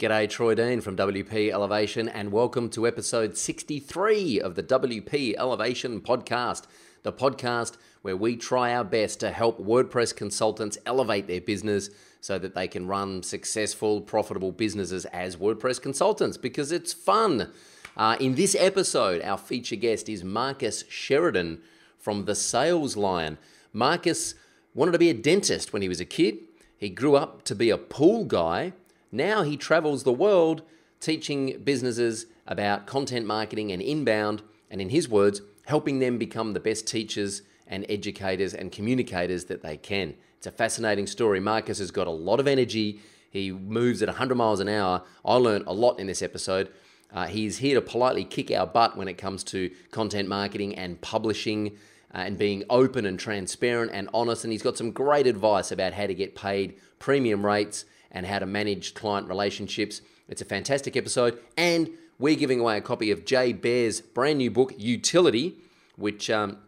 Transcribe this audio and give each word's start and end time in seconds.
G'day, 0.00 0.30
Troy 0.30 0.54
Dean 0.54 0.80
from 0.80 0.96
WP 0.96 1.50
Elevation, 1.50 2.08
and 2.08 2.32
welcome 2.32 2.70
to 2.70 2.86
episode 2.86 3.36
63 3.36 4.40
of 4.40 4.54
the 4.54 4.62
WP 4.62 5.34
Elevation 5.36 6.00
podcast, 6.00 6.62
the 7.02 7.12
podcast 7.12 7.76
where 8.00 8.16
we 8.16 8.34
try 8.34 8.74
our 8.74 8.82
best 8.82 9.20
to 9.20 9.30
help 9.30 9.60
WordPress 9.60 10.16
consultants 10.16 10.78
elevate 10.86 11.26
their 11.26 11.42
business 11.42 11.90
so 12.22 12.38
that 12.38 12.54
they 12.54 12.66
can 12.66 12.86
run 12.86 13.22
successful, 13.22 14.00
profitable 14.00 14.52
businesses 14.52 15.04
as 15.04 15.36
WordPress 15.36 15.82
consultants 15.82 16.38
because 16.38 16.72
it's 16.72 16.94
fun. 16.94 17.52
Uh, 17.94 18.16
in 18.18 18.36
this 18.36 18.56
episode, 18.58 19.20
our 19.20 19.36
feature 19.36 19.76
guest 19.76 20.08
is 20.08 20.24
Marcus 20.24 20.82
Sheridan 20.88 21.60
from 21.98 22.24
The 22.24 22.34
Sales 22.34 22.96
Lion. 22.96 23.36
Marcus 23.74 24.34
wanted 24.72 24.92
to 24.92 24.98
be 24.98 25.10
a 25.10 25.14
dentist 25.14 25.74
when 25.74 25.82
he 25.82 25.90
was 25.90 26.00
a 26.00 26.06
kid. 26.06 26.38
He 26.78 26.88
grew 26.88 27.16
up 27.16 27.42
to 27.42 27.54
be 27.54 27.68
a 27.68 27.76
pool 27.76 28.24
guy 28.24 28.72
now 29.12 29.42
he 29.42 29.56
travels 29.56 30.02
the 30.02 30.12
world 30.12 30.62
teaching 31.00 31.60
businesses 31.64 32.26
about 32.46 32.86
content 32.86 33.26
marketing 33.26 33.72
and 33.72 33.80
inbound, 33.80 34.42
and 34.70 34.80
in 34.80 34.90
his 34.90 35.08
words, 35.08 35.40
helping 35.66 35.98
them 35.98 36.18
become 36.18 36.52
the 36.52 36.60
best 36.60 36.86
teachers 36.86 37.42
and 37.66 37.86
educators 37.88 38.52
and 38.52 38.72
communicators 38.72 39.44
that 39.46 39.62
they 39.62 39.76
can. 39.76 40.14
It's 40.36 40.46
a 40.46 40.50
fascinating 40.50 41.06
story. 41.06 41.40
Marcus 41.40 41.78
has 41.78 41.90
got 41.90 42.06
a 42.06 42.10
lot 42.10 42.40
of 42.40 42.46
energy. 42.46 43.00
He 43.30 43.52
moves 43.52 44.02
at 44.02 44.08
100 44.08 44.34
miles 44.34 44.60
an 44.60 44.68
hour. 44.68 45.02
I 45.24 45.34
learned 45.34 45.64
a 45.66 45.72
lot 45.72 46.00
in 46.00 46.06
this 46.06 46.22
episode. 46.22 46.70
Uh, 47.12 47.26
he's 47.26 47.58
here 47.58 47.74
to 47.74 47.80
politely 47.80 48.24
kick 48.24 48.50
our 48.50 48.66
butt 48.66 48.96
when 48.96 49.08
it 49.08 49.14
comes 49.14 49.44
to 49.44 49.70
content 49.90 50.28
marketing 50.28 50.74
and 50.76 51.00
publishing 51.00 51.76
uh, 52.14 52.18
and 52.18 52.38
being 52.38 52.64
open 52.70 53.06
and 53.06 53.18
transparent 53.18 53.90
and 53.92 54.08
honest. 54.12 54.44
And 54.44 54.52
he's 54.52 54.62
got 54.62 54.76
some 54.76 54.90
great 54.90 55.26
advice 55.26 55.70
about 55.70 55.92
how 55.92 56.06
to 56.06 56.14
get 56.14 56.34
paid 56.34 56.76
premium 56.98 57.44
rates 57.44 57.84
and 58.10 58.26
how 58.26 58.38
to 58.38 58.46
manage 58.46 58.94
client 58.94 59.28
relationships. 59.28 60.02
It's 60.28 60.42
a 60.42 60.44
fantastic 60.44 60.96
episode, 60.96 61.38
and 61.56 61.90
we're 62.18 62.36
giving 62.36 62.60
away 62.60 62.76
a 62.76 62.80
copy 62.80 63.10
of 63.10 63.24
Jay 63.24 63.52
Baer's 63.52 64.00
brand 64.00 64.38
new 64.38 64.50
book, 64.50 64.74
Utility, 64.76 65.56
which 65.96 66.30
um, 66.30 66.58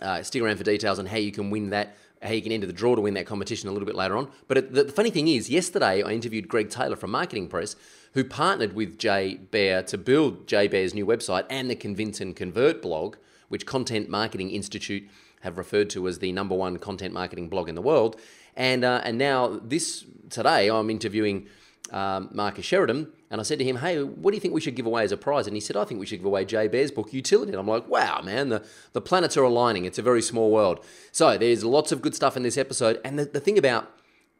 uh, 0.00 0.22
stick 0.22 0.42
around 0.42 0.56
for 0.56 0.64
details 0.64 0.98
on 0.98 1.06
how 1.06 1.18
you 1.18 1.30
can 1.30 1.50
win 1.50 1.70
that, 1.70 1.96
how 2.22 2.32
you 2.32 2.42
can 2.42 2.52
enter 2.52 2.66
the 2.66 2.72
draw 2.72 2.94
to 2.94 3.00
win 3.00 3.14
that 3.14 3.26
competition 3.26 3.68
a 3.68 3.72
little 3.72 3.86
bit 3.86 3.94
later 3.94 4.16
on. 4.16 4.30
But 4.48 4.58
it, 4.58 4.72
the, 4.72 4.84
the 4.84 4.92
funny 4.92 5.10
thing 5.10 5.28
is, 5.28 5.50
yesterday 5.50 6.02
I 6.02 6.10
interviewed 6.10 6.48
Greg 6.48 6.70
Taylor 6.70 6.96
from 6.96 7.10
Marketing 7.10 7.48
Press, 7.48 7.76
who 8.14 8.24
partnered 8.24 8.74
with 8.74 8.98
Jay 8.98 9.34
Baer 9.34 9.82
to 9.84 9.98
build 9.98 10.46
Jay 10.46 10.68
Baer's 10.68 10.94
new 10.94 11.06
website 11.06 11.44
and 11.50 11.68
the 11.68 11.76
Convince 11.76 12.20
and 12.20 12.34
Convert 12.34 12.80
blog, 12.80 13.16
which 13.48 13.66
Content 13.66 14.08
Marketing 14.08 14.50
Institute 14.50 15.08
have 15.42 15.58
referred 15.58 15.90
to 15.90 16.08
as 16.08 16.18
the 16.18 16.32
number 16.32 16.54
one 16.54 16.78
content 16.78 17.12
marketing 17.12 17.48
blog 17.48 17.68
in 17.68 17.74
the 17.74 17.82
world. 17.82 18.18
And 18.56 18.84
uh, 18.84 19.00
and 19.04 19.18
now 19.18 19.60
this 19.62 20.04
today 20.30 20.70
I'm 20.70 20.90
interviewing 20.90 21.48
um, 21.90 22.30
Marcus 22.32 22.64
Sheridan, 22.64 23.08
and 23.30 23.40
I 23.40 23.44
said 23.44 23.58
to 23.58 23.64
him, 23.64 23.76
"Hey, 23.76 24.02
what 24.02 24.30
do 24.30 24.36
you 24.36 24.40
think 24.40 24.54
we 24.54 24.60
should 24.60 24.74
give 24.74 24.86
away 24.86 25.04
as 25.04 25.12
a 25.12 25.16
prize?" 25.16 25.46
And 25.46 25.56
he 25.56 25.60
said, 25.60 25.76
"I 25.76 25.84
think 25.84 26.00
we 26.00 26.06
should 26.06 26.18
give 26.18 26.26
away 26.26 26.44
Jay 26.44 26.68
Baer's 26.68 26.90
book, 26.90 27.12
Utility." 27.12 27.52
And 27.52 27.60
I'm 27.60 27.68
like, 27.68 27.88
"Wow, 27.88 28.20
man, 28.22 28.48
the 28.48 28.64
the 28.92 29.00
planets 29.00 29.36
are 29.36 29.42
aligning. 29.42 29.84
It's 29.84 29.98
a 29.98 30.02
very 30.02 30.22
small 30.22 30.50
world." 30.50 30.84
So 31.12 31.36
there's 31.38 31.64
lots 31.64 31.92
of 31.92 32.02
good 32.02 32.14
stuff 32.14 32.36
in 32.36 32.42
this 32.42 32.58
episode, 32.58 33.00
and 33.04 33.18
the, 33.18 33.24
the 33.24 33.40
thing 33.40 33.58
about 33.58 33.90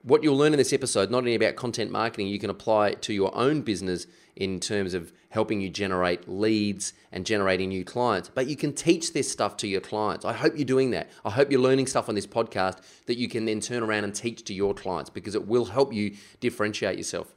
what 0.04 0.22
you'll 0.22 0.36
learn 0.36 0.52
in 0.52 0.58
this 0.58 0.72
episode, 0.72 1.10
not 1.10 1.18
only 1.18 1.34
about 1.34 1.56
content 1.56 1.90
marketing, 1.90 2.28
you 2.28 2.38
can 2.38 2.50
apply 2.50 2.92
to 2.92 3.12
your 3.12 3.34
own 3.34 3.62
business 3.62 4.06
in 4.36 4.60
terms 4.60 4.92
of 4.92 5.12
helping 5.30 5.60
you 5.60 5.70
generate 5.70 6.28
leads 6.28 6.92
and 7.10 7.24
generating 7.24 7.70
new 7.70 7.84
clients. 7.84 8.28
But 8.28 8.46
you 8.46 8.54
can 8.54 8.74
teach 8.74 9.14
this 9.14 9.30
stuff 9.30 9.56
to 9.58 9.66
your 9.66 9.80
clients. 9.80 10.24
I 10.24 10.34
hope 10.34 10.56
you're 10.56 10.66
doing 10.66 10.90
that. 10.90 11.08
I 11.24 11.30
hope 11.30 11.50
you're 11.50 11.60
learning 11.60 11.86
stuff 11.86 12.08
on 12.08 12.14
this 12.14 12.26
podcast 12.26 12.82
that 13.06 13.16
you 13.16 13.28
can 13.28 13.46
then 13.46 13.60
turn 13.60 13.82
around 13.82 14.04
and 14.04 14.14
teach 14.14 14.44
to 14.44 14.54
your 14.54 14.74
clients 14.74 15.08
because 15.08 15.34
it 15.34 15.46
will 15.46 15.64
help 15.64 15.92
you 15.92 16.16
differentiate 16.38 16.98
yourself. 16.98 17.34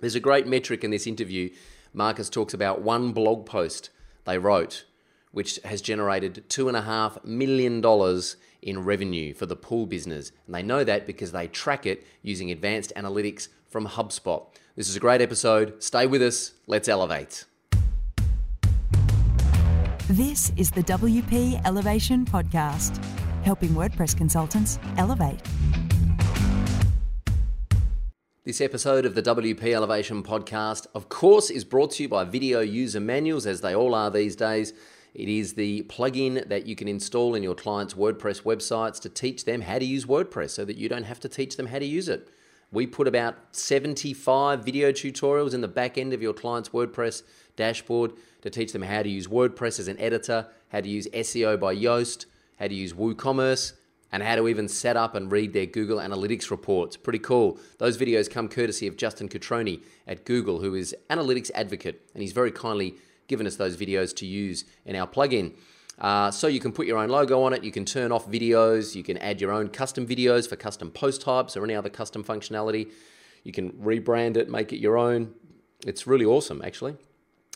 There's 0.00 0.16
a 0.16 0.20
great 0.20 0.48
metric 0.48 0.82
in 0.82 0.90
this 0.90 1.06
interview. 1.06 1.50
Marcus 1.94 2.28
talks 2.28 2.52
about 2.52 2.82
one 2.82 3.12
blog 3.12 3.46
post 3.46 3.90
they 4.24 4.38
wrote, 4.38 4.84
which 5.30 5.60
has 5.64 5.80
generated 5.80 6.44
$2.5 6.48 7.24
million 7.24 7.80
in 8.62 8.84
revenue 8.84 9.34
for 9.34 9.46
the 9.46 9.56
pool 9.56 9.86
business. 9.86 10.32
And 10.46 10.54
they 10.54 10.62
know 10.62 10.84
that 10.84 11.06
because 11.06 11.32
they 11.32 11.48
track 11.48 11.84
it 11.84 12.06
using 12.22 12.50
advanced 12.50 12.92
analytics 12.96 13.48
from 13.68 13.86
HubSpot. 13.86 14.46
This 14.76 14.88
is 14.88 14.96
a 14.96 15.00
great 15.00 15.20
episode. 15.20 15.82
Stay 15.82 16.06
with 16.06 16.22
us. 16.22 16.52
Let's 16.66 16.88
elevate. 16.88 17.44
This 20.08 20.52
is 20.56 20.70
the 20.70 20.82
WP 20.82 21.64
Elevation 21.64 22.24
Podcast, 22.24 23.02
helping 23.44 23.70
WordPress 23.70 24.16
consultants 24.16 24.78
elevate. 24.96 25.40
This 28.44 28.60
episode 28.60 29.06
of 29.06 29.14
the 29.14 29.22
WP 29.22 29.72
Elevation 29.72 30.24
Podcast, 30.24 30.88
of 30.96 31.08
course, 31.08 31.48
is 31.48 31.64
brought 31.64 31.92
to 31.92 32.02
you 32.02 32.08
by 32.08 32.24
Video 32.24 32.58
User 32.58 32.98
Manuals, 32.98 33.46
as 33.46 33.60
they 33.60 33.72
all 33.72 33.94
are 33.94 34.10
these 34.10 34.34
days. 34.34 34.72
It 35.14 35.28
is 35.28 35.54
the 35.54 35.82
plugin 35.82 36.48
that 36.48 36.66
you 36.66 36.74
can 36.74 36.88
install 36.88 37.34
in 37.34 37.42
your 37.42 37.54
clients' 37.54 37.94
WordPress 37.94 38.42
websites 38.42 38.98
to 39.00 39.10
teach 39.10 39.44
them 39.44 39.60
how 39.60 39.78
to 39.78 39.84
use 39.84 40.06
WordPress 40.06 40.50
so 40.50 40.64
that 40.64 40.76
you 40.76 40.88
don't 40.88 41.04
have 41.04 41.20
to 41.20 41.28
teach 41.28 41.56
them 41.56 41.66
how 41.66 41.78
to 41.78 41.84
use 41.84 42.08
it. 42.08 42.28
We 42.70 42.86
put 42.86 43.06
about 43.06 43.36
75 43.52 44.64
video 44.64 44.90
tutorials 44.90 45.52
in 45.52 45.60
the 45.60 45.68
back 45.68 45.98
end 45.98 46.14
of 46.14 46.22
your 46.22 46.32
client's 46.32 46.70
WordPress 46.70 47.22
dashboard 47.56 48.12
to 48.40 48.48
teach 48.48 48.72
them 48.72 48.80
how 48.80 49.02
to 49.02 49.08
use 49.10 49.26
WordPress 49.26 49.78
as 49.78 49.88
an 49.88 50.00
editor, 50.00 50.46
how 50.70 50.80
to 50.80 50.88
use 50.88 51.06
SEO 51.08 51.60
by 51.60 51.76
Yoast, 51.76 52.24
how 52.58 52.68
to 52.68 52.74
use 52.74 52.94
WooCommerce, 52.94 53.74
and 54.12 54.22
how 54.22 54.36
to 54.36 54.48
even 54.48 54.68
set 54.68 54.96
up 54.96 55.14
and 55.14 55.30
read 55.30 55.52
their 55.52 55.66
Google 55.66 55.98
Analytics 55.98 56.50
reports. 56.50 56.96
Pretty 56.96 57.18
cool. 57.18 57.58
Those 57.76 57.98
videos 57.98 58.30
come 58.30 58.48
courtesy 58.48 58.86
of 58.86 58.96
Justin 58.96 59.28
Cutroni 59.28 59.82
at 60.06 60.24
Google, 60.24 60.60
who 60.60 60.74
is 60.74 60.96
analytics 61.10 61.50
advocate, 61.54 62.00
and 62.14 62.22
he's 62.22 62.32
very 62.32 62.52
kindly 62.52 62.94
given 63.28 63.46
us 63.46 63.56
those 63.56 63.76
videos 63.76 64.14
to 64.16 64.26
use 64.26 64.64
in 64.84 64.96
our 64.96 65.06
plugin. 65.06 65.54
Uh, 65.98 66.30
so 66.30 66.46
you 66.46 66.58
can 66.60 66.72
put 66.72 66.86
your 66.86 66.98
own 66.98 67.08
logo 67.08 67.42
on 67.42 67.52
it, 67.52 67.62
you 67.62 67.70
can 67.70 67.84
turn 67.84 68.10
off 68.10 68.26
videos, 68.26 68.94
you 68.94 69.02
can 69.02 69.18
add 69.18 69.40
your 69.40 69.52
own 69.52 69.68
custom 69.68 70.06
videos 70.06 70.48
for 70.48 70.56
custom 70.56 70.90
post 70.90 71.20
types 71.20 71.56
or 71.56 71.64
any 71.64 71.74
other 71.74 71.90
custom 71.90 72.24
functionality. 72.24 72.90
You 73.44 73.52
can 73.52 73.72
rebrand 73.72 74.36
it, 74.36 74.48
make 74.48 74.72
it 74.72 74.78
your 74.78 74.96
own. 74.98 75.34
It's 75.86 76.06
really 76.06 76.24
awesome, 76.24 76.62
actually. 76.64 76.96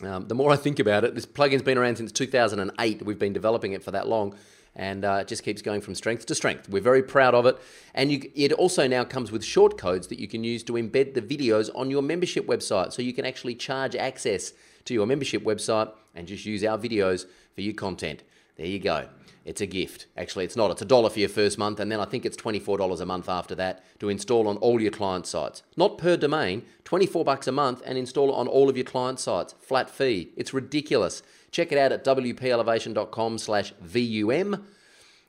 Um, 0.03 0.27
the 0.27 0.35
more 0.35 0.51
I 0.51 0.55
think 0.57 0.79
about 0.79 1.03
it, 1.03 1.15
this 1.15 1.25
plugin's 1.25 1.63
been 1.63 1.77
around 1.77 1.97
since 1.97 2.11
2008. 2.11 3.03
We've 3.03 3.17
been 3.17 3.33
developing 3.33 3.71
it 3.71 3.83
for 3.83 3.91
that 3.91 4.07
long, 4.07 4.35
and 4.75 5.03
uh, 5.03 5.19
it 5.21 5.27
just 5.27 5.43
keeps 5.43 5.63
going 5.63 5.81
from 5.81 5.95
strength 5.95 6.27
to 6.27 6.35
strength. 6.35 6.69
We're 6.69 6.83
very 6.83 7.01
proud 7.01 7.33
of 7.33 7.47
it, 7.47 7.57
and 7.95 8.11
you, 8.11 8.29
it 8.35 8.51
also 8.53 8.87
now 8.87 9.03
comes 9.03 9.31
with 9.31 9.41
shortcodes 9.41 10.07
that 10.09 10.19
you 10.19 10.27
can 10.27 10.43
use 10.43 10.61
to 10.65 10.73
embed 10.73 11.15
the 11.15 11.21
videos 11.21 11.71
on 11.73 11.89
your 11.89 12.03
membership 12.03 12.45
website, 12.45 12.93
so 12.93 13.01
you 13.01 13.13
can 13.13 13.25
actually 13.25 13.55
charge 13.55 13.95
access 13.95 14.53
to 14.87 14.93
your 14.93 15.05
membership 15.05 15.43
website 15.43 15.91
and 16.15 16.27
just 16.27 16.45
use 16.45 16.63
our 16.63 16.77
videos 16.77 17.25
for 17.53 17.61
your 17.61 17.73
content. 17.73 18.23
There 18.57 18.65
you 18.65 18.79
go. 18.79 19.07
It's 19.45 19.61
a 19.61 19.65
gift. 19.65 20.07
Actually, 20.17 20.43
it's 20.43 20.57
not. 20.57 20.71
It's 20.71 20.81
a 20.81 20.85
dollar 20.85 21.09
for 21.09 21.19
your 21.19 21.29
first 21.29 21.57
month, 21.57 21.79
and 21.79 21.89
then 21.89 22.01
I 22.01 22.05
think 22.05 22.25
it's 22.25 22.35
$24 22.35 22.99
a 22.99 23.05
month 23.05 23.29
after 23.29 23.55
that 23.55 23.81
to 23.99 24.09
install 24.09 24.47
on 24.47 24.57
all 24.57 24.81
your 24.81 24.91
client 24.91 25.25
sites. 25.25 25.63
Not 25.77 25.97
per 25.97 26.17
domain, 26.17 26.63
24 26.83 27.23
bucks 27.23 27.47
a 27.47 27.53
month 27.53 27.81
and 27.85 27.97
install 27.97 28.29
it 28.29 28.33
on 28.33 28.47
all 28.47 28.69
of 28.69 28.75
your 28.75 28.83
client 28.83 29.21
sites. 29.21 29.55
Flat 29.61 29.89
fee. 29.89 30.31
It's 30.35 30.53
ridiculous. 30.53 31.23
Check 31.51 31.71
it 31.71 31.77
out 31.77 31.93
at 31.93 32.03
wpelevation.com 32.03 33.37
slash 33.37 33.73
VUM 33.81 34.65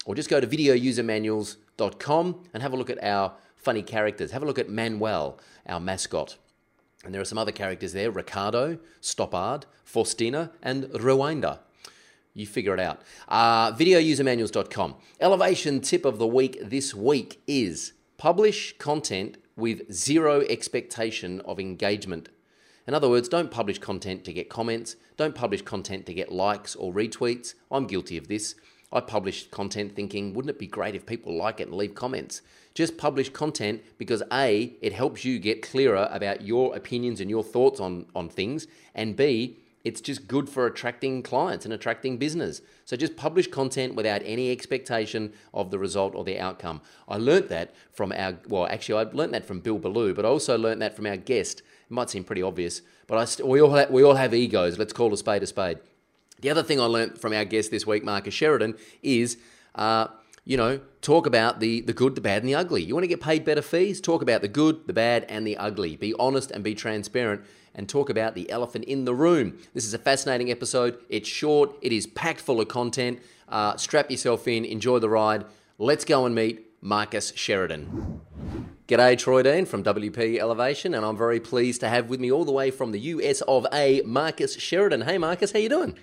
or 0.04 0.14
just 0.14 0.30
go 0.30 0.40
to 0.40 0.46
videousermanuals.com 0.46 2.44
and 2.52 2.62
have 2.62 2.72
a 2.72 2.76
look 2.76 2.90
at 2.90 3.02
our 3.04 3.34
funny 3.56 3.82
characters. 3.82 4.32
Have 4.32 4.42
a 4.42 4.46
look 4.46 4.58
at 4.58 4.68
Manuel, 4.68 5.38
our 5.66 5.78
mascot. 5.78 6.38
And 7.04 7.14
there 7.14 7.20
are 7.20 7.26
some 7.26 7.38
other 7.38 7.52
characters 7.52 7.92
there 7.92 8.10
Ricardo, 8.10 8.78
Stoppard, 9.00 9.64
Faustina, 9.84 10.52
and 10.62 10.84
Rewinder. 10.84 11.60
You 12.34 12.46
figure 12.46 12.74
it 12.74 12.80
out. 12.80 13.02
Uh, 13.28 13.72
videousermanuals.com. 13.72 14.94
Elevation 15.20 15.80
tip 15.80 16.04
of 16.04 16.18
the 16.18 16.26
week 16.26 16.58
this 16.62 16.94
week 16.94 17.40
is 17.46 17.92
publish 18.16 18.76
content 18.78 19.38
with 19.56 19.92
zero 19.92 20.42
expectation 20.42 21.40
of 21.40 21.58
engagement. 21.58 22.28
In 22.86 22.94
other 22.94 23.08
words, 23.08 23.28
don't 23.28 23.50
publish 23.50 23.78
content 23.78 24.24
to 24.24 24.32
get 24.32 24.48
comments, 24.48 24.96
don't 25.16 25.34
publish 25.34 25.62
content 25.62 26.06
to 26.06 26.14
get 26.14 26.32
likes 26.32 26.74
or 26.74 26.92
retweets. 26.92 27.54
I'm 27.70 27.86
guilty 27.86 28.16
of 28.16 28.28
this. 28.28 28.54
I 28.90 29.00
publish 29.00 29.50
content 29.50 29.94
thinking, 29.94 30.32
wouldn't 30.32 30.50
it 30.50 30.58
be 30.58 30.66
great 30.66 30.94
if 30.94 31.04
people 31.04 31.36
like 31.36 31.60
it 31.60 31.68
and 31.68 31.76
leave 31.76 31.94
comments? 31.94 32.40
Just 32.78 32.96
publish 32.96 33.28
content 33.30 33.82
because 33.98 34.22
A, 34.32 34.72
it 34.80 34.92
helps 34.92 35.24
you 35.24 35.40
get 35.40 35.62
clearer 35.62 36.08
about 36.12 36.42
your 36.42 36.76
opinions 36.76 37.20
and 37.20 37.28
your 37.28 37.42
thoughts 37.42 37.80
on, 37.80 38.06
on 38.14 38.28
things, 38.28 38.68
and 38.94 39.16
B, 39.16 39.56
it's 39.82 40.00
just 40.00 40.28
good 40.28 40.48
for 40.48 40.64
attracting 40.64 41.24
clients 41.24 41.64
and 41.64 41.74
attracting 41.74 42.18
business. 42.18 42.62
So 42.84 42.96
just 42.96 43.16
publish 43.16 43.48
content 43.48 43.96
without 43.96 44.22
any 44.24 44.52
expectation 44.52 45.32
of 45.52 45.72
the 45.72 45.78
result 45.80 46.14
or 46.14 46.22
the 46.22 46.38
outcome. 46.38 46.80
I 47.08 47.16
learnt 47.16 47.48
that 47.48 47.74
from 47.90 48.12
our, 48.12 48.38
well, 48.46 48.68
actually, 48.68 49.04
I 49.04 49.10
learnt 49.12 49.32
that 49.32 49.44
from 49.44 49.58
Bill 49.58 49.80
Belew, 49.80 50.14
but 50.14 50.24
I 50.24 50.28
also 50.28 50.56
learnt 50.56 50.78
that 50.78 50.94
from 50.94 51.06
our 51.06 51.16
guest. 51.16 51.62
It 51.62 51.90
might 51.90 52.10
seem 52.10 52.22
pretty 52.22 52.42
obvious, 52.42 52.82
but 53.08 53.18
I 53.18 53.24
st- 53.24 53.48
we, 53.48 53.60
all 53.60 53.72
have, 53.72 53.90
we 53.90 54.04
all 54.04 54.14
have 54.14 54.32
egos. 54.32 54.78
Let's 54.78 54.92
call 54.92 55.12
a 55.12 55.16
spade 55.16 55.42
a 55.42 55.48
spade. 55.48 55.78
The 56.42 56.50
other 56.50 56.62
thing 56.62 56.80
I 56.80 56.84
learnt 56.84 57.20
from 57.20 57.32
our 57.32 57.44
guest 57.44 57.72
this 57.72 57.88
week, 57.88 58.04
Marcus 58.04 58.34
Sheridan, 58.34 58.76
is 59.02 59.36
uh, 59.74 60.06
you 60.48 60.56
know, 60.56 60.80
talk 61.02 61.26
about 61.26 61.60
the 61.60 61.82
the 61.82 61.92
good, 61.92 62.14
the 62.14 62.22
bad, 62.22 62.42
and 62.42 62.48
the 62.48 62.54
ugly. 62.54 62.82
You 62.82 62.94
want 62.94 63.04
to 63.04 63.08
get 63.08 63.20
paid 63.20 63.44
better 63.44 63.60
fees? 63.60 64.00
Talk 64.00 64.22
about 64.22 64.40
the 64.40 64.48
good, 64.48 64.86
the 64.86 64.94
bad, 64.94 65.26
and 65.28 65.46
the 65.46 65.58
ugly. 65.58 65.94
Be 65.94 66.14
honest 66.18 66.50
and 66.50 66.64
be 66.64 66.74
transparent 66.74 67.42
and 67.74 67.86
talk 67.86 68.08
about 68.08 68.34
the 68.34 68.48
elephant 68.48 68.86
in 68.86 69.04
the 69.04 69.14
room. 69.14 69.58
This 69.74 69.84
is 69.84 69.92
a 69.92 69.98
fascinating 69.98 70.50
episode. 70.50 70.98
It's 71.10 71.28
short, 71.28 71.76
it 71.82 71.92
is 71.92 72.06
packed 72.06 72.40
full 72.40 72.62
of 72.62 72.68
content. 72.68 73.20
Uh, 73.46 73.76
strap 73.76 74.10
yourself 74.10 74.48
in, 74.48 74.64
enjoy 74.64 74.98
the 75.00 75.10
ride. 75.10 75.44
Let's 75.76 76.06
go 76.06 76.24
and 76.24 76.34
meet 76.34 76.66
Marcus 76.80 77.34
Sheridan. 77.36 78.22
G'day, 78.88 79.18
Troy 79.18 79.42
Dean 79.42 79.66
from 79.66 79.84
WP 79.84 80.38
Elevation, 80.38 80.94
and 80.94 81.04
I'm 81.04 81.18
very 81.18 81.40
pleased 81.40 81.82
to 81.82 81.90
have 81.90 82.08
with 82.08 82.20
me 82.20 82.32
all 82.32 82.46
the 82.46 82.52
way 82.52 82.70
from 82.70 82.92
the 82.92 83.00
US 83.00 83.42
of 83.42 83.66
A, 83.70 84.00
Marcus 84.06 84.54
Sheridan. 84.54 85.02
Hey, 85.02 85.18
Marcus, 85.18 85.52
how 85.52 85.58
you 85.58 85.68
doing? 85.68 85.98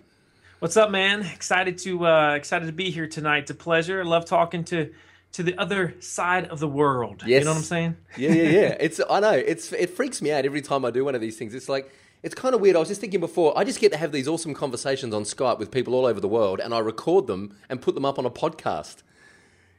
What's 0.59 0.77
up, 0.77 0.89
man? 0.89 1.21
Excited 1.21 1.77
to 1.79 2.07
uh, 2.07 2.33
excited 2.35 2.67
to 2.67 2.71
be 2.71 2.89
here 2.89 3.07
tonight. 3.07 3.39
It's 3.39 3.51
a 3.51 3.55
pleasure. 3.55 3.99
I 3.99 4.05
love 4.05 4.23
talking 4.23 4.63
to 4.65 4.89
to 5.33 5.43
the 5.43 5.57
other 5.59 5.95
side 5.99 6.45
of 6.45 6.61
the 6.61 6.67
world. 6.67 7.23
Yes. 7.25 7.41
You 7.41 7.45
know 7.45 7.51
what 7.51 7.57
I'm 7.57 7.63
saying? 7.63 7.97
Yeah, 8.15 8.31
yeah, 8.31 8.49
yeah. 8.49 8.59
it's 8.79 9.01
I 9.09 9.19
know. 9.19 9.33
It's 9.33 9.73
it 9.73 9.89
freaks 9.89 10.21
me 10.21 10.31
out 10.31 10.45
every 10.45 10.61
time 10.61 10.85
I 10.85 10.91
do 10.91 11.03
one 11.03 11.13
of 11.13 11.19
these 11.19 11.35
things. 11.37 11.53
It's 11.53 11.67
like 11.67 11.91
it's 12.23 12.33
kind 12.33 12.55
of 12.55 12.61
weird. 12.61 12.77
I 12.77 12.79
was 12.79 12.87
just 12.87 13.01
thinking 13.01 13.19
before, 13.19 13.57
I 13.57 13.65
just 13.65 13.81
get 13.81 13.91
to 13.91 13.97
have 13.97 14.13
these 14.13 14.29
awesome 14.29 14.53
conversations 14.53 15.13
on 15.13 15.23
Skype 15.23 15.59
with 15.59 15.71
people 15.71 15.93
all 15.93 16.05
over 16.05 16.21
the 16.21 16.29
world 16.29 16.61
and 16.61 16.73
I 16.73 16.79
record 16.79 17.27
them 17.27 17.57
and 17.69 17.81
put 17.81 17.93
them 17.93 18.05
up 18.05 18.17
on 18.17 18.25
a 18.25 18.31
podcast. 18.31 19.03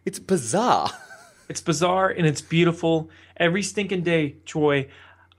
It's 0.05 0.19
bizarre. 0.19 0.91
It's 1.49 1.61
bizarre 1.61 2.09
and 2.09 2.27
it's 2.27 2.41
beautiful. 2.41 3.09
Every 3.37 3.63
stinking 3.63 4.03
day, 4.03 4.35
Troy, 4.47 4.89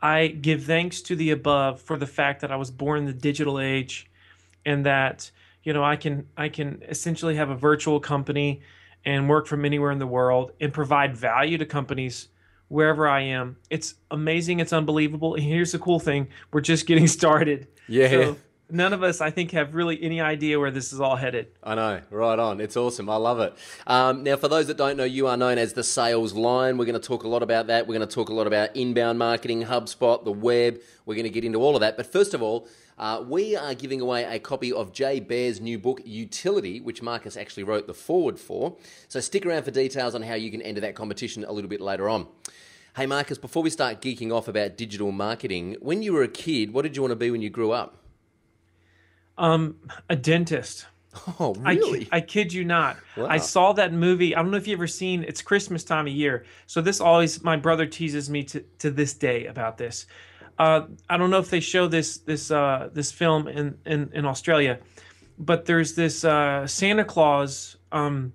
I 0.01 0.28
give 0.28 0.63
thanks 0.63 1.01
to 1.01 1.18
the 1.18 1.31
above 1.31 1.81
for 1.81 1.98
the 1.98 2.07
fact 2.07 2.40
that 2.40 2.50
I 2.50 2.56
was 2.56 2.72
born 2.72 3.00
in 3.00 3.06
the 3.06 3.12
digital 3.12 3.60
age 3.60 4.10
and 4.68 4.86
that 4.86 5.31
you 5.64 5.74
know 5.74 5.84
I 5.84 5.96
can 5.96 6.28
I 6.38 6.50
can 6.50 6.84
essentially 6.88 7.36
have 7.38 7.50
a 7.50 7.56
virtual 7.56 8.00
company 8.00 8.62
and 9.06 9.28
work 9.28 9.48
from 9.48 9.66
anywhere 9.66 9.90
in 9.92 9.98
the 9.98 10.06
world 10.06 10.52
and 10.62 10.72
provide 10.72 11.16
value 11.18 11.58
to 11.58 11.66
companies 11.66 12.28
wherever 12.68 13.08
I 13.08 13.22
am. 13.22 13.56
It's 13.69 13.96
amazing. 14.12 14.60
It's 14.60 14.74
unbelievable. 14.74 15.36
And 15.36 15.44
here's 15.44 15.72
the 15.72 15.80
cool 15.80 16.00
thing 16.00 16.28
we're 16.52 16.62
just 16.62 16.86
getting 16.86 17.08
started. 17.19 17.68
Yeah. 17.88 18.10
So 18.10 18.38
none 18.69 18.94
of 18.94 19.04
us, 19.04 19.22
I 19.22 19.31
think, 19.31 19.52
have 19.52 19.75
really 19.75 20.02
any 20.02 20.22
idea 20.22 20.60
where 20.60 20.72
this 20.72 20.94
is 20.94 21.00
all 21.00 21.16
headed. 21.16 21.48
I 21.64 21.75
know, 21.75 22.02
right 22.10 22.38
on. 22.38 22.60
It's 22.60 22.78
awesome. 22.78 23.10
I 23.10 23.16
love 23.16 23.40
it. 23.40 23.54
Um, 23.86 24.24
now, 24.24 24.36
for 24.36 24.48
those 24.48 24.68
that 24.68 24.78
don't 24.78 24.98
know, 24.98 25.04
you 25.04 25.28
are 25.28 25.38
known 25.38 25.58
as 25.58 25.74
the 25.74 25.84
Sales 25.84 26.34
Lion. 26.34 26.78
We're 26.78 26.86
going 26.86 27.00
to 27.00 27.08
talk 27.08 27.24
a 27.24 27.28
lot 27.28 27.44
about 27.44 27.68
that. 27.68 27.88
We're 27.88 27.98
going 27.98 28.08
to 28.08 28.14
talk 28.14 28.30
a 28.30 28.34
lot 28.34 28.48
about 28.48 28.75
inbound 28.75 29.19
marketing, 29.19 29.64
HubSpot, 29.64 30.24
the 30.24 30.31
web. 30.31 30.80
We're 31.06 31.16
going 31.16 31.24
to 31.25 31.30
get 31.30 31.46
into 31.46 31.60
all 31.60 31.75
of 31.75 31.81
that. 31.81 31.98
But 31.98 32.12
first 32.12 32.34
of 32.34 32.42
all, 32.42 32.68
uh, 32.98 33.24
we 33.28 33.56
are 33.56 33.75
giving 33.75 34.02
away 34.02 34.24
a 34.24 34.40
copy 34.40 34.74
of 34.74 34.92
Jay 34.92 35.19
Baer's 35.19 35.62
new 35.62 35.78
book, 35.78 36.02
Utility, 36.04 36.81
which 36.81 37.02
Marcus 37.02 37.38
actually 37.38 37.64
wrote 37.64 37.88
the 37.88 37.94
foreword 37.94 38.40
for. 38.40 38.75
So 39.08 39.19
stick 39.19 39.46
around 39.46 39.64
for 39.64 39.72
details 39.72 40.16
on 40.16 40.24
how 40.24 40.34
you 40.34 40.50
can 40.52 40.62
enter 40.62 40.81
that 40.81 40.96
competition 40.96 41.46
a 41.46 41.52
little 41.52 41.69
bit 41.69 41.80
later 41.80 42.10
on. 42.10 42.28
Hey, 42.96 43.06
Marcus, 43.06 43.38
before 43.38 43.62
we 43.62 43.69
start 43.69 44.02
geeking 44.02 44.34
off 44.34 44.48
about 44.48 44.75
digital 44.75 45.12
marketing, 45.12 45.78
when 45.80 46.02
you 46.02 46.14
were 46.14 46.24
a 46.24 46.28
kid, 46.28 46.74
what 46.74 46.81
did 46.81 46.96
you 46.96 47.04
want 47.04 47.12
to 47.12 47.16
be 47.16 47.30
when 47.30 47.44
you 47.44 47.52
grew 47.52 47.72
up? 47.72 48.06
Um, 49.38 49.75
a 50.10 50.16
dentist. 50.16 50.88
Oh, 51.39 51.56
really? 51.60 52.07
I, 52.12 52.18
I 52.18 52.22
kid 52.22 52.54
you 52.54 52.63
not. 52.63 52.98
Wow. 53.16 53.28
I 53.28 53.38
saw 53.38 53.74
that 53.74 53.94
movie. 53.94 54.36
I 54.36 54.42
don't 54.42 54.51
know 54.51 54.57
if 54.57 54.68
you've 54.68 54.80
ever 54.80 54.88
seen. 54.88 55.24
It's 55.24 55.42
Christmas 55.42 55.84
time 55.84 56.07
of 56.07 56.13
year, 56.13 56.45
so 56.68 56.81
this 56.81 57.01
always 57.01 57.44
my 57.44 57.56
brother 57.56 57.86
teases 57.86 58.30
me 58.30 58.44
to 58.45 58.63
to 58.80 58.92
this 58.92 59.13
day 59.13 59.45
about 59.48 59.78
this. 59.78 60.06
Uh, 60.60 60.88
I 61.10 61.18
don't 61.18 61.30
know 61.30 61.39
if 61.39 61.50
they 61.50 61.60
show 61.60 61.88
this 61.88 62.18
this 62.19 62.51
uh, 62.51 62.89
this 62.94 63.12
film 63.12 63.48
in, 63.48 63.78
in, 63.86 64.10
in 64.13 64.25
Australia, 64.25 64.80
but 65.38 65.66
there's 65.66 65.95
this 65.95 66.24
uh, 66.24 66.66
Santa 66.68 67.06
Claus. 67.06 67.78
Um, 67.92 68.33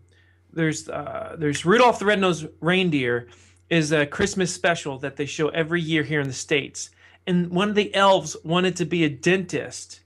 there's 0.53 0.89
uh, 0.89 1.37
there's 1.39 1.65
Rudolph 1.65 1.99
the 1.99 2.07
Red-Nosed 2.07 2.47
Reindeer 2.61 3.29
is 3.71 3.93
a 3.93 4.07
Christmas 4.07 4.55
special 4.55 4.99
that 4.99 5.17
they 5.17 5.27
show 5.27 5.49
every 5.49 5.81
year 5.81 6.03
here 6.03 6.21
in 6.21 6.29
the 6.29 6.35
states, 6.35 6.91
and 7.27 7.51
one 7.51 7.69
of 7.69 7.75
the 7.75 7.95
elves 7.95 8.37
wanted 8.45 8.77
to 8.77 8.85
be 8.85 9.05
a 9.05 9.09
dentist, 9.09 10.01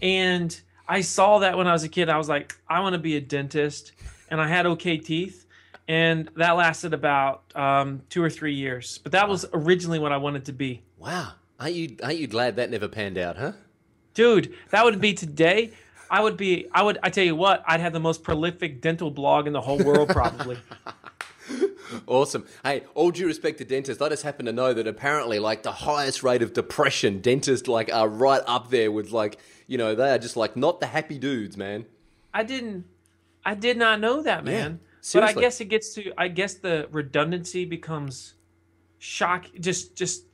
and 0.00 0.58
I 0.88 1.02
saw 1.02 1.38
that 1.40 1.56
when 1.56 1.66
I 1.66 1.72
was 1.72 1.84
a 1.84 1.88
kid. 1.88 2.08
I 2.08 2.16
was 2.16 2.28
like, 2.28 2.58
I 2.68 2.80
want 2.80 2.94
to 2.94 2.98
be 2.98 3.16
a 3.16 3.20
dentist, 3.20 3.92
and 4.30 4.40
I 4.40 4.48
had 4.48 4.66
okay 4.66 4.96
teeth. 4.96 5.46
And 5.86 6.28
that 6.36 6.52
lasted 6.52 6.92
about 6.92 7.44
um, 7.54 8.02
two 8.10 8.22
or 8.22 8.28
three 8.28 8.54
years, 8.54 8.98
but 9.02 9.12
that 9.12 9.28
was 9.28 9.46
originally 9.54 9.98
what 9.98 10.12
I 10.12 10.18
wanted 10.18 10.44
to 10.46 10.52
be. 10.52 10.82
Wow. 10.98 11.32
Aren't 11.58 11.74
you 11.74 11.96
aren't 12.02 12.18
you 12.18 12.26
glad 12.26 12.56
that 12.56 12.70
never 12.70 12.88
panned 12.88 13.18
out, 13.18 13.36
huh? 13.36 13.52
Dude, 14.14 14.54
that 14.70 14.84
would 14.84 15.00
be 15.00 15.14
today. 15.14 15.72
I 16.10 16.22
would 16.22 16.36
be 16.36 16.66
I 16.72 16.82
would 16.82 16.98
I 17.02 17.10
tell 17.10 17.24
you 17.24 17.34
what, 17.34 17.64
I'd 17.66 17.80
have 17.80 17.92
the 17.92 18.00
most 18.00 18.22
prolific 18.22 18.80
dental 18.80 19.10
blog 19.10 19.46
in 19.46 19.52
the 19.52 19.60
whole 19.60 19.78
world 19.78 20.10
probably. 20.10 20.58
awesome. 22.06 22.46
Hey, 22.64 22.82
all 22.94 23.10
due 23.10 23.26
respect 23.26 23.58
to 23.58 23.64
dentists, 23.64 24.02
I 24.02 24.08
just 24.08 24.22
happen 24.22 24.46
to 24.46 24.52
know 24.52 24.72
that 24.74 24.86
apparently 24.86 25.38
like 25.38 25.62
the 25.62 25.72
highest 25.72 26.22
rate 26.22 26.42
of 26.42 26.52
depression, 26.52 27.20
dentists 27.20 27.68
like 27.68 27.92
are 27.92 28.08
right 28.08 28.42
up 28.46 28.70
there 28.70 28.90
with 28.90 29.12
like, 29.12 29.38
you 29.66 29.78
know, 29.78 29.94
they 29.94 30.10
are 30.10 30.18
just 30.18 30.36
like 30.36 30.56
not 30.56 30.80
the 30.80 30.86
happy 30.86 31.18
dudes, 31.18 31.56
man. 31.56 31.86
I 32.32 32.44
didn't 32.44 32.84
I 33.44 33.54
did 33.54 33.78
not 33.78 34.00
know 34.00 34.22
that, 34.22 34.44
man. 34.44 34.80
Yeah, 35.12 35.20
but 35.20 35.22
I 35.24 35.32
guess 35.32 35.60
it 35.60 35.66
gets 35.66 35.94
to 35.94 36.12
I 36.18 36.28
guess 36.28 36.54
the 36.54 36.88
redundancy 36.90 37.64
becomes 37.64 38.34
shock 38.98 39.46
just 39.58 39.96
just 39.96 40.24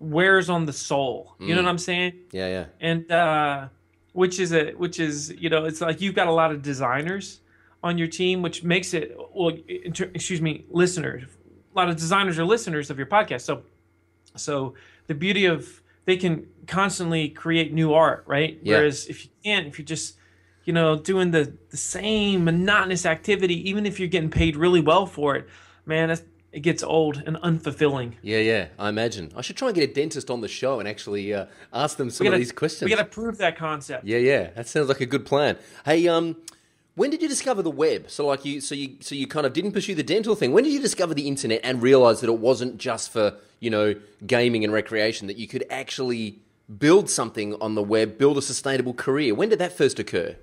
wears 0.00 0.50
on 0.50 0.66
the 0.66 0.72
soul. 0.72 1.36
You 1.38 1.54
know 1.54 1.62
what 1.62 1.66
mm. 1.66 1.70
I'm 1.70 1.78
saying? 1.78 2.12
Yeah, 2.32 2.48
yeah. 2.48 2.66
And 2.80 3.10
uh, 3.10 3.68
which 4.12 4.40
is 4.40 4.52
a 4.52 4.72
which 4.72 4.98
is 4.98 5.32
you 5.38 5.50
know 5.50 5.64
it's 5.64 5.80
like 5.80 6.00
you've 6.00 6.14
got 6.14 6.26
a 6.26 6.32
lot 6.32 6.50
of 6.50 6.62
designers 6.62 7.40
on 7.84 7.98
your 7.98 8.08
team, 8.08 8.42
which 8.42 8.64
makes 8.64 8.94
it 8.94 9.16
well. 9.32 9.54
Inter- 9.68 10.10
excuse 10.14 10.40
me, 10.40 10.64
listeners. 10.70 11.22
A 11.22 11.78
lot 11.78 11.88
of 11.88 11.96
designers 11.96 12.38
are 12.38 12.44
listeners 12.44 12.90
of 12.90 12.96
your 12.96 13.06
podcast. 13.06 13.42
So, 13.42 13.62
so 14.36 14.74
the 15.06 15.14
beauty 15.14 15.44
of 15.44 15.82
they 16.06 16.16
can 16.16 16.46
constantly 16.66 17.28
create 17.28 17.72
new 17.72 17.92
art, 17.92 18.24
right? 18.26 18.58
Yeah. 18.62 18.78
Whereas 18.78 19.06
if 19.06 19.24
you 19.24 19.30
can't, 19.44 19.66
if 19.66 19.78
you're 19.78 19.84
just 19.86 20.16
you 20.64 20.72
know 20.72 20.96
doing 20.96 21.30
the 21.30 21.56
the 21.70 21.76
same 21.76 22.44
monotonous 22.44 23.04
activity, 23.04 23.68
even 23.68 23.84
if 23.84 24.00
you're 24.00 24.08
getting 24.08 24.30
paid 24.30 24.56
really 24.56 24.80
well 24.80 25.04
for 25.04 25.36
it, 25.36 25.46
man, 25.84 26.08
that's 26.08 26.22
it 26.52 26.60
gets 26.60 26.82
old 26.82 27.22
and 27.26 27.36
unfulfilling. 27.36 28.14
Yeah, 28.22 28.38
yeah, 28.38 28.68
I 28.78 28.88
imagine. 28.88 29.32
I 29.36 29.42
should 29.42 29.56
try 29.56 29.68
and 29.68 29.74
get 29.74 29.90
a 29.90 29.92
dentist 29.92 30.30
on 30.30 30.40
the 30.40 30.48
show 30.48 30.78
and 30.78 30.88
actually 30.88 31.34
uh, 31.34 31.46
ask 31.72 31.96
them 31.98 32.08
some 32.08 32.24
gotta, 32.24 32.36
of 32.36 32.40
these 32.40 32.52
questions. 32.52 32.88
We 32.88 32.96
got 32.96 33.02
to 33.02 33.08
prove 33.08 33.38
that 33.38 33.58
concept. 33.58 34.04
Yeah, 34.06 34.18
yeah, 34.18 34.50
that 34.54 34.68
sounds 34.68 34.88
like 34.88 35.00
a 35.00 35.06
good 35.06 35.26
plan. 35.26 35.58
Hey, 35.84 36.06
um, 36.06 36.36
when 36.96 37.10
did 37.10 37.22
you 37.22 37.28
discover 37.28 37.62
the 37.62 37.70
web? 37.70 38.08
So, 38.08 38.26
like 38.26 38.44
you, 38.44 38.60
so 38.60 38.74
you, 38.74 38.96
so 39.00 39.14
you 39.14 39.26
kind 39.26 39.46
of 39.46 39.52
didn't 39.52 39.72
pursue 39.72 39.94
the 39.94 40.02
dental 40.02 40.34
thing. 40.34 40.52
When 40.52 40.64
did 40.64 40.72
you 40.72 40.80
discover 40.80 41.12
the 41.14 41.26
internet 41.26 41.60
and 41.64 41.82
realize 41.82 42.20
that 42.20 42.28
it 42.28 42.38
wasn't 42.38 42.78
just 42.78 43.12
for 43.12 43.34
you 43.60 43.70
know 43.70 43.94
gaming 44.26 44.64
and 44.64 44.72
recreation? 44.72 45.26
That 45.26 45.36
you 45.36 45.48
could 45.48 45.64
actually 45.70 46.38
build 46.78 47.10
something 47.10 47.54
on 47.60 47.74
the 47.74 47.82
web, 47.82 48.16
build 48.16 48.38
a 48.38 48.42
sustainable 48.42 48.94
career. 48.94 49.34
When 49.34 49.48
did 49.48 49.58
that 49.58 49.76
first 49.76 49.98
occur? 49.98 50.36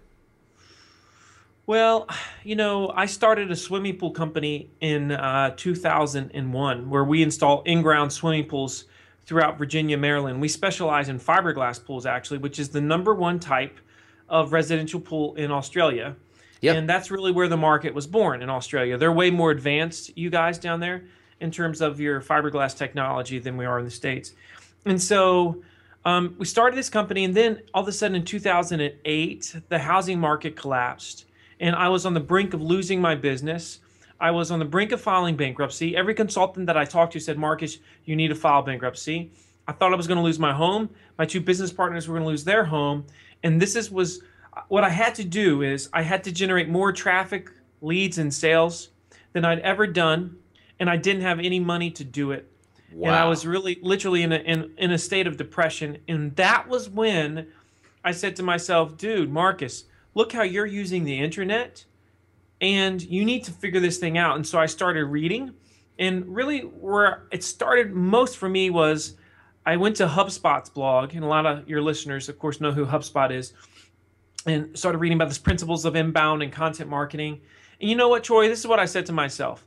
Well, 1.68 2.10
you 2.44 2.56
know, 2.56 2.92
I 2.96 3.06
started 3.06 3.50
a 3.50 3.56
swimming 3.56 3.98
pool 3.98 4.12
company 4.12 4.72
in 4.82 5.12
uh, 5.12 5.52
2001 5.56 6.90
where 6.90 7.04
we 7.04 7.24
install 7.24 7.62
in 7.64 7.82
ground 7.82 8.12
swimming 8.12 8.46
pools 8.46 8.86
throughout 9.26 9.58
Virginia, 9.58 9.98
Maryland. 9.98 10.42
We 10.42 10.50
specialize 10.50 11.08
in 11.08 11.18
fiberglass 11.18 11.84
pools, 11.84 12.06
actually, 12.06 12.40
which 12.40 12.60
is 12.60 12.70
the 12.70 12.82
number 12.82 13.14
one 13.14 13.40
type 13.40 13.80
of 14.28 14.52
residential 14.52 15.00
pool 15.00 15.36
in 15.36 15.50
Australia. 15.50 16.16
Yep. 16.62 16.76
And 16.76 16.90
that's 16.90 17.12
really 17.12 17.32
where 17.32 17.48
the 17.48 17.58
market 17.58 17.94
was 17.94 18.08
born 18.08 18.42
in 18.42 18.50
Australia. 18.50 18.98
They're 18.98 19.12
way 19.12 19.32
more 19.32 19.52
advanced, 19.52 20.16
you 20.18 20.30
guys 20.30 20.58
down 20.58 20.80
there, 20.80 21.04
in 21.40 21.52
terms 21.52 21.82
of 21.82 22.00
your 22.00 22.22
fiberglass 22.22 22.78
technology 22.78 23.40
than 23.40 23.58
we 23.58 23.66
are 23.66 23.80
in 23.80 23.86
the 23.86 23.92
States. 23.92 24.34
And 24.86 25.02
so 25.02 25.64
um, 26.06 26.36
we 26.38 26.46
started 26.46 26.78
this 26.78 26.90
company, 26.90 27.24
and 27.24 27.36
then 27.36 27.62
all 27.74 27.82
of 27.82 27.88
a 27.88 27.92
sudden 27.92 28.16
in 28.16 28.26
2008, 28.26 29.56
the 29.70 29.80
housing 29.80 30.20
market 30.20 30.56
collapsed 30.56 31.26
and 31.62 31.76
I 31.76 31.88
was 31.90 32.06
on 32.06 32.14
the 32.14 32.20
brink 32.20 32.54
of 32.54 32.62
losing 32.62 33.00
my 33.00 33.16
business. 33.16 33.80
I 34.20 34.32
was 34.32 34.52
on 34.52 34.60
the 34.60 34.66
brink 34.66 34.92
of 34.92 35.00
filing 35.00 35.38
bankruptcy. 35.38 35.96
Every 35.96 36.16
consultant 36.16 36.66
that 36.66 36.76
I 36.76 36.86
talked 36.86 37.14
to 37.14 37.20
said, 37.20 37.38
Marcus, 37.38 37.78
you 38.06 38.16
need 38.16 38.30
to 38.30 38.36
file 38.36 38.64
bankruptcy. 38.64 39.32
I 39.68 39.72
thought 39.72 39.94
I 39.94 39.96
was 39.96 40.08
going 40.08 40.18
to 40.18 40.24
lose 40.24 40.40
my 40.40 40.54
home. 40.54 40.90
My 41.18 41.26
two 41.26 41.40
business 41.40 41.72
partners 41.72 42.08
were 42.08 42.16
going 42.16 42.26
to 42.26 42.30
lose 42.30 42.44
their 42.44 42.66
home. 42.66 43.06
And 43.44 43.62
this 43.62 43.76
is 43.76 43.92
was 43.92 44.22
what 44.68 44.84
I 44.84 44.90
had 44.90 45.16
to 45.16 45.24
do 45.24 45.62
is 45.62 45.90
I 45.94 46.02
had 46.02 46.24
to 46.26 46.32
generate 46.32 46.70
more 46.70 46.92
traffic, 46.92 47.50
leads, 47.82 48.18
and 48.18 48.34
sales 48.34 48.90
than 49.34 49.46
I'd 49.46 49.60
ever 49.60 49.88
done. 49.88 50.38
And 50.80 50.90
I 50.90 50.98
didn't 50.98 51.22
have 51.22 51.40
any 51.40 51.60
money 51.60 51.92
to 51.92 52.04
do 52.04 52.32
it. 52.32 52.52
Wow. 52.92 53.08
And 53.08 53.16
I 53.16 53.26
was 53.26 53.46
really 53.46 53.80
literally 53.82 54.24
in 54.24 54.32
a, 54.32 54.38
in, 54.38 54.74
in 54.78 54.92
a 54.92 54.98
state 54.98 55.28
of 55.28 55.38
depression. 55.38 56.00
And 56.08 56.36
that 56.36 56.68
was 56.68 56.90
when 56.90 57.48
I 58.04 58.12
said 58.12 58.36
to 58.38 58.44
myself, 58.44 58.98
dude, 58.98 59.32
Marcus, 59.32 59.86
look 60.14 60.34
how 60.34 60.42
you're 60.42 60.66
using 60.66 61.04
the 61.04 61.20
internet 61.20 61.86
and 62.60 63.02
you 63.02 63.26
need 63.26 63.44
to 63.46 63.52
figure 63.52 63.80
this 63.80 63.98
thing 63.98 64.18
out. 64.18 64.36
And 64.36 64.46
so 64.46 64.60
I 64.60 64.66
started 64.66 65.06
reading. 65.06 65.54
And 65.98 66.28
really, 66.34 66.62
where 66.62 67.24
it 67.32 67.44
started 67.44 67.94
most 67.94 68.38
for 68.38 68.50
me 68.50 68.70
was 68.70 69.16
I 69.66 69.78
went 69.78 69.96
to 69.98 70.08
HubSpot's 70.08 70.70
blog, 70.70 71.14
and 71.14 71.24
a 71.24 71.28
lot 71.28 71.46
of 71.46 71.70
your 71.70 71.82
listeners, 71.82 72.30
of 72.30 72.40
course, 72.40 72.60
know 72.60 72.72
who 72.72 72.86
HubSpot 72.86 73.32
is, 73.32 73.54
and 74.46 74.78
started 74.78 74.98
reading 74.98 75.18
about 75.18 75.32
the 75.32 75.40
principles 75.40 75.86
of 75.86 75.96
inbound 75.96 76.42
and 76.42 76.52
content 76.52 76.90
marketing. 76.90 77.42
And 77.80 77.90
you 77.90 77.96
know 77.96 78.10
what, 78.10 78.24
Troy? 78.24 78.48
This 78.48 78.60
is 78.60 78.68
what 78.68 78.80
I 78.80 78.86
said 78.86 79.06
to 79.08 79.14
myself. 79.14 79.66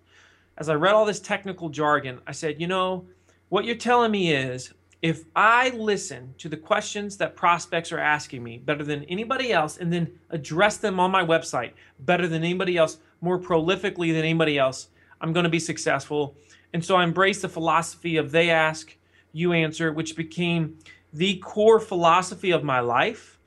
As 0.56 0.68
I 0.68 0.74
read 0.74 0.94
all 0.94 1.04
this 1.04 1.20
technical 1.20 1.68
jargon, 1.68 2.20
I 2.26 2.32
said, 2.32 2.60
you 2.60 2.66
know, 2.66 3.06
what 3.48 3.64
you're 3.64 3.76
telling 3.76 4.10
me 4.10 4.32
is 4.32 4.72
if 5.02 5.24
I 5.36 5.68
listen 5.70 6.34
to 6.38 6.48
the 6.48 6.56
questions 6.56 7.16
that 7.18 7.36
prospects 7.36 7.92
are 7.92 7.98
asking 7.98 8.42
me 8.42 8.58
better 8.58 8.82
than 8.82 9.04
anybody 9.04 9.52
else 9.52 9.76
and 9.76 9.92
then 9.92 10.10
address 10.30 10.78
them 10.78 10.98
on 10.98 11.10
my 11.10 11.22
website 11.24 11.72
better 12.00 12.26
than 12.26 12.42
anybody 12.42 12.76
else, 12.76 12.98
more 13.20 13.38
prolifically 13.38 14.12
than 14.12 14.22
anybody 14.22 14.58
else, 14.58 14.88
I'm 15.20 15.32
going 15.32 15.44
to 15.44 15.50
be 15.50 15.58
successful. 15.58 16.36
And 16.72 16.84
so 16.84 16.96
I 16.96 17.04
embraced 17.04 17.42
the 17.42 17.48
philosophy 17.48 18.16
of 18.16 18.30
they 18.30 18.50
ask, 18.50 18.96
you 19.32 19.52
answer, 19.52 19.92
which 19.92 20.16
became 20.16 20.78
the 21.12 21.36
core 21.36 21.80
philosophy 21.80 22.50
of 22.50 22.64
my 22.64 22.80
life. 22.80 23.38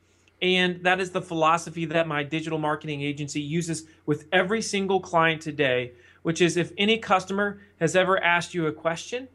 And 0.42 0.84
that 0.84 1.00
is 1.00 1.12
the 1.12 1.22
philosophy 1.22 1.86
that 1.86 2.08
my 2.08 2.24
digital 2.24 2.60
marketing 2.60 3.02
agency 3.02 3.42
uses 3.42 3.86
with 4.06 4.28
every 4.32 4.62
single 4.62 5.00
client 5.00 5.42
today, 5.42 5.94
which 6.22 6.42
is 6.42 6.58
if 6.58 6.72
any 6.78 6.98
customer 6.98 7.60
has 7.80 7.96
ever 7.96 8.24
asked 8.24 8.54
you 8.54 8.68
a 8.68 8.72
question 8.72 9.28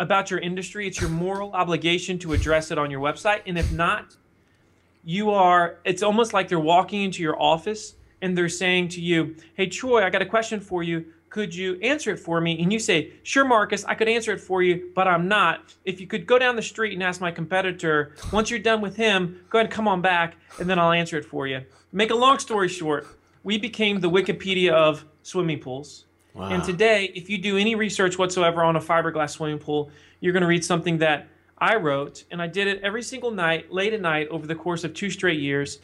about 0.00 0.30
your 0.30 0.40
industry, 0.40 0.88
it's 0.88 1.00
your 1.00 1.10
moral 1.10 1.52
obligation 1.52 2.18
to 2.18 2.32
address 2.32 2.72
it 2.72 2.78
on 2.78 2.90
your 2.90 3.00
website. 3.00 3.42
And 3.46 3.56
if 3.56 3.70
not, 3.72 4.16
you 5.04 5.30
are, 5.30 5.78
it's 5.84 6.02
almost 6.02 6.32
like 6.32 6.48
they're 6.48 6.58
walking 6.58 7.02
into 7.02 7.22
your 7.22 7.40
office 7.40 7.94
and 8.20 8.36
they're 8.36 8.48
saying 8.48 8.88
to 8.88 9.00
you, 9.00 9.36
Hey, 9.54 9.66
Troy, 9.66 10.04
I 10.04 10.10
got 10.10 10.22
a 10.22 10.26
question 10.26 10.60
for 10.60 10.82
you 10.82 11.06
could 11.32 11.54
you 11.54 11.78
answer 11.80 12.10
it 12.10 12.18
for 12.18 12.42
me? 12.42 12.62
And 12.62 12.70
you 12.70 12.78
say, 12.78 13.14
sure, 13.22 13.46
Marcus, 13.46 13.86
I 13.86 13.94
could 13.94 14.06
answer 14.06 14.32
it 14.32 14.40
for 14.40 14.62
you, 14.62 14.90
but 14.94 15.08
I'm 15.08 15.28
not. 15.28 15.74
If 15.86 15.98
you 15.98 16.06
could 16.06 16.26
go 16.26 16.38
down 16.38 16.56
the 16.56 16.62
street 16.62 16.92
and 16.92 17.02
ask 17.02 17.22
my 17.22 17.30
competitor, 17.30 18.14
once 18.34 18.50
you're 18.50 18.58
done 18.58 18.82
with 18.82 18.96
him, 18.96 19.40
go 19.48 19.58
ahead 19.58 19.66
and 19.66 19.74
come 19.74 19.88
on 19.88 20.02
back, 20.02 20.36
and 20.60 20.68
then 20.68 20.78
I'll 20.78 20.92
answer 20.92 21.16
it 21.16 21.24
for 21.24 21.46
you. 21.46 21.62
Make 21.90 22.10
a 22.10 22.14
long 22.14 22.38
story 22.38 22.68
short, 22.68 23.06
we 23.44 23.56
became 23.56 23.98
the 23.98 24.10
Wikipedia 24.10 24.72
of 24.72 25.06
swimming 25.22 25.58
pools. 25.58 26.04
Wow. 26.34 26.50
And 26.50 26.62
today, 26.62 27.10
if 27.14 27.30
you 27.30 27.38
do 27.38 27.56
any 27.56 27.76
research 27.76 28.18
whatsoever 28.18 28.62
on 28.62 28.76
a 28.76 28.80
fiberglass 28.80 29.30
swimming 29.30 29.58
pool, 29.58 29.90
you're 30.20 30.34
going 30.34 30.42
to 30.42 30.46
read 30.46 30.66
something 30.66 30.98
that 30.98 31.28
I 31.56 31.76
wrote, 31.76 32.24
and 32.30 32.42
I 32.42 32.46
did 32.46 32.66
it 32.66 32.82
every 32.82 33.02
single 33.02 33.30
night, 33.30 33.72
late 33.72 33.94
at 33.94 34.02
night, 34.02 34.28
over 34.28 34.46
the 34.46 34.54
course 34.54 34.84
of 34.84 34.92
two 34.92 35.08
straight 35.08 35.40
years. 35.40 35.78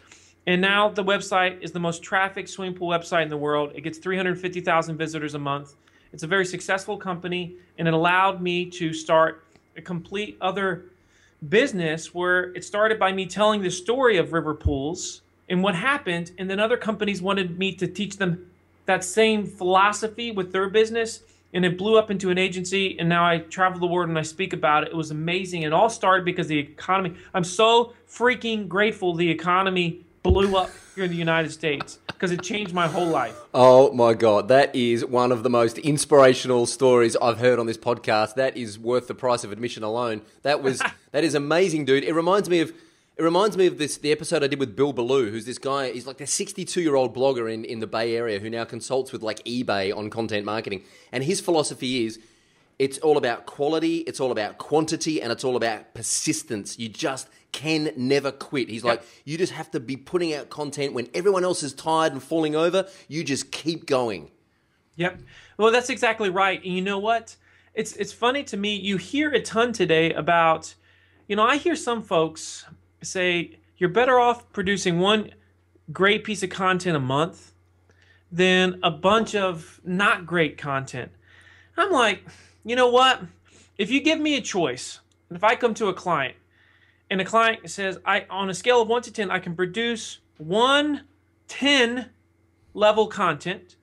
And 0.49 0.63
now 0.63 0.89
the 0.89 1.05
website 1.05 1.61
is 1.61 1.73
the 1.73 1.79
most 1.79 2.03
trafficked 2.03 2.49
swimming 2.49 2.75
pool 2.75 2.89
website 2.89 3.23
in 3.23 3.29
the 3.29 3.37
world. 3.37 3.73
It 3.75 3.83
gets 3.83 3.99
350,000 3.99 4.97
visitors 4.97 5.35
a 5.35 5.39
month. 5.39 5.75
It's 6.11 6.23
a 6.23 6.27
very 6.27 6.47
successful 6.47 6.97
company, 6.97 7.57
and 7.77 7.87
it 7.87 7.93
allowed 7.93 8.41
me 8.41 8.65
to 8.71 8.95
start 8.95 9.45
a 9.77 9.83
complete 9.83 10.39
other 10.41 10.87
business 11.51 12.15
where 12.15 12.45
it 12.55 12.65
started 12.65 12.99
by 12.99 13.13
me 13.13 13.27
telling 13.27 13.61
the 13.61 13.71
story 13.71 14.17
of 14.17 14.33
river 14.33 14.55
pools 14.55 15.21
and 15.51 15.63
what 15.63 15.75
happened, 15.75 16.33
and 16.39 16.49
then 16.49 16.59
other 16.59 16.79
companies 16.79 17.21
wanted 17.21 17.59
me 17.59 17.75
to 17.75 17.87
teach 17.87 18.17
them 18.17 18.51
that 18.87 19.05
same 19.05 19.45
philosophy 19.45 20.33
with 20.33 20.51
their 20.51 20.71
business, 20.71 21.25
and 21.53 21.63
it 21.63 21.77
blew 21.77 21.99
up 21.99 22.11
into 22.11 22.31
an 22.31 22.39
agency. 22.39 22.99
And 22.99 23.07
now 23.07 23.23
I 23.23 23.37
travel 23.37 23.81
the 23.81 23.87
world 23.87 24.09
and 24.09 24.19
I 24.19 24.23
speak 24.23 24.55
about 24.55 24.85
it. 24.85 24.89
It 24.89 24.97
was 24.97 25.11
amazing. 25.11 25.63
It 25.63 25.75
all 25.75 25.91
started 25.91 26.25
because 26.25 26.47
the 26.47 26.59
economy. 26.59 27.17
I'm 27.35 27.45
so 27.45 27.93
freaking 28.09 28.67
grateful 28.67 29.15
the 29.15 29.31
economy 29.31 30.07
blew 30.29 30.57
up 30.57 30.71
here 30.95 31.05
in 31.05 31.11
the 31.11 31.17
United 31.17 31.51
States 31.51 31.99
because 32.07 32.31
it 32.31 32.43
changed 32.43 32.75
my 32.75 32.87
whole 32.87 33.07
life. 33.07 33.37
Oh 33.55 33.93
my 33.93 34.13
God. 34.15 34.49
That 34.49 34.75
is 34.75 35.05
one 35.05 35.33
of 35.33 35.43
the 35.43 35.49
most 35.49 35.79
inspirational 35.79 36.67
stories 36.67 37.17
I've 37.17 37.39
heard 37.39 37.59
on 37.59 37.67
this 37.67 37.79
podcast. 37.79 38.35
That 38.35 38.57
is 38.57 38.79
worth 38.79 39.09
the 39.09 39.15
price 39.15 39.43
of 39.43 39.53
admission 39.53 39.83
alone. 39.83 40.23
That 40.43 40.63
was, 40.63 40.83
that 41.13 41.25
is 41.25 41.35
amazing, 41.35 41.87
dude. 41.87 42.05
It 42.05 42.13
reminds 42.13 42.51
me 42.51 42.61
of, 42.61 42.73
it 43.17 43.23
reminds 43.23 43.57
me 43.57 43.67
of 43.67 43.79
this 43.79 43.97
the 43.97 44.13
episode 44.13 44.45
I 44.45 44.49
did 44.49 44.61
with 44.61 44.77
Bill 44.77 44.93
Belew, 44.93 45.31
who's 45.31 45.47
this 45.47 45.59
guy. 45.59 45.91
He's 45.93 46.07
like 46.07 46.21
a 46.21 46.27
62 46.27 46.81
year 46.81 46.95
old 46.95 47.17
blogger 47.17 47.53
in, 47.53 47.65
in 47.65 47.81
the 47.81 47.87
Bay 47.87 48.15
Area 48.15 48.39
who 48.39 48.51
now 48.51 48.65
consults 48.65 49.13
with 49.13 49.23
like 49.23 49.43
eBay 49.45 49.97
on 49.97 50.11
content 50.11 50.45
marketing. 50.45 50.83
And 51.11 51.25
his 51.25 51.41
philosophy 51.41 52.05
is 52.05 52.19
it's 52.79 52.99
all 52.99 53.17
about 53.17 53.47
quality, 53.47 53.99
it's 53.99 54.21
all 54.21 54.31
about 54.31 54.59
quantity, 54.59 55.21
and 55.21 55.33
it's 55.33 55.45
all 55.45 55.57
about 55.57 55.95
persistence. 55.95 56.79
You 56.79 56.89
just 56.89 57.29
can 57.53 57.93
never 57.97 58.31
quit. 58.31 58.69
He's 58.69 58.85
yep. 58.85 58.99
like, 58.99 59.07
you 59.25 59.39
just 59.39 59.53
have 59.53 59.71
to 59.73 59.81
be 59.81 59.97
putting 59.97 60.35
out 60.35 60.49
content 60.51 60.93
when 60.93 61.09
everyone 61.15 61.45
else 61.45 61.63
is 61.63 61.73
tired 61.73 62.13
and 62.13 62.23
falling 62.23 62.55
over. 62.55 62.87
You 63.09 63.25
just 63.25 63.51
keep 63.51 63.87
going. 63.87 64.31
Yep. 64.97 65.21
Well, 65.57 65.73
that's 65.73 65.91
exactly 65.91 66.31
right. 66.31 66.63
And 66.63 66.73
you 66.73 66.83
know 66.83 66.99
what? 66.99 67.37
It's 67.75 67.95
it's 67.97 68.13
funny 68.13 68.43
to 68.45 68.57
me. 68.57 68.75
You 68.77 68.97
hear 68.97 69.31
a 69.31 69.41
ton 69.41 69.73
today 69.73 70.13
about, 70.13 70.75
you 71.29 71.37
know, 71.37 71.45
I 71.45 71.57
hear 71.57 71.77
some 71.77 72.03
folks 72.03 72.65
say 73.03 73.59
you're 73.77 73.89
better 73.89 74.19
off 74.19 74.51
producing 74.53 74.99
one 74.99 75.31
great 75.93 76.25
piece 76.25 76.43
of 76.43 76.51
content 76.51 76.97
a 76.97 77.01
month 77.01 77.53
than 78.31 78.81
a 78.83 78.91
bunch 78.91 79.35
of 79.35 79.81
not 79.85 80.27
great 80.27 80.59
content. 80.59 81.13
I'm 81.77 81.93
like, 81.93 82.25
you 82.69 82.77
know 82.77 82.89
what? 82.89 83.23
If 83.77 83.91
you 83.91 84.01
give 84.01 84.21
me 84.21 84.37
a 84.37 84.41
choice, 84.41 85.01
if 85.31 85.45
I 85.45 85.55
come 85.57 85.75
to 85.75 85.89
a 85.89 85.95
client 85.95 86.37
and 87.11 87.21
the 87.21 87.25
client 87.25 87.69
says, 87.71 87.99
I 88.05 88.27
on 88.29 88.51
a 88.51 88.55
scale 88.55 88.83
of 88.83 88.89
one 88.89 89.03
to 89.03 89.13
ten, 89.13 89.31
I 89.31 89.39
can 89.39 89.55
produce 89.55 90.19
one 90.39 91.05
10 91.49 92.11
level 92.75 93.07
content, 93.07 93.77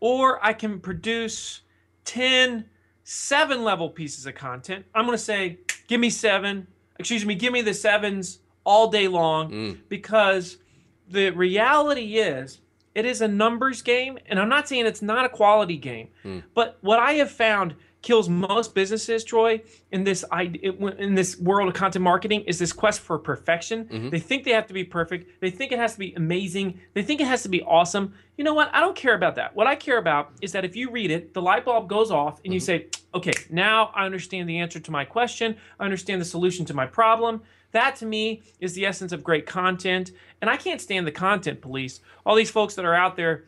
or 0.00 0.44
I 0.44 0.52
can 0.52 0.80
produce 0.80 1.60
10 2.04 2.64
seven 3.04 3.64
level 3.64 3.90
pieces 3.90 4.26
of 4.26 4.34
content. 4.34 4.84
I'm 4.94 5.04
going 5.04 5.16
to 5.16 5.22
say, 5.22 5.58
give 5.88 6.00
me 6.00 6.10
seven. 6.10 6.66
Excuse 6.98 7.24
me, 7.24 7.34
give 7.34 7.52
me 7.52 7.62
the 7.62 7.74
sevens 7.74 8.38
all 8.64 8.88
day 8.88 9.08
long 9.08 9.50
mm. 9.50 9.78
because 9.88 10.58
the 11.08 11.30
reality 11.30 12.18
is 12.18 12.60
it 12.94 13.04
is 13.04 13.20
a 13.20 13.28
numbers 13.28 13.82
game. 13.82 14.18
And 14.26 14.38
I'm 14.38 14.48
not 14.48 14.68
saying 14.68 14.86
it's 14.86 15.02
not 15.02 15.24
a 15.24 15.28
quality 15.28 15.76
game, 15.76 16.08
mm. 16.24 16.42
but 16.54 16.78
what 16.80 16.98
I 16.98 17.14
have 17.14 17.30
found 17.30 17.74
kills 18.02 18.28
most 18.28 18.74
businesses, 18.74 19.24
Troy, 19.24 19.62
in 19.90 20.04
this 20.04 20.24
in 20.32 21.14
this 21.14 21.38
world 21.38 21.68
of 21.68 21.74
content 21.74 22.02
marketing 22.02 22.42
is 22.42 22.58
this 22.58 22.72
quest 22.72 23.00
for 23.00 23.18
perfection. 23.18 23.86
Mm-hmm. 23.86 24.10
They 24.10 24.18
think 24.18 24.44
they 24.44 24.50
have 24.50 24.66
to 24.66 24.74
be 24.74 24.84
perfect. 24.84 25.40
They 25.40 25.50
think 25.50 25.72
it 25.72 25.78
has 25.78 25.94
to 25.94 25.98
be 25.98 26.12
amazing. 26.14 26.80
They 26.94 27.02
think 27.02 27.20
it 27.20 27.26
has 27.26 27.42
to 27.44 27.48
be 27.48 27.62
awesome. 27.62 28.14
You 28.36 28.44
know 28.44 28.54
what? 28.54 28.74
I 28.74 28.80
don't 28.80 28.96
care 28.96 29.14
about 29.14 29.36
that. 29.36 29.54
What 29.54 29.66
I 29.66 29.76
care 29.76 29.98
about 29.98 30.32
is 30.40 30.52
that 30.52 30.64
if 30.64 30.76
you 30.76 30.90
read 30.90 31.10
it, 31.10 31.32
the 31.32 31.42
light 31.42 31.64
bulb 31.64 31.88
goes 31.88 32.10
off 32.10 32.38
and 32.38 32.46
mm-hmm. 32.46 32.52
you 32.52 32.60
say, 32.60 32.86
"Okay, 33.14 33.32
now 33.50 33.90
I 33.94 34.04
understand 34.04 34.48
the 34.48 34.58
answer 34.58 34.80
to 34.80 34.90
my 34.90 35.04
question. 35.04 35.56
I 35.78 35.84
understand 35.84 36.20
the 36.20 36.26
solution 36.26 36.66
to 36.66 36.74
my 36.74 36.86
problem." 36.86 37.42
That 37.70 37.96
to 37.96 38.06
me 38.06 38.42
is 38.60 38.74
the 38.74 38.84
essence 38.84 39.12
of 39.12 39.24
great 39.24 39.46
content. 39.46 40.10
And 40.40 40.50
I 40.50 40.56
can't 40.56 40.80
stand 40.80 41.06
the 41.06 41.12
content 41.12 41.62
police. 41.62 42.00
All 42.26 42.34
these 42.34 42.50
folks 42.50 42.74
that 42.74 42.84
are 42.84 42.94
out 42.94 43.16
there 43.16 43.44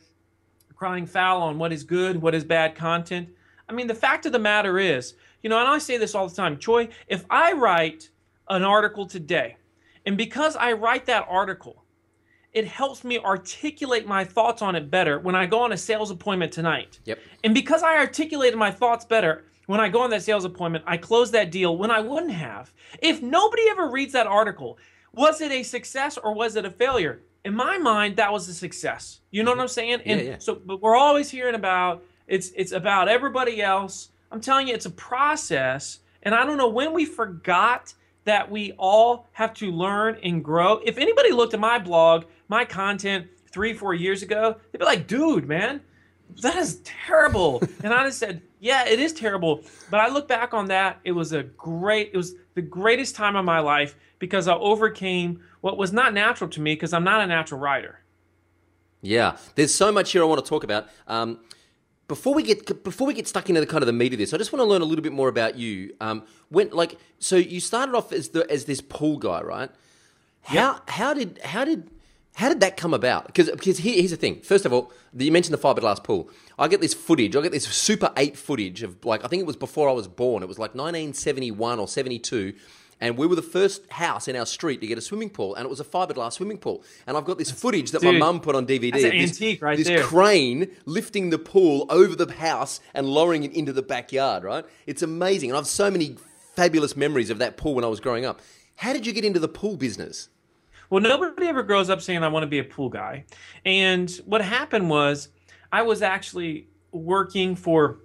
crying 0.75 1.07
foul 1.07 1.43
on 1.43 1.59
what 1.59 1.73
is 1.73 1.85
good, 1.85 2.21
what 2.21 2.35
is 2.35 2.45
bad 2.45 2.75
content. 2.75 3.29
I 3.75 3.77
mean, 3.77 3.89
the 3.89 3.95
fact 3.95 4.25
of 4.25 4.31
the 4.31 4.39
matter 4.39 4.79
is, 4.79 5.15
you 5.43 5.51
know, 5.51 5.59
and 5.59 5.67
I 5.67 5.79
say 5.79 5.99
this 5.99 6.15
all 6.15 6.29
the 6.29 6.35
time, 6.35 6.59
Troy, 6.59 6.89
if 7.09 7.25
I 7.29 7.53
write 7.53 8.09
an 8.49 8.63
article 8.63 9.05
today, 9.05 9.57
and 10.07 10.17
because 10.17 10.55
I 10.55 10.75
write 10.75 11.07
that 11.07 11.27
article, 11.29 11.83
it 12.53 12.69
helps 12.69 13.03
me 13.03 13.19
articulate 13.19 14.07
my 14.07 14.23
thoughts 14.23 14.63
on 14.63 14.77
it 14.77 14.93
better 14.93 15.19
when 15.19 15.35
I 15.35 15.47
go 15.47 15.63
on 15.63 15.73
a 15.73 15.77
sales 15.77 16.13
appointment 16.13 16.53
tonight. 16.53 17.01
Yep. 17.05 17.19
And 17.43 17.53
because 17.53 17.83
I 17.83 17.97
articulated 17.97 18.57
my 18.57 18.71
thoughts 18.71 19.05
better 19.05 19.47
when 19.67 19.81
I 19.81 19.89
go 19.89 20.03
on 20.03 20.11
that 20.11 20.23
sales 20.23 20.45
appointment, 20.45 20.85
I 20.87 20.97
close 20.97 21.33
that 21.33 21.51
deal 21.51 21.77
when 21.77 21.91
I 21.91 21.99
wouldn't 21.99 22.33
have. 22.33 22.73
If 23.03 23.23
nobody 23.23 23.63
ever 23.71 23.91
reads 23.91 24.13
that 24.13 24.29
article, 24.29 24.79
was 25.13 25.41
it 25.41 25.51
a 25.51 25.65
success 25.65 26.17
or 26.17 26.33
was 26.33 26.55
it 26.55 26.65
a 26.65 26.71
failure? 26.71 27.23
In 27.45 27.57
my 27.57 27.77
mind, 27.77 28.19
that 28.19 28.33
was 28.33 28.49
a 28.49 28.55
success. 28.55 29.21
You 29.33 29.43
know 29.43 29.51
what 29.51 29.59
I'm 29.59 29.67
saying? 29.67 30.03
And 30.07 30.21
yeah, 30.21 30.27
yeah. 30.27 30.39
so, 30.39 30.55
but 30.55 30.81
we're 30.81 30.97
always 30.97 31.29
hearing 31.29 31.57
about 31.57 32.05
it's 32.27 32.51
it's 32.57 32.73
about 32.73 33.09
everybody 33.09 33.63
else. 33.63 34.11
I'm 34.31 34.41
telling 34.41 34.69
you, 34.69 34.75
it's 34.75 34.87
a 34.87 34.91
process, 34.91 36.01
and 36.23 36.35
I 36.35 36.45
don't 36.45 36.57
know 36.57 36.69
when 36.69 36.93
we 36.93 37.05
forgot 37.05 37.95
that 38.25 38.51
we 38.51 38.73
all 38.73 39.29
have 39.33 39.55
to 39.55 39.71
learn 39.71 40.19
and 40.23 40.43
grow. 40.43 40.81
If 40.85 40.99
anybody 40.99 41.31
looked 41.31 41.55
at 41.55 41.61
my 41.61 41.79
blog, 41.79 42.25
my 42.49 42.65
content 42.65 43.29
three, 43.51 43.75
four 43.75 43.95
years 43.95 44.23
ago, 44.23 44.57
they'd 44.73 44.79
be 44.79 44.85
like, 44.85 45.07
dude, 45.07 45.47
man, 45.47 45.81
that 46.43 46.57
is 46.57 46.81
terrible. 46.85 47.63
and 47.85 47.93
I 47.93 48.05
just 48.05 48.19
said, 48.19 48.43
yeah, 48.61 48.87
it 48.87 48.99
is 48.99 49.13
terrible. 49.13 49.63
But 49.91 50.01
I 50.01 50.09
look 50.09 50.27
back 50.27 50.55
on 50.55 50.67
that, 50.67 51.01
it 51.05 51.13
was 51.13 51.33
a 51.33 51.43
great, 51.43 52.11
it 52.13 52.17
was 52.17 52.35
the 52.55 52.63
greatest 52.63 53.15
time 53.15 53.37
of 53.37 53.45
my 53.45 53.61
life 53.61 53.95
because 54.19 54.49
I 54.49 54.55
overcame 54.55 55.41
what 55.61 55.77
was 55.77 55.93
not 55.93 56.15
natural 56.15 56.49
to 56.51 56.61
me 56.61 56.75
because 56.75 56.93
I'm 56.93 57.05
not 57.05 57.21
a 57.21 57.27
natural 57.27 57.61
writer. 57.61 58.01
Yeah, 59.03 59.37
there's 59.55 59.75
so 59.75 59.93
much 59.93 60.13
here 60.13 60.23
I 60.23 60.25
want 60.25 60.43
to 60.43 60.49
talk 60.49 60.65
about. 60.65 60.89
Um, 61.07 61.41
before 62.15 62.33
we 62.33 62.45
get 62.45 62.85
before 62.85 63.09
we 63.09 63.13
get 63.13 63.27
stuck 63.27 63.49
into 63.49 63.61
the 63.61 63.67
kind 63.67 63.83
of 63.83 63.89
the 63.89 63.93
meat 63.93 64.13
of 64.13 64.21
this, 64.21 64.33
I 64.33 64.39
just 64.39 64.53
want 64.53 64.61
to 64.61 64.65
learn 64.65 64.83
a 64.83 64.85
little 64.85 65.03
bit 65.03 65.13
more 65.13 65.29
about 65.29 65.57
you. 65.57 65.97
Um, 66.01 66.23
when 66.49 66.71
like 66.71 66.97
so 67.19 67.35
you 67.35 67.59
started 67.59 67.97
off 67.97 68.13
as 68.13 68.29
the 68.29 68.49
as 68.49 68.67
this 68.67 68.81
pool 68.81 69.19
guy, 69.19 69.43
right? 69.43 69.69
How 70.43 70.55
yeah. 70.55 70.79
how 70.87 71.13
did 71.13 71.41
how 71.43 71.65
did 71.65 71.91
how 72.37 72.49
did 72.49 72.61
that 72.61 72.77
come 72.77 72.95
about? 72.95 73.27
Because 73.27 73.51
because 73.51 73.79
here, 73.79 73.95
here's 73.95 74.13
the 74.13 74.17
thing. 74.17 74.41
First 74.43 74.65
of 74.65 74.73
all, 74.73 74.93
you 75.13 75.33
mentioned 75.33 75.55
the 75.55 75.59
fiberglass 75.59 76.03
pool. 76.05 76.31
I 76.57 76.69
get 76.69 76.81
this 76.81 76.95
footage. 76.95 77.35
I 77.35 77.41
get 77.41 77.51
this 77.51 77.65
Super 77.65 78.13
Eight 78.17 78.37
footage 78.37 78.85
of 78.85 79.05
like 79.05 79.25
I 79.25 79.29
think 79.29 79.41
it 79.41 79.47
was 79.47 79.57
before 79.57 79.89
I 79.89 79.93
was 79.93 80.07
born. 80.07 80.45
It 80.45 80.47
was 80.47 80.59
like 80.59 80.77
1971 80.77 81.81
or 81.81 81.89
72, 81.89 82.55
and 83.01 83.17
we 83.17 83.27
were 83.27 83.37
the 83.37 83.43
first 83.43 83.91
house 83.91 84.29
in 84.29 84.37
our 84.37 84.47
street 84.47 84.81
to 84.81 84.87
get 84.87 84.99
a 84.99 85.01
swimming 85.01 85.31
pool, 85.31 85.55
and 85.55 85.65
it 85.65 85.69
was 85.69 85.81
a 85.81 85.85
fiberglass 85.85 86.35
swimming 86.35 86.59
pool. 86.59 86.83
And 87.07 87.17
I've 87.17 87.25
got 87.25 87.39
this 87.39 87.51
footage 87.51 87.91
that 87.93 88.03
my 88.03 88.13
mum 88.13 88.41
put 88.41 88.55
on 88.55 88.67
DVD. 88.67 88.93
that's 88.93 89.05
an 89.05 89.11
this, 89.11 89.31
antique 89.31 89.63
right 89.63 89.77
this 89.77 89.89
there. 89.89 90.03
crane 90.03 90.71
lifting 90.85 91.31
the 91.31 91.39
pool 91.39 91.87
over 91.91 92.15
the 92.15 92.33
house 92.33 92.81
and 92.95 93.07
lowering 93.07 93.45
it 93.45 93.53
into 93.53 93.73
the 93.73 93.83
backyard. 93.83 94.45
Right? 94.45 94.65
It's 94.87 95.03
amazing, 95.03 95.51
and 95.51 95.57
I 95.57 95.59
have 95.59 95.67
so 95.67 95.91
many 95.91 96.17
fabulous 96.55 96.97
memories 96.97 97.31
of 97.31 97.39
that 97.39 97.57
pool 97.57 97.75
when 97.75 97.85
I 97.85 97.89
was 97.89 98.01
growing 98.01 98.25
up. 98.25 98.41
How 98.77 98.93
did 98.93 99.07
you 99.07 99.13
get 99.13 99.25
into 99.25 99.41
the 99.41 99.49
pool 99.49 99.77
business? 99.77 100.29
Well, 100.91 101.01
nobody 101.01 101.47
ever 101.47 101.63
grows 101.63 101.91
up 101.91 102.01
saying 102.03 102.23
I 102.23 102.29
want 102.29 102.43
to 102.45 102.49
be 102.49 102.59
a 102.59 102.65
pool 102.65 102.89
guy. 102.89 103.25
And 103.65 104.11
what 104.27 104.43
happened 104.43 104.91
was 104.91 105.29
I 105.73 105.83
was 105.83 106.03
actually 106.03 106.69
working 106.93 107.57
for 107.57 107.99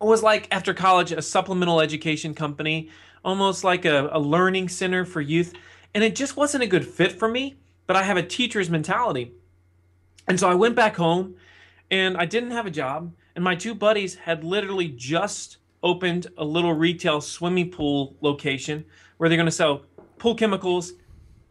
it 0.00 0.04
was 0.04 0.22
like 0.22 0.46
after 0.50 0.74
college 0.74 1.10
a 1.12 1.22
supplemental 1.22 1.80
education 1.80 2.34
company, 2.34 2.90
almost 3.26 3.64
like 3.64 3.84
a, 3.84 4.08
a 4.12 4.20
learning 4.20 4.68
center 4.68 5.04
for 5.04 5.20
youth. 5.20 5.52
And 5.94 6.04
it 6.04 6.14
just 6.14 6.36
wasn't 6.36 6.62
a 6.62 6.66
good 6.66 6.86
fit 6.86 7.10
for 7.10 7.28
me, 7.28 7.56
but 7.86 7.96
I 7.96 8.04
have 8.04 8.16
a 8.16 8.22
teacher's 8.22 8.70
mentality. 8.70 9.32
And 10.28 10.38
so 10.38 10.48
I 10.48 10.54
went 10.54 10.76
back 10.76 10.96
home 10.96 11.34
and 11.90 12.16
I 12.16 12.24
didn't 12.24 12.52
have 12.52 12.66
a 12.66 12.70
job. 12.70 13.12
And 13.34 13.42
my 13.42 13.56
two 13.56 13.74
buddies 13.74 14.14
had 14.14 14.44
literally 14.44 14.88
just 14.88 15.58
opened 15.82 16.28
a 16.38 16.44
little 16.44 16.72
retail 16.72 17.20
swimming 17.20 17.70
pool 17.70 18.16
location 18.20 18.84
where 19.16 19.28
they're 19.28 19.36
going 19.36 19.46
to 19.46 19.52
sell 19.52 19.82
pool 20.18 20.36
chemicals, 20.36 20.92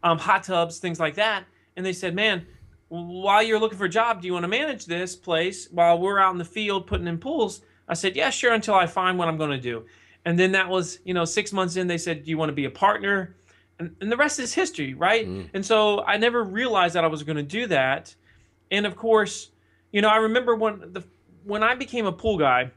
um, 0.02 0.18
hot 0.18 0.44
tubs, 0.44 0.78
things 0.78 0.98
like 0.98 1.14
that. 1.16 1.44
And 1.76 1.84
they 1.84 1.92
said, 1.92 2.14
man, 2.14 2.46
while 2.88 3.42
you're 3.42 3.60
looking 3.60 3.78
for 3.78 3.84
a 3.84 3.90
job, 3.90 4.22
do 4.22 4.26
you 4.26 4.32
want 4.32 4.44
to 4.44 4.48
manage 4.48 4.86
this 4.86 5.14
place 5.14 5.68
while 5.70 5.98
we're 5.98 6.18
out 6.18 6.32
in 6.32 6.38
the 6.38 6.44
field 6.44 6.86
putting 6.86 7.06
in 7.06 7.18
pools? 7.18 7.60
I 7.86 7.94
said, 7.94 8.16
yeah, 8.16 8.30
sure, 8.30 8.54
until 8.54 8.74
I 8.74 8.86
find 8.86 9.18
what 9.18 9.28
I'm 9.28 9.36
going 9.36 9.50
to 9.50 9.60
do. 9.60 9.84
And 10.26 10.36
then 10.38 10.52
that 10.52 10.68
was, 10.68 10.98
you 11.04 11.14
know, 11.14 11.24
six 11.24 11.52
months 11.52 11.76
in, 11.76 11.86
they 11.86 11.98
said, 11.98 12.24
do 12.24 12.30
you 12.30 12.36
want 12.36 12.50
to 12.50 12.54
be 12.54 12.64
a 12.64 12.70
partner? 12.70 13.36
And, 13.78 13.94
and 14.00 14.10
the 14.10 14.16
rest 14.16 14.40
is 14.40 14.52
history, 14.52 14.92
right? 14.92 15.24
And 15.54 15.64
so 15.64 16.02
I 16.02 16.16
never 16.16 16.42
realized 16.42 16.96
that 16.96 17.04
I 17.04 17.06
was 17.06 17.22
going 17.22 17.36
to 17.36 17.44
do 17.44 17.68
that. 17.68 18.14
And 18.72 18.86
of 18.86 18.96
course, 18.96 19.50
you 19.92 20.02
know, 20.02 20.08
I 20.08 20.16
remember 20.16 20.56
when 20.56 20.92
the 20.92 21.04
when 21.44 21.62
I 21.62 21.76
became 21.76 22.06
a 22.06 22.12
pool 22.12 22.38
guy, 22.38 22.72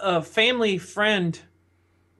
a 0.00 0.20
family 0.20 0.76
friend, 0.76 1.40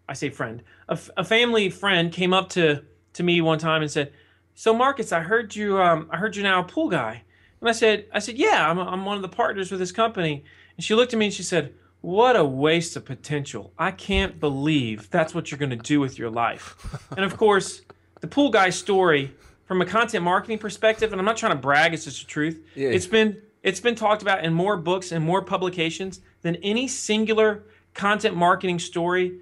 I 0.08 0.12
say 0.12 0.30
friend, 0.30 0.62
a 0.88 1.24
family 1.24 1.68
friend 1.68 2.12
came 2.12 2.32
up 2.32 2.50
to 2.50 2.84
to 3.14 3.22
me 3.24 3.40
one 3.40 3.58
time 3.58 3.82
and 3.82 3.90
said, 3.90 4.12
"So 4.54 4.72
Marcus, 4.72 5.10
I 5.10 5.20
heard 5.20 5.56
you. 5.56 5.82
Um, 5.82 6.08
I 6.10 6.18
heard 6.18 6.36
you're 6.36 6.44
now 6.44 6.60
a 6.60 6.64
pool 6.64 6.88
guy." 6.88 7.24
And 7.60 7.68
I 7.68 7.72
said, 7.72 8.06
"I 8.12 8.20
said, 8.20 8.38
yeah, 8.38 8.70
I'm 8.70 8.78
I'm 8.78 9.04
one 9.04 9.16
of 9.16 9.22
the 9.22 9.36
partners 9.36 9.72
with 9.72 9.80
this 9.80 9.92
company." 9.92 10.44
And 10.76 10.84
she 10.84 10.94
looked 10.94 11.12
at 11.12 11.18
me 11.18 11.26
and 11.26 11.34
she 11.34 11.42
said, 11.42 11.74
"What 12.02 12.36
a 12.36 12.44
waste 12.44 12.94
of 12.96 13.04
potential! 13.06 13.72
I 13.78 13.90
can't 13.90 14.38
believe 14.38 15.08
that's 15.10 15.34
what 15.34 15.50
you're 15.50 15.58
going 15.58 15.70
to 15.70 15.76
do 15.76 15.98
with 15.98 16.18
your 16.18 16.30
life." 16.30 16.76
and 17.16 17.24
of 17.24 17.36
course, 17.36 17.80
the 18.20 18.28
pool 18.28 18.50
guy 18.50 18.70
story 18.70 19.34
from 19.64 19.80
a 19.80 19.86
content 19.86 20.22
marketing 20.22 20.58
perspective, 20.58 21.12
and 21.12 21.20
I'm 21.20 21.24
not 21.24 21.38
trying 21.38 21.52
to 21.52 21.58
brag; 21.58 21.94
it's 21.94 22.04
just 22.04 22.20
the 22.20 22.26
truth. 22.26 22.62
Yeah. 22.74 22.90
It's 22.90 23.06
been 23.06 23.40
it's 23.62 23.80
been 23.80 23.94
talked 23.94 24.22
about 24.22 24.44
in 24.44 24.52
more 24.52 24.76
books 24.76 25.12
and 25.12 25.24
more 25.24 25.42
publications 25.42 26.20
than 26.42 26.56
any 26.56 26.88
singular 26.88 27.64
content 27.94 28.36
marketing 28.36 28.78
story 28.78 29.38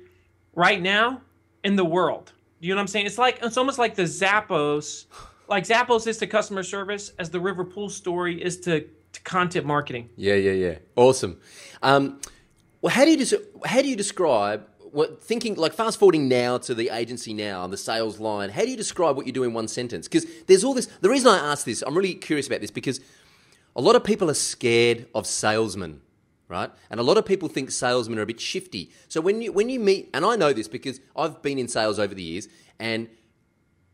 right 0.54 0.80
now 0.80 1.22
in 1.64 1.76
the 1.76 1.84
world. 1.84 2.32
Do 2.60 2.68
you 2.68 2.74
know 2.74 2.78
what 2.78 2.82
I'm 2.82 2.88
saying? 2.88 3.06
It's 3.06 3.18
like 3.18 3.38
it's 3.42 3.56
almost 3.56 3.78
like 3.78 3.94
the 3.94 4.02
Zappos, 4.02 5.06
like 5.48 5.64
Zappos 5.64 6.06
is 6.06 6.18
to 6.18 6.26
customer 6.26 6.62
service 6.62 7.12
as 7.18 7.30
the 7.30 7.40
River 7.40 7.64
Pool 7.64 7.88
story 7.88 8.42
is 8.42 8.60
to, 8.60 8.80
to 9.12 9.20
content 9.22 9.64
marketing. 9.64 10.10
Yeah, 10.16 10.34
yeah, 10.34 10.52
yeah. 10.52 10.78
Awesome. 10.96 11.40
Um, 11.82 12.20
well, 12.82 12.92
how 12.92 13.04
do 13.04 13.10
you 13.10 13.24
des- 13.24 13.68
how 13.68 13.82
do 13.82 13.88
you 13.88 13.96
describe 13.96 14.66
what 14.92 15.22
thinking 15.22 15.54
like 15.54 15.72
fast 15.72 15.98
forwarding 15.98 16.28
now 16.28 16.58
to 16.58 16.74
the 16.74 16.90
agency 16.90 17.32
now 17.32 17.66
the 17.66 17.76
Sales 17.76 18.18
Lion? 18.18 18.50
How 18.50 18.62
do 18.62 18.70
you 18.70 18.76
describe 18.76 19.16
what 19.16 19.26
you 19.26 19.32
do 19.32 19.44
in 19.44 19.52
one 19.52 19.68
sentence? 19.68 20.08
Because 20.08 20.26
there's 20.46 20.64
all 20.64 20.74
this. 20.74 20.86
The 20.86 21.10
reason 21.10 21.28
I 21.28 21.38
ask 21.38 21.64
this, 21.64 21.82
I'm 21.82 21.96
really 21.96 22.14
curious 22.14 22.46
about 22.46 22.60
this 22.60 22.70
because 22.70 23.00
a 23.76 23.80
lot 23.80 23.96
of 23.96 24.04
people 24.04 24.30
are 24.30 24.34
scared 24.34 25.06
of 25.14 25.26
salesmen, 25.26 26.00
right? 26.48 26.70
And 26.90 26.98
a 26.98 27.02
lot 27.02 27.18
of 27.18 27.24
people 27.24 27.48
think 27.48 27.70
salesmen 27.70 28.18
are 28.18 28.22
a 28.22 28.26
bit 28.26 28.40
shifty. 28.40 28.90
So 29.08 29.20
when 29.20 29.42
you 29.42 29.52
when 29.52 29.68
you 29.68 29.78
meet, 29.78 30.10
and 30.14 30.24
I 30.24 30.36
know 30.36 30.52
this 30.52 30.68
because 30.68 31.00
I've 31.14 31.42
been 31.42 31.58
in 31.58 31.68
sales 31.68 31.98
over 31.98 32.14
the 32.14 32.22
years, 32.22 32.48
and 32.78 33.08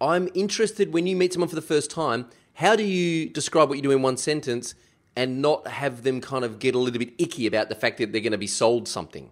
I'm 0.01 0.29
interested 0.35 0.93
when 0.93 1.07
you 1.07 1.17
meet 1.17 1.33
someone 1.33 1.49
for 1.49 1.57
the 1.57 1.63
first 1.63 1.91
time. 1.91 2.27
How 2.55 2.75
do 2.75 2.85
you 2.85 3.29
describe 3.29 3.69
what 3.69 3.77
you 3.77 3.83
do 3.83 3.91
in 3.91 4.01
one 4.01 4.17
sentence 4.17 4.75
and 5.17 5.41
not 5.41 5.67
have 5.67 6.03
them 6.03 6.21
kind 6.21 6.45
of 6.45 6.59
get 6.59 6.75
a 6.75 6.79
little 6.79 6.99
bit 6.99 7.15
icky 7.19 7.47
about 7.47 7.69
the 7.69 7.75
fact 7.75 7.99
that 7.99 8.13
they're 8.13 8.21
going 8.21 8.33
to 8.33 8.39
be 8.39 8.47
sold 8.47 8.87
something? 8.87 9.31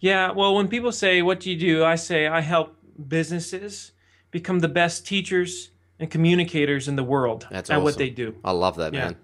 Yeah, 0.00 0.30
well, 0.30 0.54
when 0.54 0.68
people 0.68 0.92
say, 0.92 1.22
What 1.22 1.40
do 1.40 1.50
you 1.50 1.56
do? 1.58 1.84
I 1.84 1.96
say, 1.96 2.26
I 2.28 2.40
help 2.40 2.76
businesses 3.08 3.92
become 4.30 4.60
the 4.60 4.68
best 4.68 5.06
teachers 5.06 5.70
and 5.98 6.08
communicators 6.10 6.86
in 6.86 6.94
the 6.96 7.02
world 7.02 7.46
That's 7.50 7.70
at 7.70 7.74
awesome. 7.74 7.84
what 7.84 7.98
they 7.98 8.10
do. 8.10 8.36
I 8.44 8.52
love 8.52 8.76
that, 8.76 8.92
Yeah. 8.94 9.06
man. 9.06 9.16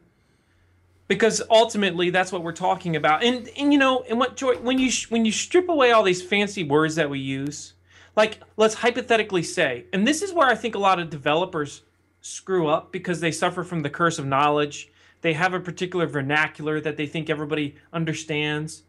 because 1.07 1.43
ultimately 1.51 2.11
that's 2.11 2.33
what 2.33 2.43
we're 2.43 2.53
talking 2.53 2.97
about 2.97 3.23
and 3.23 3.49
and 3.59 3.73
you 3.73 3.79
know 3.79 4.03
and 4.09 4.19
what 4.19 4.37
joy 4.37 4.55
when 4.57 4.79
you 4.79 4.91
when 5.11 5.25
you 5.27 5.31
strip 5.31 5.69
away 5.69 5.93
all 5.93 6.03
these 6.03 6.23
fancy 6.23 6.65
words 6.65 6.95
that 6.95 7.11
we 7.11 7.19
use 7.19 7.75
like 8.17 8.41
let's 8.57 8.73
hypothetically 8.75 9.43
say 9.43 9.85
and 9.93 10.09
this 10.09 10.23
is 10.23 10.33
where 10.33 10.49
i 10.49 10.55
think 10.55 10.75
a 10.75 10.79
lot 10.79 10.99
of 10.99 11.11
developers 11.11 11.83
screw 12.23 12.69
up 12.69 12.91
because 12.91 13.21
they 13.21 13.31
suffer 13.31 13.63
from 13.63 13.83
the 13.83 13.91
curse 13.91 14.19
of 14.19 14.25
knowledge 14.25 14.91
they 15.25 15.33
have 15.33 15.55
a 15.55 15.59
particular 15.61 16.07
vernacular 16.07 16.81
that 16.81 16.97
they 16.97 17.07
think 17.07 17.29
everybody 17.29 17.75
understands 17.93 18.85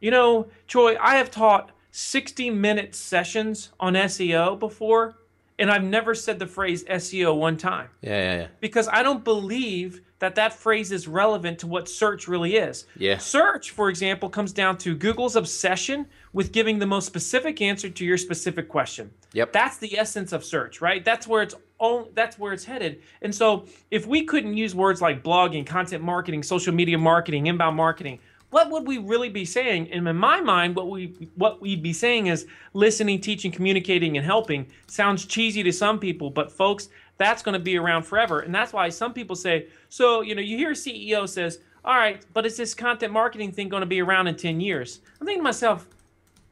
you 0.00 0.10
know 0.10 0.48
troy 0.66 0.96
i 1.00 1.14
have 1.16 1.30
taught 1.30 1.70
60 1.92 2.50
minute 2.50 2.94
sessions 2.94 3.70
on 3.80 3.94
seo 3.94 4.58
before 4.58 5.16
and 5.58 5.70
i've 5.70 5.84
never 5.84 6.14
said 6.14 6.38
the 6.38 6.46
phrase 6.46 6.84
seo 6.84 7.34
one 7.38 7.56
time 7.56 7.88
Yeah, 8.02 8.10
yeah, 8.10 8.36
yeah. 8.40 8.46
because 8.60 8.88
I 8.88 9.02
don't 9.02 9.24
believe 9.24 10.02
that 10.20 10.34
that 10.34 10.52
phrase 10.52 10.90
is 10.90 11.06
relevant 11.06 11.60
to 11.60 11.68
what 11.68 11.88
search 11.88 12.26
really 12.26 12.56
is. 12.56 12.86
Yeah. 12.96 13.18
Search, 13.18 13.70
for 13.70 13.88
example, 13.88 14.28
comes 14.28 14.52
down 14.52 14.76
to 14.78 14.96
Google's 14.96 15.36
obsession 15.36 16.06
with 16.32 16.50
giving 16.50 16.80
the 16.80 16.86
most 16.86 17.06
specific 17.06 17.62
answer 17.62 17.88
to 17.88 18.04
your 18.04 18.18
specific 18.18 18.68
question. 18.68 19.12
Yep. 19.34 19.52
That's 19.52 19.76
the 19.76 19.96
essence 19.96 20.32
of 20.32 20.42
search, 20.42 20.80
right? 20.80 21.04
That's 21.04 21.28
where 21.28 21.42
it's 21.44 21.54
all 21.78 22.08
that's 22.14 22.38
where 22.38 22.52
it's 22.52 22.64
headed. 22.64 23.02
And 23.22 23.34
so 23.34 23.66
if 23.90 24.06
we 24.06 24.24
couldn't 24.24 24.56
use 24.56 24.74
words 24.74 25.00
like 25.00 25.22
blogging, 25.22 25.66
content 25.66 26.02
marketing, 26.02 26.42
social 26.42 26.74
media 26.74 26.98
marketing, 26.98 27.46
inbound 27.46 27.76
marketing, 27.76 28.18
what 28.50 28.70
would 28.70 28.86
we 28.86 28.98
really 28.98 29.28
be 29.28 29.44
saying? 29.44 29.90
And 29.92 30.08
in 30.08 30.16
my 30.16 30.40
mind, 30.40 30.74
what 30.74 30.88
we 30.88 31.30
what 31.34 31.60
we'd 31.60 31.82
be 31.82 31.92
saying 31.92 32.28
is 32.28 32.46
listening, 32.72 33.20
teaching, 33.20 33.52
communicating, 33.52 34.16
and 34.16 34.24
helping. 34.24 34.66
Sounds 34.86 35.26
cheesy 35.26 35.62
to 35.62 35.72
some 35.72 35.98
people, 35.98 36.30
but 36.30 36.50
folks, 36.50 36.88
that's 37.18 37.42
going 37.42 37.54
to 37.54 37.58
be 37.58 37.76
around 37.76 38.04
forever. 38.04 38.40
And 38.40 38.54
that's 38.54 38.72
why 38.72 38.88
some 38.88 39.12
people 39.12 39.36
say, 39.36 39.66
so 39.88 40.22
you 40.22 40.34
know, 40.34 40.40
you 40.40 40.56
hear 40.56 40.70
a 40.70 40.74
CEO 40.74 41.28
says, 41.28 41.60
"All 41.84 41.96
right, 41.96 42.24
but 42.32 42.46
is 42.46 42.56
this 42.56 42.74
content 42.74 43.12
marketing 43.12 43.52
thing 43.52 43.68
going 43.68 43.82
to 43.82 43.86
be 43.86 44.00
around 44.00 44.28
in 44.28 44.36
10 44.36 44.60
years?" 44.60 45.00
I'm 45.20 45.26
thinking 45.26 45.40
to 45.40 45.44
myself, 45.44 45.86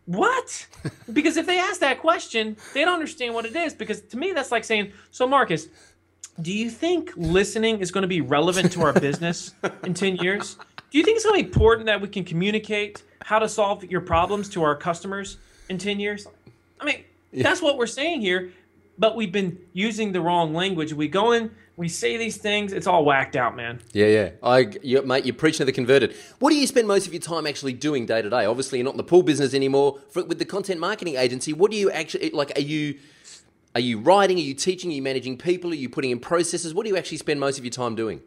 what? 0.06 0.66
because 1.12 1.36
if 1.36 1.46
they 1.46 1.58
ask 1.58 1.80
that 1.80 2.00
question, 2.00 2.56
they 2.74 2.84
don't 2.84 2.94
understand 2.94 3.34
what 3.34 3.44
it 3.44 3.54
is. 3.54 3.74
Because 3.74 4.00
to 4.02 4.16
me, 4.16 4.32
that's 4.32 4.50
like 4.50 4.64
saying, 4.64 4.92
so 5.10 5.26
Marcus, 5.26 5.68
do 6.40 6.52
you 6.52 6.70
think 6.70 7.12
listening 7.16 7.80
is 7.80 7.90
going 7.90 8.02
to 8.02 8.08
be 8.08 8.20
relevant 8.20 8.72
to 8.72 8.82
our 8.82 8.92
business 9.00 9.54
in 9.84 9.94
10 9.94 10.16
years? 10.16 10.56
Do 10.90 10.98
you 10.98 11.04
think 11.04 11.16
it's 11.16 11.24
going 11.24 11.38
to 11.38 11.42
be 11.42 11.48
important 11.48 11.86
that 11.86 12.00
we 12.00 12.08
can 12.08 12.24
communicate 12.24 13.02
how 13.22 13.38
to 13.38 13.48
solve 13.48 13.84
your 13.84 14.00
problems 14.00 14.48
to 14.50 14.62
our 14.62 14.76
customers 14.76 15.38
in 15.68 15.78
10 15.78 15.98
years? 15.98 16.26
I 16.80 16.84
mean, 16.84 17.04
that's 17.32 17.60
what 17.60 17.76
we're 17.76 17.86
saying 17.86 18.20
here, 18.20 18.52
but 18.98 19.16
we've 19.16 19.32
been 19.32 19.58
using 19.72 20.12
the 20.12 20.20
wrong 20.20 20.54
language. 20.54 20.92
We 20.92 21.08
go 21.08 21.32
in, 21.32 21.50
we 21.76 21.88
say 21.88 22.16
these 22.16 22.38
things, 22.38 22.72
it's 22.72 22.86
all 22.86 23.04
whacked 23.04 23.36
out, 23.36 23.54
man. 23.54 23.80
Yeah, 23.92 24.06
yeah. 24.06 24.30
I, 24.42 24.72
you, 24.82 25.02
mate, 25.02 25.26
you're 25.26 25.34
preaching 25.34 25.58
to 25.58 25.64
the 25.66 25.72
converted. 25.72 26.16
What 26.38 26.50
do 26.50 26.56
you 26.56 26.66
spend 26.66 26.88
most 26.88 27.06
of 27.06 27.12
your 27.12 27.20
time 27.20 27.46
actually 27.46 27.74
doing 27.74 28.06
day 28.06 28.22
to 28.22 28.30
day? 28.30 28.46
Obviously, 28.46 28.78
you're 28.78 28.84
not 28.84 28.94
in 28.94 28.96
the 28.96 29.04
pool 29.04 29.22
business 29.22 29.52
anymore. 29.52 30.00
For, 30.10 30.24
with 30.24 30.38
the 30.38 30.46
content 30.46 30.80
marketing 30.80 31.16
agency, 31.16 31.52
what 31.52 31.70
do 31.70 31.76
you 31.76 31.90
actually 31.90 32.30
like? 32.30 32.52
Are 32.56 32.62
you 32.62 32.98
are 33.74 33.80
you 33.80 33.98
writing? 33.98 34.38
Are 34.38 34.40
you 34.40 34.54
teaching? 34.54 34.90
Are 34.90 34.94
you 34.94 35.02
managing 35.02 35.36
people? 35.36 35.70
Are 35.70 35.74
you 35.74 35.90
putting 35.90 36.10
in 36.10 36.18
processes? 36.18 36.72
What 36.72 36.84
do 36.84 36.88
you 36.88 36.96
actually 36.96 37.18
spend 37.18 37.40
most 37.40 37.58
of 37.58 37.64
your 37.64 37.72
time 37.72 37.94
doing? 37.94 38.22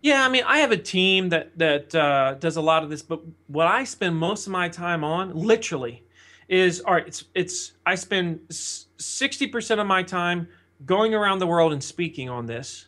Yeah, 0.00 0.24
I 0.24 0.28
mean, 0.28 0.44
I 0.46 0.58
have 0.58 0.70
a 0.70 0.76
team 0.76 1.30
that 1.30 1.58
that 1.58 1.94
uh, 1.94 2.34
does 2.34 2.56
a 2.56 2.60
lot 2.60 2.84
of 2.84 2.90
this, 2.90 3.02
but 3.02 3.20
what 3.48 3.66
I 3.66 3.82
spend 3.82 4.16
most 4.16 4.46
of 4.46 4.52
my 4.52 4.68
time 4.68 5.02
on, 5.02 5.34
literally, 5.34 6.04
is 6.48 6.80
all 6.80 6.94
right. 6.94 7.06
It's 7.06 7.24
it's 7.34 7.72
I 7.84 7.96
spend 7.96 8.40
sixty 8.50 9.48
percent 9.48 9.80
of 9.80 9.88
my 9.88 10.04
time 10.04 10.46
going 10.86 11.14
around 11.14 11.38
the 11.38 11.46
world 11.46 11.72
and 11.72 11.82
speaking 11.82 12.28
on 12.28 12.46
this, 12.46 12.86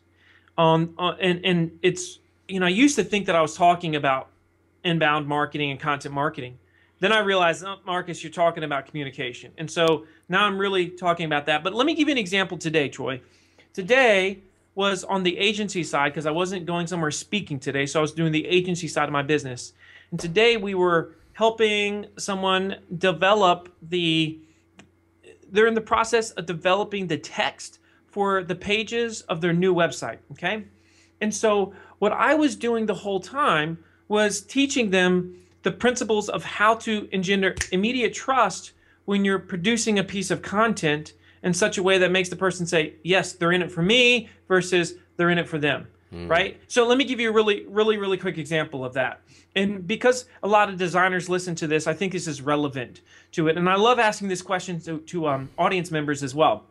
um, 0.58 0.94
uh, 0.98 1.14
and 1.20 1.44
and 1.44 1.78
it's 1.82 2.18
you 2.48 2.60
know 2.60 2.66
I 2.66 2.70
used 2.70 2.96
to 2.96 3.04
think 3.04 3.26
that 3.26 3.36
I 3.36 3.42
was 3.42 3.56
talking 3.56 3.96
about 3.96 4.30
inbound 4.84 5.26
marketing 5.26 5.70
and 5.70 5.80
content 5.80 6.14
marketing. 6.14 6.58
Then 7.00 7.12
I 7.12 7.18
realized, 7.18 7.64
oh, 7.64 7.76
Marcus, 7.84 8.22
you're 8.22 8.32
talking 8.32 8.64
about 8.64 8.86
communication, 8.86 9.52
and 9.58 9.70
so 9.70 10.06
now 10.28 10.44
I'm 10.44 10.58
really 10.58 10.88
talking 10.88 11.26
about 11.26 11.46
that. 11.46 11.64
But 11.64 11.74
let 11.74 11.86
me 11.86 11.94
give 11.94 12.08
you 12.08 12.12
an 12.12 12.18
example 12.18 12.56
today, 12.56 12.88
Troy. 12.88 13.20
Today 13.72 14.38
was 14.74 15.04
on 15.04 15.22
the 15.22 15.36
agency 15.38 15.84
side 15.84 16.12
because 16.12 16.26
I 16.26 16.30
wasn't 16.30 16.66
going 16.66 16.86
somewhere 16.86 17.10
speaking 17.10 17.58
today, 17.58 17.86
so 17.86 18.00
I 18.00 18.02
was 18.02 18.12
doing 18.12 18.32
the 18.32 18.46
agency 18.46 18.88
side 18.88 19.04
of 19.04 19.12
my 19.12 19.22
business. 19.22 19.72
And 20.10 20.18
today 20.18 20.56
we 20.56 20.74
were 20.74 21.14
helping 21.32 22.06
someone 22.16 22.76
develop 22.98 23.68
the 23.82 24.38
they're 25.50 25.66
in 25.66 25.74
the 25.74 25.80
process 25.80 26.32
of 26.32 26.46
developing 26.46 27.06
the 27.06 27.18
text 27.18 27.78
for 28.14 28.44
the 28.44 28.54
pages 28.54 29.22
of 29.22 29.40
their 29.40 29.52
new 29.52 29.74
website. 29.74 30.18
Okay. 30.30 30.64
And 31.20 31.34
so 31.34 31.74
what 31.98 32.12
I 32.12 32.34
was 32.34 32.54
doing 32.54 32.86
the 32.86 32.94
whole 32.94 33.18
time 33.18 33.76
was 34.06 34.40
teaching 34.40 34.90
them 34.90 35.34
the 35.64 35.72
principles 35.72 36.28
of 36.28 36.44
how 36.44 36.76
to 36.76 37.08
engender 37.10 37.56
immediate 37.72 38.14
trust 38.14 38.70
when 39.06 39.24
you're 39.24 39.40
producing 39.40 39.98
a 39.98 40.04
piece 40.04 40.30
of 40.30 40.42
content 40.42 41.14
in 41.42 41.52
such 41.52 41.76
a 41.76 41.82
way 41.82 41.98
that 41.98 42.12
makes 42.12 42.28
the 42.28 42.36
person 42.36 42.64
say, 42.66 42.94
yes, 43.02 43.32
they're 43.32 43.50
in 43.50 43.62
it 43.62 43.72
for 43.72 43.82
me 43.82 44.28
versus 44.46 44.94
they're 45.16 45.30
in 45.30 45.38
it 45.38 45.48
for 45.48 45.58
them. 45.58 45.88
Mm. 46.12 46.30
Right. 46.30 46.60
So 46.68 46.86
let 46.86 46.98
me 46.98 47.04
give 47.04 47.18
you 47.18 47.30
a 47.30 47.32
really, 47.32 47.66
really, 47.66 47.96
really 47.96 48.16
quick 48.16 48.38
example 48.38 48.84
of 48.84 48.92
that. 48.94 49.22
And 49.56 49.88
because 49.88 50.26
a 50.44 50.48
lot 50.48 50.68
of 50.68 50.78
designers 50.78 51.28
listen 51.28 51.56
to 51.56 51.66
this, 51.66 51.88
I 51.88 51.94
think 51.94 52.12
this 52.12 52.28
is 52.28 52.40
relevant 52.42 53.00
to 53.32 53.48
it. 53.48 53.56
And 53.58 53.68
I 53.68 53.74
love 53.74 53.98
asking 53.98 54.28
this 54.28 54.42
question 54.42 54.80
to, 54.82 55.00
to 55.00 55.26
um, 55.26 55.50
audience 55.58 55.90
members 55.90 56.22
as 56.22 56.32
well. 56.32 56.64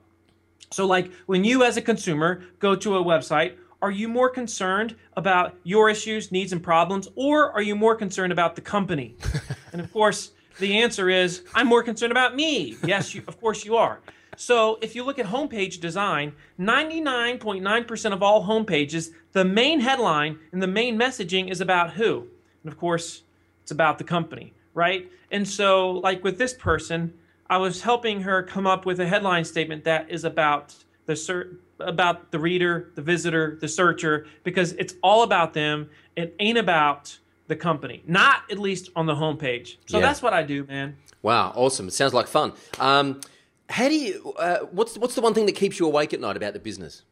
So, 0.71 0.85
like 0.85 1.11
when 1.25 1.43
you 1.43 1.63
as 1.63 1.77
a 1.77 1.81
consumer 1.81 2.43
go 2.59 2.75
to 2.75 2.97
a 2.97 3.03
website, 3.03 3.55
are 3.81 3.91
you 3.91 4.07
more 4.07 4.29
concerned 4.29 4.95
about 5.17 5.55
your 5.63 5.89
issues, 5.89 6.31
needs, 6.31 6.53
and 6.53 6.63
problems, 6.63 7.09
or 7.15 7.51
are 7.51 7.61
you 7.61 7.75
more 7.75 7.95
concerned 7.95 8.31
about 8.31 8.55
the 8.55 8.61
company? 8.61 9.15
and 9.73 9.81
of 9.81 9.91
course, 9.91 10.31
the 10.59 10.79
answer 10.79 11.09
is 11.09 11.43
I'm 11.53 11.67
more 11.67 11.83
concerned 11.83 12.11
about 12.11 12.35
me. 12.35 12.77
Yes, 12.85 13.13
you, 13.13 13.23
of 13.27 13.39
course 13.39 13.65
you 13.65 13.75
are. 13.75 13.99
So 14.35 14.79
if 14.81 14.95
you 14.95 15.03
look 15.03 15.19
at 15.19 15.25
homepage 15.25 15.79
design, 15.79 16.33
99.9% 16.59 18.13
of 18.13 18.23
all 18.23 18.45
homepages, 18.45 19.11
the 19.31 19.45
main 19.45 19.79
headline 19.79 20.39
and 20.51 20.61
the 20.61 20.67
main 20.67 20.97
messaging 20.97 21.51
is 21.51 21.61
about 21.61 21.91
who? 21.91 22.27
And 22.63 22.71
of 22.71 22.79
course, 22.79 23.23
it's 23.61 23.71
about 23.71 23.97
the 23.97 24.03
company, 24.03 24.53
right? 24.73 25.09
And 25.31 25.47
so, 25.47 25.91
like 25.91 26.23
with 26.23 26.37
this 26.37 26.53
person, 26.53 27.13
I 27.49 27.57
was 27.57 27.81
helping 27.81 28.21
her 28.21 28.43
come 28.43 28.65
up 28.65 28.85
with 28.85 28.99
a 28.99 29.07
headline 29.07 29.45
statement 29.45 29.83
that 29.83 30.09
is 30.09 30.23
about 30.23 30.75
the 31.05 31.15
ser- 31.15 31.59
about 31.79 32.31
the 32.31 32.39
reader, 32.39 32.91
the 32.95 33.01
visitor, 33.01 33.57
the 33.59 33.67
searcher, 33.67 34.25
because 34.43 34.73
it's 34.73 34.95
all 35.03 35.23
about 35.23 35.53
them. 35.53 35.89
It 36.15 36.35
ain't 36.39 36.57
about 36.57 37.17
the 37.47 37.55
company, 37.55 38.03
not 38.07 38.43
at 38.49 38.57
least 38.57 38.89
on 38.95 39.05
the 39.05 39.15
homepage. 39.15 39.77
So 39.85 39.97
yeah. 39.97 40.05
that's 40.05 40.21
what 40.21 40.33
I 40.33 40.43
do, 40.43 40.63
man. 40.65 40.95
Wow, 41.21 41.51
awesome! 41.55 41.87
It 41.87 41.93
sounds 41.93 42.13
like 42.13 42.27
fun. 42.27 42.53
Um, 42.79 43.21
how 43.69 43.89
do 43.89 43.95
you? 43.95 44.33
Uh, 44.37 44.59
what's 44.71 44.97
what's 44.97 45.15
the 45.15 45.21
one 45.21 45.33
thing 45.33 45.45
that 45.45 45.55
keeps 45.55 45.79
you 45.79 45.85
awake 45.85 46.13
at 46.13 46.21
night 46.21 46.37
about 46.37 46.53
the 46.53 46.59
business? 46.59 47.03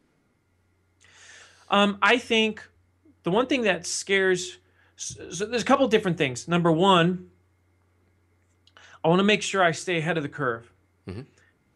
Um, 1.68 1.98
I 2.02 2.18
think 2.18 2.66
the 3.22 3.30
one 3.30 3.46
thing 3.46 3.62
that 3.62 3.86
scares 3.86 4.58
so 5.02 5.46
there's 5.46 5.62
a 5.62 5.66
couple 5.66 5.86
different 5.88 6.18
things. 6.18 6.46
Number 6.46 6.70
one, 6.70 7.30
I 9.04 9.08
want 9.08 9.18
to 9.20 9.24
make 9.24 9.42
sure 9.42 9.62
I 9.62 9.72
stay 9.72 9.98
ahead 9.98 10.16
of 10.16 10.22
the 10.22 10.28
curve. 10.28 10.72
Mm-hmm. 11.08 11.22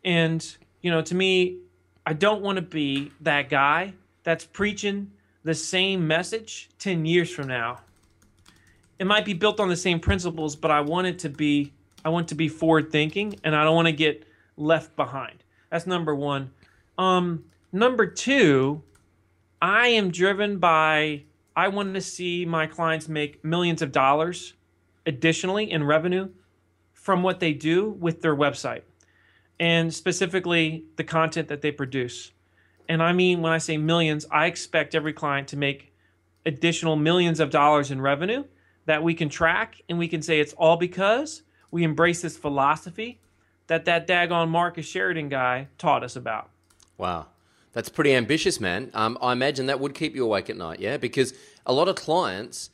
And, 0.05 0.57
you 0.83 0.91
know, 0.91 1.03
to 1.03 1.15
me, 1.15 1.59
I 2.05 2.12
don't 2.12 2.41
want 2.41 2.57
to 2.57 2.62
be 2.62 3.11
that 3.21 3.51
guy 3.51 3.95
that's 4.23 4.45
preaching 4.45 5.11
the 5.43 5.55
same 5.55 6.07
message 6.07 6.69
10 6.79 7.05
years 7.05 7.31
from 7.31 7.49
now. 7.49 7.81
It 8.99 9.07
might 9.07 9.25
be 9.25 9.33
built 9.33 9.61
on 9.61 9.69
the 9.69 9.77
same 9.77 10.01
principles, 10.01 10.57
but 10.57 10.71
I 10.71 10.81
want 10.81 11.07
it 11.07 11.19
to 11.21 11.29
be 11.29 11.73
I 12.05 12.09
want 12.09 12.29
to 12.29 12.37
be 12.37 12.49
forward 12.49 12.93
thinking 12.93 13.35
and 13.43 13.55
I 13.55 13.65
don't 13.65 13.75
want 13.75 13.87
to 13.87 13.93
get 13.93 14.25
left 14.57 14.95
behind. 14.95 15.43
That's 15.71 15.87
number 15.87 16.15
1. 16.15 16.51
Um 16.97 17.45
number 17.73 18.07
2, 18.07 18.81
I 19.61 19.89
am 19.89 20.11
driven 20.11 20.59
by 20.59 21.25
I 21.57 21.69
wanted 21.69 21.95
to 21.95 22.01
see 22.01 22.45
my 22.45 22.67
clients 22.67 23.09
make 23.09 23.45
millions 23.45 23.83
of 23.83 23.91
dollars 23.91 24.55
additionally 25.05 25.71
in 25.71 25.85
revenue 25.85 26.29
from 27.07 27.23
what 27.23 27.38
they 27.38 27.53
do 27.53 27.88
with 27.88 28.21
their 28.21 28.35
website 28.35 28.83
and 29.61 29.95
specifically 29.95 30.87
the 30.97 31.05
content 31.05 31.47
that 31.47 31.62
they 31.62 31.71
produce. 31.71 32.33
And 32.88 33.01
I 33.01 33.12
mean, 33.12 33.42
when 33.42 33.53
I 33.53 33.59
say 33.59 33.77
millions, 33.77 34.27
I 34.29 34.47
expect 34.47 34.92
every 34.92 35.12
client 35.12 35.47
to 35.49 35.57
make 35.57 35.92
additional 36.45 36.97
millions 36.97 37.38
of 37.38 37.51
dollars 37.51 37.92
in 37.92 38.01
revenue 38.01 38.42
that 38.87 39.05
we 39.05 39.14
can 39.14 39.29
track 39.29 39.81
and 39.88 40.01
we 40.01 40.09
can 40.09 40.21
say 40.21 40.40
it's 40.40 40.53
all 40.55 40.77
because 40.77 41.42
we 41.71 41.85
embrace 41.85 42.23
this 42.23 42.37
philosophy 42.37 43.21
that 43.69 43.85
that 43.85 44.09
daggone 44.09 44.49
Marcus 44.49 44.85
Sheridan 44.85 45.29
guy 45.29 45.69
taught 45.79 46.03
us 46.03 46.16
about. 46.16 46.51
Wow. 46.99 47.27
That's 47.73 47.88
pretty 47.88 48.14
ambitious, 48.14 48.61
man. 48.61 48.90
Um, 48.95 49.16
I 49.23 49.31
imagine 49.31 49.66
that 49.66 49.79
would 49.79 49.95
keep 49.95 50.16
you 50.16 50.25
awake 50.25 50.51
at 50.51 50.57
night, 50.57 50.81
yeah? 50.81 50.97
Because 50.97 51.35
a 51.64 51.73
lot 51.73 51.87
of 51.87 51.95
clients, 51.95 52.71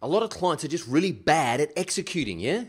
a 0.00 0.08
lot 0.08 0.22
of 0.22 0.30
clients 0.30 0.64
are 0.64 0.68
just 0.68 0.88
really 0.88 1.12
bad 1.12 1.60
at 1.60 1.70
executing, 1.76 2.40
yeah? 2.40 2.64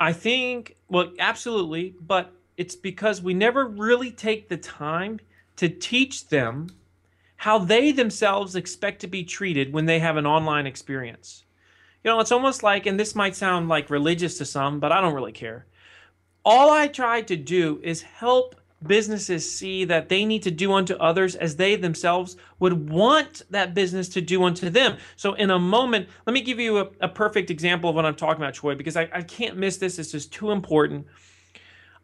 I 0.00 0.12
think, 0.12 0.76
well, 0.88 1.12
absolutely, 1.18 1.94
but 2.00 2.32
it's 2.56 2.76
because 2.76 3.22
we 3.22 3.34
never 3.34 3.66
really 3.66 4.10
take 4.10 4.48
the 4.48 4.56
time 4.56 5.20
to 5.56 5.68
teach 5.68 6.28
them 6.28 6.68
how 7.36 7.58
they 7.58 7.92
themselves 7.92 8.56
expect 8.56 9.00
to 9.00 9.06
be 9.06 9.24
treated 9.24 9.72
when 9.72 9.86
they 9.86 9.98
have 10.00 10.16
an 10.16 10.26
online 10.26 10.66
experience. 10.66 11.44
You 12.02 12.10
know, 12.10 12.20
it's 12.20 12.32
almost 12.32 12.62
like, 12.62 12.86
and 12.86 12.98
this 12.98 13.14
might 13.14 13.36
sound 13.36 13.68
like 13.68 13.90
religious 13.90 14.38
to 14.38 14.44
some, 14.44 14.80
but 14.80 14.92
I 14.92 15.00
don't 15.00 15.14
really 15.14 15.32
care. 15.32 15.66
All 16.44 16.70
I 16.70 16.88
try 16.88 17.22
to 17.22 17.36
do 17.36 17.80
is 17.82 18.02
help 18.02 18.54
businesses 18.86 19.50
see 19.50 19.84
that 19.84 20.08
they 20.08 20.24
need 20.24 20.42
to 20.42 20.50
do 20.50 20.72
unto 20.72 20.94
others 20.94 21.34
as 21.34 21.56
they 21.56 21.76
themselves 21.76 22.36
would 22.58 22.88
want 22.88 23.42
that 23.50 23.74
business 23.74 24.08
to 24.10 24.20
do 24.20 24.44
unto 24.44 24.70
them. 24.70 24.96
So, 25.16 25.34
in 25.34 25.50
a 25.50 25.58
moment, 25.58 26.08
let 26.26 26.32
me 26.32 26.40
give 26.40 26.60
you 26.60 26.78
a, 26.78 26.88
a 27.00 27.08
perfect 27.08 27.50
example 27.50 27.90
of 27.90 27.96
what 27.96 28.06
I'm 28.06 28.14
talking 28.14 28.42
about, 28.42 28.54
Troy, 28.54 28.74
because 28.74 28.96
I, 28.96 29.08
I 29.12 29.22
can't 29.22 29.56
miss 29.56 29.78
this. 29.78 29.96
This 29.96 30.14
is 30.14 30.26
too 30.26 30.50
important. 30.50 31.06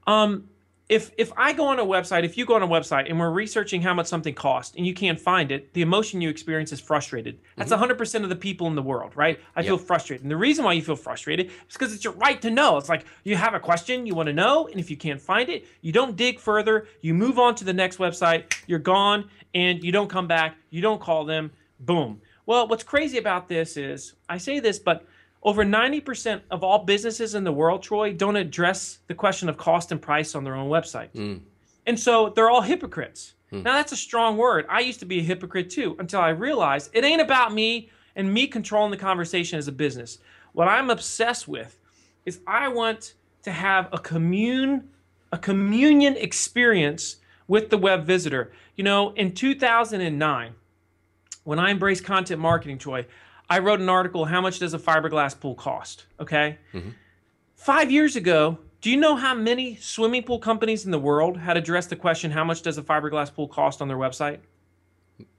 Um, 0.07 0.49
if 0.89 1.11
if 1.17 1.33
I 1.37 1.55
go 1.55 1.67
on 1.67 1.79
a 1.79 1.85
website, 1.85 2.25
if 2.25 2.37
you 2.37 2.45
go 2.45 2.57
on 2.57 2.63
a 2.63 2.69
website 2.69 3.09
and 3.09 3.19
we're 3.19 3.31
researching 3.31 3.81
how 3.81 3.95
much 3.95 4.07
something 4.07 4.35
costs 4.35 4.77
and 4.77 4.87
you 4.87 4.93
can't 4.93 5.19
find 5.19 5.51
it, 5.51 5.73
the 5.73 5.81
emotion 5.81 6.21
you 6.21 6.29
experience 6.29 6.73
is 6.73 6.81
frustrated. 6.81 7.39
That's 7.57 7.73
mm-hmm. 7.73 7.93
100% 7.93 8.23
of 8.23 8.29
the 8.29 8.37
people 8.37 8.67
in 8.67 8.75
the 8.75 8.83
world, 8.83 9.17
right? 9.17 9.41
I 9.57 9.61
yep. 9.61 9.69
feel 9.69 9.79
frustrated. 9.79 10.25
And 10.25 10.31
the 10.31 10.37
reason 10.37 10.65
why 10.65 10.75
you 10.75 10.83
feel 10.83 10.97
frustrated 10.97 11.47
is 11.47 11.73
because 11.73 11.95
it's 11.95 12.05
your 12.05 12.13
right 12.15 12.41
to 12.43 12.51
know. 12.51 12.77
It's 12.77 12.91
like 12.91 13.07
you 13.25 13.35
have 13.37 13.55
a 13.55 13.61
question, 13.61 14.05
you 14.07 14.15
want 14.15 14.27
to 14.27 14.35
know, 14.35 14.67
and 14.69 14.79
if 14.79 14.91
you 14.91 14.97
can't 14.97 15.21
find 15.21 15.49
it, 15.49 15.67
you 15.81 15.91
don't 15.91 16.17
dig 16.17 16.39
further, 16.39 16.87
you 17.01 17.15
move 17.15 17.39
on 17.39 17.55
to 17.57 17.65
the 17.65 17.73
next 17.73 17.97
website, 17.97 18.55
you're 18.67 18.79
gone, 18.79 19.31
and 19.55 19.83
you 19.83 19.91
don't 19.91 20.11
come 20.11 20.27
back, 20.27 20.57
you 20.69 20.83
don't 20.83 21.01
call 21.01 21.25
them, 21.25 21.51
boom. 21.81 22.21
Well, 22.47 22.69
what's 22.69 22.85
crazy 22.85 23.17
about 23.17 23.49
this 23.49 23.79
is 23.79 24.15
I 24.29 24.37
say 24.37 24.61
this, 24.61 24.79
but 24.79 25.07
over 25.45 25.65
90% 25.65 26.41
of 26.51 26.65
all 26.65 26.85
businesses 26.85 27.35
in 27.35 27.45
the 27.45 27.53
world, 27.53 27.83
Troy, 27.83 28.13
don't 28.13 28.37
address 28.37 28.99
the 29.07 29.15
question 29.15 29.49
of 29.49 29.57
cost 29.57 29.93
and 29.93 30.01
price 30.01 30.35
on 30.35 30.43
their 30.43 30.55
own 30.55 30.71
website. 30.71 31.11
Mm. 31.15 31.41
And 31.87 32.01
so 32.01 32.31
they're 32.31 32.51
all 32.51 32.63
hypocrites. 32.63 33.35
Mm. 33.53 33.63
Now, 33.63 33.75
that's 33.75 33.93
a 33.93 33.97
strong 33.97 34.37
word. 34.39 34.67
I 34.71 34.81
used 34.81 35.01
to 35.01 35.07
be 35.07 35.19
a 35.19 35.23
hypocrite 35.23 35.69
too 35.71 35.97
until 35.99 36.21
I 36.21 36.31
realized 36.31 36.91
it 36.95 37.05
ain't 37.05 37.21
about 37.21 37.53
me 37.53 37.91
and 38.17 38.33
me 38.33 38.47
controlling 38.47 38.91
the 38.91 38.97
conversation 38.97 39.59
as 39.59 39.69
a 39.69 39.73
business. 39.73 40.19
What 40.53 40.69
I'm 40.69 40.89
obsessed 40.89 41.47
with 41.47 41.79
is 42.25 42.41
I 42.47 42.69
want 42.69 43.15
to 43.43 43.53
have 43.53 43.89
a 43.93 43.99
commune 43.99 44.89
a 45.35 45.39
communion 45.39 46.17
experience 46.17 47.17
with 47.49 47.69
the 47.69 47.77
web 47.77 48.05
visitor. 48.05 48.53
You 48.77 48.85
know, 48.85 49.13
in 49.15 49.35
2009, 49.35 50.55
when 51.43 51.59
I 51.59 51.71
embraced 51.71 52.05
content 52.05 52.41
marketing, 52.41 52.79
Troy, 52.79 53.05
I 53.49 53.59
wrote 53.59 53.81
an 53.81 53.89
article, 53.89 54.25
How 54.25 54.41
Much 54.41 54.59
Does 54.59 54.75
a 54.75 54.79
Fiberglass 54.79 55.39
Pool 55.39 55.55
Cost? 55.55 56.07
Okay. 56.19 56.59
Mm-hmm. 56.73 56.91
Five 57.55 57.91
years 57.91 58.17
ago, 58.17 58.59
do 58.81 58.91
you 58.91 58.97
know 58.97 59.17
how 59.17 59.35
many 59.35 59.77
swimming 59.77 60.23
pool 60.23 60.39
companies 60.39 60.85
in 60.85 60.91
the 60.91 60.99
world 60.99 61.39
had 61.39 61.57
addressed 61.57 61.91
the 61.91 61.97
question, 61.97 62.31
How 62.31 62.45
much 62.45 62.63
does 62.63 62.77
a 62.77 62.83
fiberglass 62.83 63.33
pool 63.33 63.49
cost 63.49 63.81
on 63.81 63.89
their 63.89 63.97
website? 63.97 64.41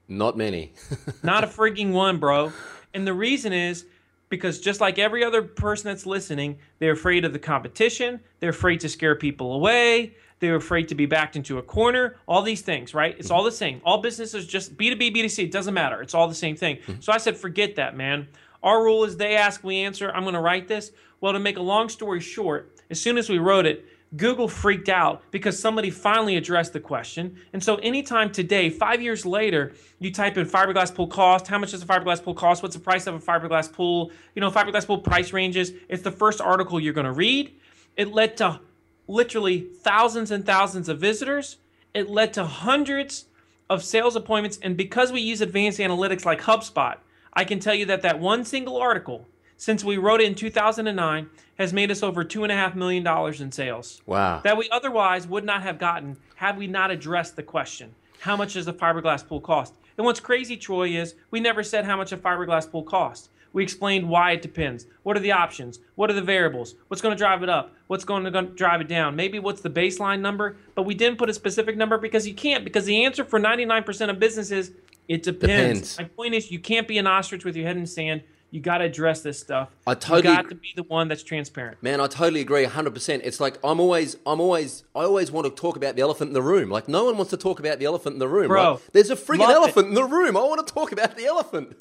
Not 0.08 0.36
many. 0.36 0.72
Not 1.22 1.44
a 1.44 1.46
freaking 1.46 1.92
one, 1.92 2.18
bro. 2.18 2.52
And 2.94 3.06
the 3.06 3.14
reason 3.14 3.52
is 3.52 3.86
because 4.28 4.60
just 4.60 4.80
like 4.80 4.98
every 4.98 5.22
other 5.22 5.42
person 5.42 5.88
that's 5.88 6.06
listening, 6.06 6.58
they're 6.78 6.92
afraid 6.92 7.24
of 7.24 7.32
the 7.32 7.38
competition, 7.38 8.20
they're 8.40 8.50
afraid 8.50 8.80
to 8.80 8.88
scare 8.88 9.14
people 9.14 9.52
away, 9.52 10.14
they're 10.38 10.56
afraid 10.56 10.88
to 10.88 10.94
be 10.94 11.06
backed 11.06 11.36
into 11.36 11.58
a 11.58 11.62
corner, 11.62 12.16
all 12.26 12.42
these 12.42 12.60
things, 12.60 12.94
right? 12.94 13.16
It's 13.18 13.30
all 13.30 13.42
the 13.42 13.52
same. 13.52 13.80
All 13.84 14.02
businesses 14.02 14.46
just 14.46 14.76
B2B, 14.76 15.14
B2C, 15.14 15.44
it 15.44 15.52
doesn't 15.52 15.74
matter. 15.74 16.02
It's 16.02 16.14
all 16.14 16.28
the 16.28 16.34
same 16.34 16.56
thing. 16.56 16.76
Mm-hmm. 16.76 17.00
So 17.00 17.12
I 17.12 17.18
said, 17.18 17.36
forget 17.36 17.76
that, 17.76 17.96
man. 17.96 18.28
Our 18.62 18.82
rule 18.82 19.04
is 19.04 19.16
they 19.16 19.36
ask, 19.36 19.64
we 19.64 19.76
answer. 19.78 20.10
I'm 20.10 20.22
going 20.22 20.34
to 20.34 20.40
write 20.40 20.68
this. 20.68 20.92
Well, 21.20 21.32
to 21.32 21.38
make 21.38 21.56
a 21.56 21.62
long 21.62 21.88
story 21.88 22.20
short, 22.20 22.74
as 22.90 23.00
soon 23.00 23.16
as 23.16 23.28
we 23.28 23.38
wrote 23.38 23.66
it, 23.66 23.86
Google 24.16 24.48
freaked 24.48 24.88
out 24.88 25.22
because 25.30 25.58
somebody 25.58 25.90
finally 25.90 26.36
addressed 26.36 26.72
the 26.72 26.80
question. 26.80 27.36
And 27.52 27.62
so, 27.62 27.76
anytime 27.76 28.30
today, 28.30 28.70
five 28.70 29.02
years 29.02 29.26
later, 29.26 29.72
you 29.98 30.12
type 30.12 30.36
in 30.36 30.46
fiberglass 30.46 30.94
pool 30.94 31.08
cost, 31.08 31.46
how 31.46 31.58
much 31.58 31.72
does 31.72 31.82
a 31.82 31.86
fiberglass 31.86 32.22
pool 32.22 32.34
cost? 32.34 32.62
What's 32.62 32.76
the 32.76 32.80
price 32.80 33.06
of 33.06 33.14
a 33.14 33.18
fiberglass 33.18 33.72
pool? 33.72 34.12
You 34.34 34.40
know, 34.40 34.50
fiberglass 34.50 34.86
pool 34.86 34.98
price 34.98 35.32
ranges. 35.32 35.72
It's 35.88 36.02
the 36.02 36.12
first 36.12 36.40
article 36.40 36.78
you're 36.78 36.94
going 36.94 37.06
to 37.06 37.12
read. 37.12 37.58
It 37.96 38.12
led 38.12 38.36
to 38.38 38.60
literally 39.08 39.60
thousands 39.60 40.30
and 40.30 40.44
thousands 40.44 40.88
of 40.88 41.00
visitors. 41.00 41.58
It 41.94 42.10
led 42.10 42.32
to 42.34 42.44
hundreds 42.44 43.26
of 43.68 43.82
sales 43.82 44.16
appointments. 44.16 44.58
And 44.62 44.76
because 44.76 45.12
we 45.12 45.20
use 45.20 45.40
advanced 45.40 45.78
analytics 45.78 46.24
like 46.24 46.42
HubSpot, 46.42 46.98
I 47.32 47.44
can 47.44 47.58
tell 47.58 47.74
you 47.74 47.86
that 47.86 48.02
that 48.02 48.20
one 48.20 48.44
single 48.44 48.76
article 48.76 49.26
since 49.56 49.82
we 49.82 49.96
wrote 49.96 50.20
it 50.20 50.26
in 50.26 50.34
2009 50.34 51.30
has 51.58 51.72
made 51.72 51.90
us 51.90 52.02
over 52.02 52.22
two 52.24 52.42
and 52.42 52.52
a 52.52 52.54
half 52.54 52.74
million 52.74 53.02
dollars 53.02 53.40
in 53.40 53.50
sales. 53.50 54.02
Wow. 54.06 54.40
That 54.44 54.56
we 54.56 54.68
otherwise 54.70 55.26
would 55.26 55.44
not 55.44 55.62
have 55.62 55.78
gotten 55.78 56.16
had 56.36 56.58
we 56.58 56.66
not 56.66 56.90
addressed 56.90 57.36
the 57.36 57.42
question: 57.42 57.94
How 58.20 58.36
much 58.36 58.54
does 58.54 58.68
a 58.68 58.72
fiberglass 58.72 59.26
pool 59.26 59.40
cost? 59.40 59.74
And 59.96 60.04
what's 60.04 60.20
crazy, 60.20 60.56
Troy, 60.56 60.88
is 60.90 61.14
we 61.30 61.40
never 61.40 61.62
said 61.62 61.86
how 61.86 61.96
much 61.96 62.12
a 62.12 62.18
fiberglass 62.18 62.70
pool 62.70 62.82
costs. 62.82 63.30
We 63.56 63.62
explained 63.62 64.06
why 64.06 64.32
it 64.32 64.42
depends. 64.42 64.84
What 65.02 65.16
are 65.16 65.20
the 65.20 65.32
options? 65.32 65.78
What 65.94 66.10
are 66.10 66.12
the 66.12 66.20
variables? 66.20 66.74
What's 66.88 67.00
going 67.00 67.14
to 67.14 67.18
drive 67.18 67.42
it 67.42 67.48
up? 67.48 67.74
What's 67.86 68.04
going 68.04 68.30
to 68.30 68.42
drive 68.42 68.82
it 68.82 68.86
down? 68.86 69.16
Maybe 69.16 69.38
what's 69.38 69.62
the 69.62 69.70
baseline 69.70 70.20
number? 70.20 70.58
But 70.74 70.82
we 70.82 70.94
didn't 70.94 71.16
put 71.16 71.30
a 71.30 71.32
specific 71.32 71.74
number 71.74 71.96
because 71.96 72.28
you 72.28 72.34
can't. 72.34 72.64
Because 72.64 72.84
the 72.84 73.06
answer 73.06 73.24
for 73.24 73.40
99% 73.40 74.10
of 74.10 74.18
businesses, 74.18 74.72
it 75.08 75.22
depends. 75.22 75.94
Depends. 75.94 75.98
My 75.98 76.04
point 76.04 76.34
is, 76.34 76.50
you 76.50 76.58
can't 76.58 76.86
be 76.86 76.98
an 76.98 77.06
ostrich 77.06 77.46
with 77.46 77.56
your 77.56 77.66
head 77.66 77.76
in 77.76 77.84
the 77.84 77.88
sand. 77.88 78.24
You 78.50 78.60
got 78.60 78.78
to 78.78 78.84
address 78.84 79.22
this 79.22 79.40
stuff. 79.40 79.70
I 79.86 79.94
totally 79.94 80.28
You 80.28 80.36
got 80.36 80.50
to 80.50 80.54
be 80.54 80.74
the 80.76 80.82
one 80.82 81.08
that's 81.08 81.22
transparent. 81.22 81.82
Man, 81.82 81.98
I 81.98 82.08
totally 82.08 82.42
agree 82.42 82.66
100%. 82.66 83.22
It's 83.24 83.40
like 83.40 83.58
I'm 83.64 83.80
always 83.80 84.18
I'm 84.26 84.38
always 84.38 84.84
I 84.94 85.04
always 85.04 85.32
want 85.32 85.46
to 85.46 85.50
talk 85.50 85.76
about 85.76 85.96
the 85.96 86.02
elephant 86.02 86.28
in 86.28 86.34
the 86.34 86.42
room. 86.42 86.68
Like 86.68 86.88
no 86.88 87.06
one 87.06 87.16
wants 87.16 87.30
to 87.30 87.38
talk 87.38 87.58
about 87.58 87.78
the 87.78 87.86
elephant 87.86 88.12
in 88.12 88.18
the 88.18 88.28
room, 88.28 88.48
Bro? 88.48 88.82
There's 88.92 89.08
a 89.08 89.16
freaking 89.16 89.38
love 89.38 89.50
it. 89.50 89.54
elephant 89.54 89.88
in 89.88 89.94
the 89.94 90.04
room. 90.04 90.36
I 90.36 90.40
want 90.40 90.66
to 90.66 90.74
talk 90.74 90.92
about 90.92 91.16
the 91.16 91.24
elephant. 91.24 91.74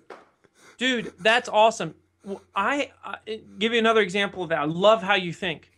Dude 0.77 1.13
that's 1.19 1.49
awesome. 1.49 1.95
I, 2.55 2.91
I 3.03 3.17
give 3.59 3.73
you 3.73 3.79
another 3.79 4.01
example 4.01 4.43
of 4.43 4.49
that. 4.49 4.59
I 4.59 4.65
love 4.65 5.03
how 5.03 5.15
you 5.15 5.31
think. 5.31 5.71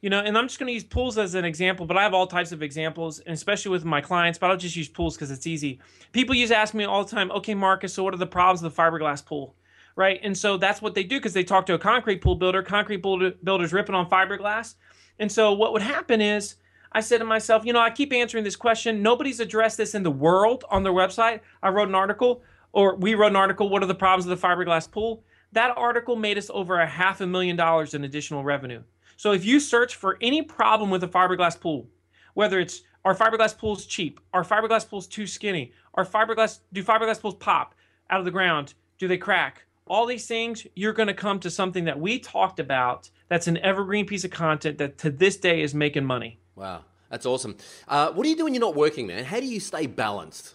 You 0.00 0.10
know 0.10 0.20
and 0.20 0.38
i'm 0.38 0.46
just 0.46 0.60
going 0.60 0.68
to 0.68 0.72
use 0.72 0.84
pools 0.84 1.18
as 1.18 1.34
an 1.34 1.44
example 1.44 1.84
but 1.84 1.96
i 1.96 2.04
have 2.04 2.14
all 2.14 2.28
types 2.28 2.52
of 2.52 2.62
examples 2.62 3.18
and 3.18 3.34
especially 3.34 3.72
with 3.72 3.84
my 3.84 4.00
clients 4.00 4.38
but 4.38 4.48
i'll 4.48 4.56
just 4.56 4.76
use 4.76 4.88
pools 4.88 5.16
because 5.16 5.32
it's 5.32 5.44
easy. 5.44 5.80
People 6.12 6.36
use 6.36 6.52
ask 6.52 6.72
me 6.72 6.84
all 6.84 7.04
the 7.04 7.10
time 7.10 7.32
okay 7.32 7.54
marcus 7.54 7.94
so 7.94 8.04
what 8.04 8.14
are 8.14 8.18
the 8.18 8.26
problems 8.26 8.62
with 8.62 8.76
the 8.76 8.80
fiberglass 8.80 9.24
pool? 9.24 9.56
Right? 9.96 10.20
And 10.22 10.38
so 10.38 10.56
that's 10.56 10.80
what 10.80 10.94
they 10.94 11.02
do 11.02 11.16
because 11.16 11.32
they 11.32 11.42
talk 11.42 11.66
to 11.66 11.74
a 11.74 11.78
concrete 11.78 12.20
pool 12.20 12.36
builder 12.36 12.62
concrete 12.62 12.98
pool 12.98 13.32
builders 13.42 13.72
ripping 13.72 13.96
on 13.96 14.08
fiberglass. 14.08 14.76
And 15.18 15.32
so 15.32 15.52
what 15.52 15.72
would 15.72 15.82
happen 15.82 16.20
is 16.20 16.54
I 16.92 17.00
said 17.00 17.18
to 17.18 17.24
myself, 17.24 17.64
you 17.64 17.72
know, 17.72 17.80
I 17.80 17.90
keep 17.90 18.12
answering 18.12 18.44
this 18.44 18.56
question. 18.56 19.02
Nobody's 19.02 19.40
addressed 19.40 19.76
this 19.76 19.94
in 19.94 20.02
the 20.02 20.10
world 20.10 20.64
on 20.70 20.82
their 20.82 20.92
website. 20.92 21.40
I 21.62 21.68
wrote 21.68 21.88
an 21.88 21.94
article, 21.94 22.42
or 22.78 22.94
we 22.94 23.16
wrote 23.16 23.32
an 23.32 23.36
article, 23.36 23.68
What 23.68 23.82
are 23.82 23.86
the 23.86 23.94
problems 23.94 24.30
of 24.30 24.40
the 24.40 24.46
fiberglass 24.46 24.88
pool? 24.88 25.24
That 25.50 25.76
article 25.76 26.14
made 26.14 26.38
us 26.38 26.48
over 26.54 26.78
a 26.78 26.86
half 26.86 27.20
a 27.20 27.26
million 27.26 27.56
dollars 27.56 27.92
in 27.92 28.04
additional 28.04 28.44
revenue. 28.44 28.84
So 29.16 29.32
if 29.32 29.44
you 29.44 29.58
search 29.58 29.96
for 29.96 30.16
any 30.20 30.42
problem 30.42 30.88
with 30.88 31.02
a 31.02 31.08
fiberglass 31.08 31.58
pool, 31.58 31.88
whether 32.34 32.60
it's 32.60 32.82
our 33.04 33.16
fiberglass 33.16 33.58
pool's 33.58 33.84
cheap, 33.84 34.20
our 34.32 34.44
fiberglass 34.44 34.88
pool's 34.88 35.08
too 35.08 35.26
skinny, 35.26 35.72
our 35.94 36.04
fiberglass 36.04 36.60
do 36.72 36.84
fiberglass 36.84 37.20
pools 37.20 37.34
pop 37.34 37.74
out 38.10 38.20
of 38.20 38.24
the 38.24 38.30
ground, 38.30 38.74
do 38.96 39.08
they 39.08 39.18
crack? 39.18 39.64
All 39.88 40.06
these 40.06 40.28
things, 40.28 40.64
you're 40.76 40.92
going 40.92 41.08
to 41.08 41.14
come 41.14 41.40
to 41.40 41.50
something 41.50 41.84
that 41.86 41.98
we 41.98 42.20
talked 42.20 42.60
about 42.60 43.10
that's 43.26 43.48
an 43.48 43.56
evergreen 43.56 44.06
piece 44.06 44.22
of 44.22 44.30
content 44.30 44.78
that 44.78 44.98
to 44.98 45.10
this 45.10 45.36
day 45.36 45.62
is 45.62 45.74
making 45.74 46.04
money. 46.04 46.38
Wow, 46.54 46.84
that's 47.10 47.26
awesome. 47.26 47.56
Uh, 47.88 48.12
what 48.12 48.22
do 48.22 48.28
you 48.28 48.36
do 48.36 48.44
when 48.44 48.54
you're 48.54 48.60
not 48.60 48.76
working, 48.76 49.08
man? 49.08 49.24
How 49.24 49.40
do 49.40 49.46
you 49.46 49.58
stay 49.58 49.86
balanced? 49.88 50.54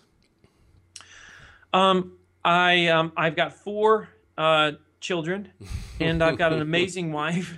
Um, 1.73 2.13
I 2.45 2.87
um, 2.87 3.11
I've 3.17 3.35
got 3.35 3.53
four 3.53 4.09
uh, 4.37 4.73
children, 4.99 5.49
and 5.99 6.23
I've 6.23 6.37
got 6.37 6.53
an 6.53 6.61
amazing 6.69 7.11
wife. 7.11 7.57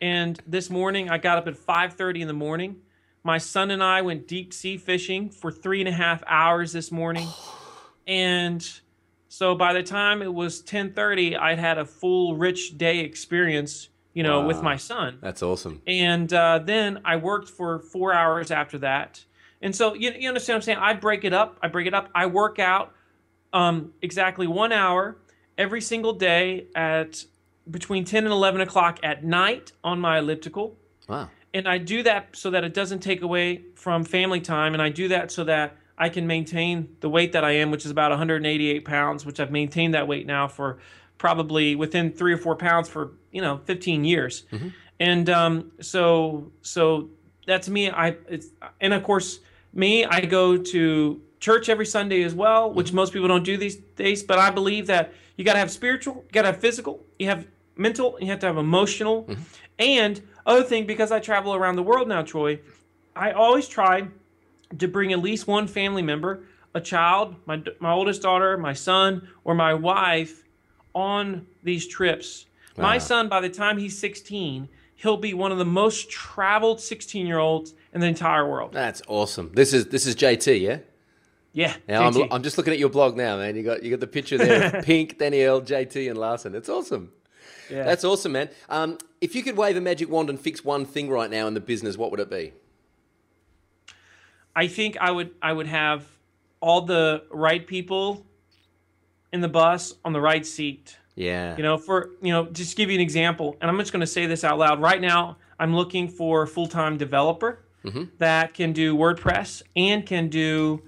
And 0.00 0.40
this 0.46 0.70
morning, 0.70 1.10
I 1.10 1.18
got 1.18 1.38
up 1.38 1.48
at 1.48 1.54
5:30 1.54 2.20
in 2.20 2.28
the 2.28 2.34
morning. 2.34 2.76
My 3.22 3.38
son 3.38 3.70
and 3.70 3.82
I 3.82 4.00
went 4.02 4.26
deep 4.28 4.54
sea 4.54 4.78
fishing 4.78 5.28
for 5.28 5.50
three 5.50 5.80
and 5.80 5.88
a 5.88 5.92
half 5.92 6.22
hours 6.26 6.72
this 6.72 6.90
morning, 6.92 7.28
and 8.06 8.66
so 9.28 9.54
by 9.54 9.72
the 9.72 9.82
time 9.82 10.22
it 10.22 10.32
was 10.32 10.62
10:30, 10.62 11.36
I'd 11.36 11.58
had 11.58 11.76
a 11.78 11.84
full, 11.84 12.36
rich 12.36 12.78
day 12.78 13.00
experience, 13.00 13.88
you 14.14 14.22
know, 14.22 14.46
with 14.46 14.62
my 14.62 14.76
son 14.76 15.18
That's 15.20 15.42
awesome. 15.42 15.82
and 15.86 16.32
uh, 16.32 16.60
then 16.64 17.00
I 17.04 17.16
worked 17.16 17.48
for 17.48 17.80
four 17.80 18.12
hours 18.12 18.50
after 18.50 18.78
that. 18.78 19.24
And 19.62 19.76
so 19.76 19.92
you, 19.94 20.12
you 20.18 20.28
understand 20.28 20.54
what 20.54 20.56
I'm 20.56 20.62
saying? 20.62 20.78
I 20.78 20.94
break 20.94 21.24
it 21.24 21.34
up. 21.34 21.58
I 21.62 21.68
break 21.68 21.86
it 21.86 21.92
up. 21.92 22.08
I 22.14 22.26
work 22.26 22.58
out 22.58 22.94
um, 23.52 23.92
exactly 24.02 24.46
one 24.46 24.72
hour 24.72 25.16
every 25.58 25.80
single 25.80 26.12
day 26.12 26.66
at 26.74 27.24
between 27.70 28.04
10 28.04 28.24
and 28.24 28.32
11 28.32 28.60
o'clock 28.60 28.98
at 29.02 29.24
night 29.24 29.72
on 29.84 30.00
my 30.00 30.18
elliptical. 30.18 30.76
Wow. 31.08 31.28
And 31.52 31.68
I 31.68 31.78
do 31.78 32.02
that 32.04 32.36
so 32.36 32.50
that 32.50 32.64
it 32.64 32.74
doesn't 32.74 33.00
take 33.00 33.22
away 33.22 33.62
from 33.74 34.04
family 34.04 34.40
time. 34.40 34.72
And 34.72 34.82
I 34.82 34.88
do 34.88 35.08
that 35.08 35.30
so 35.30 35.44
that 35.44 35.76
I 35.98 36.08
can 36.08 36.26
maintain 36.26 36.96
the 37.00 37.08
weight 37.08 37.32
that 37.32 37.44
I 37.44 37.52
am, 37.52 37.70
which 37.70 37.84
is 37.84 37.90
about 37.90 38.10
188 38.10 38.84
pounds, 38.84 39.26
which 39.26 39.38
I've 39.40 39.50
maintained 39.50 39.94
that 39.94 40.08
weight 40.08 40.26
now 40.26 40.48
for 40.48 40.78
probably 41.18 41.76
within 41.76 42.10
three 42.12 42.32
or 42.32 42.38
four 42.38 42.56
pounds 42.56 42.88
for 42.88 43.12
you 43.30 43.42
know 43.42 43.60
15 43.64 44.04
years. 44.04 44.44
And 44.98 45.28
um, 45.28 45.72
so 45.80 46.52
so 46.62 47.10
that's 47.46 47.68
me. 47.68 47.90
I 47.90 48.16
it's 48.28 48.48
and 48.80 48.94
of 48.94 49.02
course 49.02 49.40
me. 49.72 50.04
I 50.04 50.20
go 50.22 50.56
to 50.56 51.20
church 51.40 51.68
every 51.68 51.86
Sunday 51.86 52.22
as 52.22 52.34
well, 52.34 52.70
which 52.72 52.88
mm-hmm. 52.88 52.96
most 52.96 53.12
people 53.12 53.28
don't 53.28 53.42
do 53.42 53.56
these 53.56 53.76
days. 53.76 54.22
But 54.22 54.38
I 54.38 54.50
believe 54.50 54.86
that 54.86 55.12
you 55.36 55.44
got 55.44 55.54
to 55.54 55.58
have 55.58 55.70
spiritual, 55.70 56.24
you 56.26 56.32
got 56.32 56.42
to 56.42 56.48
have 56.48 56.60
physical, 56.60 57.04
you 57.18 57.26
have 57.26 57.46
mental, 57.76 58.16
you 58.20 58.26
have 58.28 58.38
to 58.40 58.46
have 58.46 58.58
emotional. 58.58 59.24
Mm-hmm. 59.24 59.42
And 59.78 60.22
other 60.46 60.62
thing, 60.62 60.86
because 60.86 61.10
I 61.10 61.18
travel 61.18 61.54
around 61.54 61.76
the 61.76 61.82
world 61.82 62.06
now, 62.06 62.22
Troy, 62.22 62.60
I 63.16 63.32
always 63.32 63.66
try 63.66 64.08
to 64.78 64.88
bring 64.88 65.12
at 65.12 65.18
least 65.18 65.46
one 65.46 65.66
family 65.66 66.02
member, 66.02 66.44
a 66.74 66.80
child, 66.80 67.34
my 67.46 67.62
my 67.80 67.90
oldest 67.90 68.22
daughter, 68.22 68.56
my 68.56 68.72
son, 68.72 69.26
or 69.42 69.54
my 69.54 69.74
wife, 69.74 70.44
on 70.94 71.46
these 71.62 71.86
trips. 71.86 72.46
My 72.76 72.96
son, 72.96 73.28
by 73.28 73.40
the 73.42 73.50
time 73.50 73.76
he's 73.76 73.98
16, 73.98 74.66
he'll 74.94 75.18
be 75.18 75.34
one 75.34 75.52
of 75.52 75.58
the 75.58 75.66
most 75.66 76.08
traveled 76.08 76.80
16 76.80 77.26
year 77.26 77.38
olds 77.38 77.74
in 77.92 78.00
the 78.00 78.06
entire 78.06 78.48
world. 78.48 78.72
That's 78.72 79.02
awesome. 79.06 79.50
This 79.52 79.72
is 79.72 79.86
this 79.86 80.06
is 80.06 80.14
JT, 80.16 80.60
yeah. 80.60 80.78
Yeah. 81.52 81.74
Now 81.88 82.06
I'm, 82.06 82.32
I'm 82.32 82.42
just 82.42 82.56
looking 82.58 82.72
at 82.72 82.78
your 82.78 82.88
blog 82.88 83.16
now, 83.16 83.36
man. 83.36 83.56
You 83.56 83.62
got 83.62 83.82
you 83.82 83.90
got 83.90 84.00
the 84.00 84.06
picture 84.06 84.38
there, 84.38 84.76
of 84.76 84.84
Pink, 84.84 85.18
Danielle, 85.18 85.60
JT, 85.60 86.08
and 86.08 86.18
Larson. 86.18 86.54
It's 86.54 86.68
awesome. 86.68 87.12
Yeah. 87.68 87.84
That's 87.84 88.04
awesome, 88.04 88.32
man. 88.32 88.50
Um, 88.68 88.98
if 89.20 89.34
you 89.34 89.42
could 89.42 89.56
wave 89.56 89.76
a 89.76 89.80
magic 89.80 90.10
wand 90.10 90.30
and 90.30 90.40
fix 90.40 90.64
one 90.64 90.84
thing 90.84 91.08
right 91.08 91.30
now 91.30 91.46
in 91.46 91.54
the 91.54 91.60
business, 91.60 91.96
what 91.96 92.10
would 92.10 92.20
it 92.20 92.30
be? 92.30 92.52
I 94.54 94.66
think 94.66 94.96
I 95.00 95.10
would 95.10 95.30
I 95.42 95.52
would 95.52 95.66
have 95.66 96.06
all 96.60 96.82
the 96.82 97.24
right 97.30 97.66
people 97.66 98.26
in 99.32 99.40
the 99.40 99.48
bus 99.48 99.94
on 100.04 100.12
the 100.12 100.20
right 100.20 100.44
seat. 100.44 100.96
Yeah. 101.14 101.56
You 101.56 101.62
know, 101.62 101.78
for 101.78 102.10
you 102.22 102.32
know, 102.32 102.46
just 102.46 102.76
give 102.76 102.90
you 102.90 102.94
an 102.94 103.00
example, 103.00 103.56
and 103.60 103.70
I'm 103.70 103.78
just 103.78 103.92
going 103.92 104.00
to 104.00 104.06
say 104.06 104.26
this 104.26 104.44
out 104.44 104.58
loud. 104.58 104.80
Right 104.80 105.00
now, 105.00 105.36
I'm 105.58 105.74
looking 105.74 106.08
for 106.08 106.42
a 106.42 106.46
full-time 106.46 106.96
developer 106.96 107.60
that 108.18 108.54
can 108.54 108.72
do 108.72 108.94
WordPress 108.94 109.62
and 109.74 110.04
can 110.04 110.28
do 110.28 110.82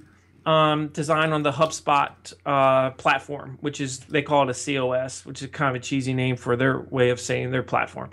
um, 0.46 0.88
design 0.88 1.32
on 1.32 1.42
the 1.42 1.52
HubSpot 1.52 2.10
uh, 2.44 2.90
platform, 2.92 3.58
which 3.60 3.80
is 3.80 4.00
they 4.00 4.22
call 4.22 4.48
it 4.48 4.56
a 4.56 4.74
COS, 4.74 5.24
which 5.24 5.42
is 5.42 5.50
kind 5.50 5.74
of 5.74 5.80
a 5.80 5.84
cheesy 5.84 6.12
name 6.14 6.36
for 6.36 6.56
their 6.56 6.80
way 6.80 7.10
of 7.10 7.20
saying 7.20 7.50
their 7.50 7.62
platform. 7.62 8.10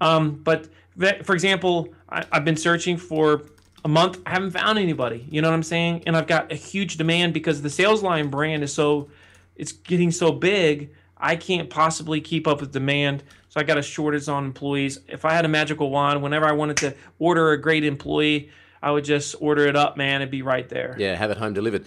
Um, 0.00 0.32
but 0.42 0.68
that, 0.96 1.26
for 1.26 1.34
example, 1.34 1.88
I, 2.08 2.24
I've 2.32 2.44
been 2.44 2.56
searching 2.56 2.96
for 2.96 3.42
a 3.84 3.88
month. 3.88 4.20
I 4.26 4.30
haven't 4.30 4.52
found 4.52 4.78
anybody. 4.78 5.26
You 5.30 5.42
know 5.42 5.48
what 5.48 5.54
I'm 5.54 5.62
saying? 5.62 6.04
And 6.06 6.16
I've 6.16 6.26
got 6.26 6.50
a 6.50 6.56
huge 6.56 6.96
demand 6.96 7.34
because 7.34 7.62
the 7.62 7.70
Sales 7.70 8.02
Lion 8.02 8.30
brand 8.30 8.62
is 8.62 8.72
so 8.72 9.08
it's 9.56 9.72
getting 9.72 10.10
so 10.10 10.32
big. 10.32 10.90
I 11.16 11.36
can't 11.36 11.70
possibly 11.70 12.20
keep 12.20 12.46
up 12.46 12.60
with 12.60 12.72
demand. 12.72 13.22
So 13.48 13.60
I 13.60 13.62
got 13.62 13.78
a 13.78 13.82
shortage 13.82 14.28
on 14.28 14.44
employees. 14.44 14.98
If 15.08 15.24
I 15.24 15.32
had 15.32 15.44
a 15.44 15.48
magical 15.48 15.90
wand, 15.90 16.22
whenever 16.22 16.46
I 16.46 16.52
wanted 16.52 16.76
to 16.78 16.94
order 17.18 17.52
a 17.52 17.60
great 17.60 17.84
employee, 17.84 18.50
I 18.86 18.92
would 18.92 19.04
just 19.04 19.34
order 19.40 19.66
it 19.66 19.74
up, 19.74 19.96
man. 19.96 20.22
It'd 20.22 20.30
be 20.30 20.42
right 20.42 20.68
there. 20.68 20.94
Yeah, 20.96 21.16
have 21.16 21.32
it 21.32 21.38
home 21.38 21.54
delivered. 21.54 21.86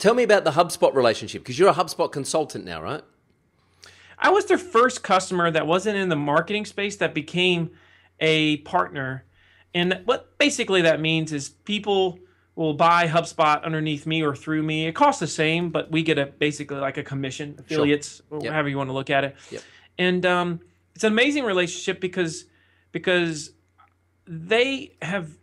Tell 0.00 0.14
me 0.14 0.24
about 0.24 0.42
the 0.42 0.50
HubSpot 0.50 0.92
relationship 0.92 1.42
because 1.44 1.56
you're 1.56 1.68
a 1.68 1.74
HubSpot 1.74 2.10
consultant 2.10 2.64
now, 2.64 2.82
right? 2.82 3.04
I 4.18 4.30
was 4.30 4.46
their 4.46 4.58
first 4.58 5.04
customer 5.04 5.48
that 5.52 5.68
wasn't 5.68 5.96
in 5.96 6.08
the 6.08 6.16
marketing 6.16 6.64
space 6.64 6.96
that 6.96 7.14
became 7.14 7.70
a 8.18 8.56
partner. 8.58 9.24
And 9.74 10.00
what 10.06 10.36
basically 10.38 10.82
that 10.82 11.00
means 11.00 11.32
is 11.32 11.50
people 11.50 12.18
will 12.56 12.74
buy 12.74 13.06
HubSpot 13.06 13.62
underneath 13.62 14.04
me 14.04 14.20
or 14.20 14.34
through 14.34 14.64
me. 14.64 14.88
It 14.88 14.96
costs 14.96 15.20
the 15.20 15.28
same, 15.28 15.70
but 15.70 15.92
we 15.92 16.02
get 16.02 16.18
a 16.18 16.26
basically 16.26 16.78
like 16.78 16.96
a 16.96 17.04
commission, 17.04 17.54
affiliates, 17.60 18.22
or 18.28 18.40
Yep. 18.42 18.52
however 18.52 18.68
you 18.68 18.76
want 18.76 18.88
to 18.88 18.94
look 18.94 19.10
at 19.10 19.22
it. 19.22 19.36
Yep. 19.52 19.62
And 19.98 20.26
um, 20.26 20.60
it's 20.96 21.04
an 21.04 21.12
amazing 21.12 21.44
relationship 21.44 22.00
because 22.00 22.46
because 22.90 23.52
they 24.26 24.96
have 25.00 25.36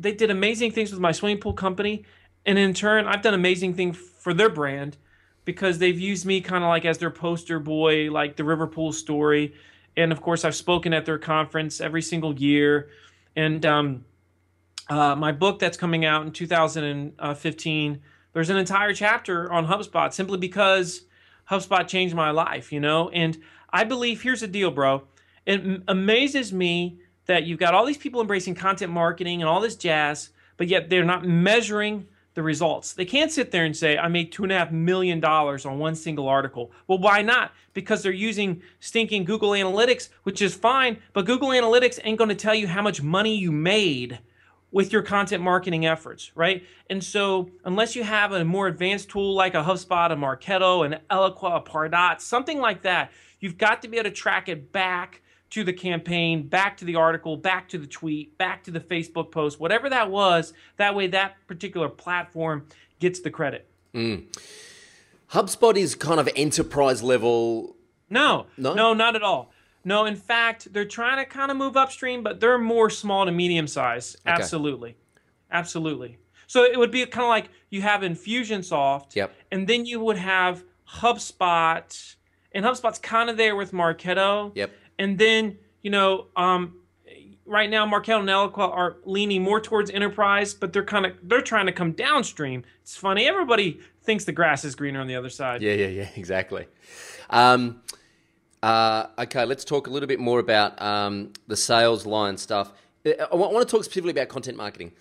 they 0.00 0.12
did 0.12 0.30
amazing 0.30 0.72
things 0.72 0.90
with 0.90 1.00
my 1.00 1.12
swimming 1.12 1.38
pool 1.38 1.52
company, 1.52 2.04
and 2.46 2.58
in 2.58 2.74
turn, 2.74 3.06
I've 3.06 3.22
done 3.22 3.34
amazing 3.34 3.74
things 3.74 3.96
for 3.96 4.32
their 4.32 4.48
brand 4.48 4.96
because 5.44 5.78
they've 5.78 5.98
used 5.98 6.26
me 6.26 6.40
kind 6.40 6.64
of 6.64 6.68
like 6.68 6.84
as 6.84 6.98
their 6.98 7.10
poster 7.10 7.58
boy, 7.58 8.10
like 8.10 8.36
the 8.36 8.44
Riverpool 8.44 8.92
story. 8.92 9.54
And 9.96 10.12
of 10.12 10.20
course, 10.20 10.44
I've 10.44 10.54
spoken 10.54 10.92
at 10.92 11.04
their 11.04 11.18
conference 11.18 11.80
every 11.80 12.02
single 12.02 12.34
year. 12.34 12.88
And 13.36 13.64
um, 13.66 14.04
uh, 14.88 15.16
my 15.16 15.32
book 15.32 15.58
that's 15.58 15.76
coming 15.76 16.04
out 16.04 16.24
in 16.24 16.32
2015, 16.32 18.00
there's 18.32 18.50
an 18.50 18.56
entire 18.56 18.94
chapter 18.94 19.52
on 19.52 19.66
HubSpot 19.66 20.12
simply 20.12 20.38
because 20.38 21.02
HubSpot 21.50 21.86
changed 21.86 22.14
my 22.14 22.30
life, 22.30 22.72
you 22.72 22.80
know? 22.80 23.08
And 23.10 23.38
I 23.70 23.84
believe 23.84 24.22
here's 24.22 24.40
the 24.40 24.46
deal, 24.46 24.70
bro. 24.70 25.02
It 25.46 25.82
amazes 25.88 26.52
me 26.52 27.00
that 27.30 27.44
you've 27.44 27.60
got 27.60 27.74
all 27.74 27.86
these 27.86 27.96
people 27.96 28.20
embracing 28.20 28.56
content 28.56 28.90
marketing 28.90 29.40
and 29.40 29.48
all 29.48 29.60
this 29.60 29.76
jazz, 29.76 30.30
but 30.56 30.66
yet 30.66 30.90
they're 30.90 31.04
not 31.04 31.24
measuring 31.24 32.08
the 32.34 32.42
results. 32.42 32.92
They 32.92 33.04
can't 33.04 33.30
sit 33.30 33.52
there 33.52 33.64
and 33.64 33.76
say, 33.76 33.96
I 33.96 34.08
made 34.08 34.32
two 34.32 34.42
and 34.42 34.50
a 34.50 34.58
half 34.58 34.72
million 34.72 35.20
dollars 35.20 35.64
on 35.64 35.78
one 35.78 35.94
single 35.94 36.26
article. 36.26 36.72
Well, 36.88 36.98
why 36.98 37.22
not? 37.22 37.52
Because 37.72 38.02
they're 38.02 38.10
using 38.10 38.62
stinking 38.80 39.26
Google 39.26 39.50
Analytics, 39.50 40.08
which 40.24 40.42
is 40.42 40.56
fine, 40.56 40.98
but 41.12 41.24
Google 41.24 41.50
Analytics 41.50 42.00
ain't 42.02 42.18
going 42.18 42.30
to 42.30 42.34
tell 42.34 42.54
you 42.54 42.66
how 42.66 42.82
much 42.82 43.00
money 43.00 43.36
you 43.36 43.52
made 43.52 44.18
with 44.72 44.92
your 44.92 45.02
content 45.02 45.40
marketing 45.40 45.86
efforts, 45.86 46.32
right? 46.34 46.64
And 46.88 47.02
so, 47.02 47.48
unless 47.64 47.94
you 47.94 48.02
have 48.02 48.32
a 48.32 48.44
more 48.44 48.66
advanced 48.66 49.08
tool 49.08 49.34
like 49.34 49.54
a 49.54 49.62
HubSpot, 49.62 50.10
a 50.10 50.16
Marketo, 50.16 50.84
an 50.84 50.98
Eloqua, 51.08 51.58
a 51.58 51.60
Pardot, 51.60 52.20
something 52.20 52.58
like 52.58 52.82
that, 52.82 53.12
you've 53.38 53.56
got 53.56 53.82
to 53.82 53.88
be 53.88 53.98
able 53.98 54.10
to 54.10 54.16
track 54.16 54.48
it 54.48 54.72
back 54.72 55.22
to 55.50 55.64
the 55.64 55.72
campaign, 55.72 56.46
back 56.46 56.76
to 56.78 56.84
the 56.84 56.96
article, 56.96 57.36
back 57.36 57.68
to 57.68 57.78
the 57.78 57.86
tweet, 57.86 58.38
back 58.38 58.64
to 58.64 58.70
the 58.70 58.80
Facebook 58.80 59.30
post, 59.30 59.58
whatever 59.60 59.90
that 59.90 60.10
was. 60.10 60.52
That 60.76 60.94
way, 60.94 61.08
that 61.08 61.34
particular 61.46 61.88
platform 61.88 62.66
gets 63.00 63.20
the 63.20 63.30
credit. 63.30 63.68
Mm. 63.94 64.26
HubSpot 65.32 65.76
is 65.76 65.94
kind 65.94 66.20
of 66.20 66.28
enterprise 66.36 67.02
level. 67.02 67.76
No, 68.08 68.46
no, 68.56 68.74
no, 68.74 68.94
not 68.94 69.16
at 69.16 69.22
all. 69.22 69.52
No, 69.84 70.04
in 70.04 70.16
fact, 70.16 70.72
they're 70.72 70.84
trying 70.84 71.18
to 71.18 71.24
kind 71.24 71.50
of 71.50 71.56
move 71.56 71.76
upstream, 71.76 72.22
but 72.22 72.40
they're 72.40 72.58
more 72.58 72.90
small 72.90 73.24
to 73.24 73.32
medium 73.32 73.66
size. 73.66 74.16
Okay. 74.26 74.34
Absolutely. 74.34 74.96
Absolutely. 75.50 76.18
So 76.46 76.64
it 76.64 76.78
would 76.78 76.90
be 76.90 77.04
kind 77.06 77.24
of 77.24 77.28
like 77.28 77.48
you 77.70 77.82
have 77.82 78.02
Infusionsoft, 78.02 79.14
yep. 79.14 79.32
and 79.50 79.66
then 79.66 79.86
you 79.86 80.00
would 80.00 80.18
have 80.18 80.64
HubSpot, 80.96 82.16
and 82.52 82.64
HubSpot's 82.64 82.98
kind 82.98 83.30
of 83.30 83.36
there 83.36 83.56
with 83.56 83.72
Marketo. 83.72 84.52
Yep. 84.54 84.70
And 85.00 85.18
then, 85.18 85.56
you 85.80 85.90
know, 85.90 86.26
um, 86.36 86.74
right 87.46 87.70
now 87.70 87.86
Marketo 87.86 88.20
and 88.20 88.28
Eloqua 88.28 88.70
are 88.70 88.98
leaning 89.06 89.42
more 89.42 89.58
towards 89.58 89.90
enterprise, 89.90 90.52
but 90.52 90.74
they're 90.74 90.84
kind 90.84 91.06
of 91.06 91.12
they're 91.22 91.40
trying 91.40 91.64
to 91.66 91.72
come 91.72 91.92
downstream. 91.92 92.64
It's 92.82 92.96
funny. 92.96 93.26
Everybody 93.26 93.80
thinks 94.02 94.26
the 94.26 94.32
grass 94.32 94.62
is 94.62 94.74
greener 94.74 95.00
on 95.00 95.06
the 95.06 95.16
other 95.16 95.30
side. 95.30 95.62
Yeah, 95.62 95.72
yeah, 95.72 95.86
yeah, 95.86 96.08
exactly. 96.16 96.66
Um, 97.30 97.80
uh, 98.62 99.06
okay, 99.18 99.46
let's 99.46 99.64
talk 99.64 99.86
a 99.86 99.90
little 99.90 100.06
bit 100.06 100.20
more 100.20 100.38
about 100.38 100.80
um, 100.82 101.32
the 101.46 101.56
Sales 101.56 102.04
Lion 102.04 102.36
stuff. 102.36 102.70
Uh, 103.06 103.12
I 103.32 103.36
want 103.36 103.66
to 103.66 103.74
talk 103.74 103.84
specifically 103.84 104.10
about 104.10 104.28
content 104.28 104.58
marketing. 104.58 104.92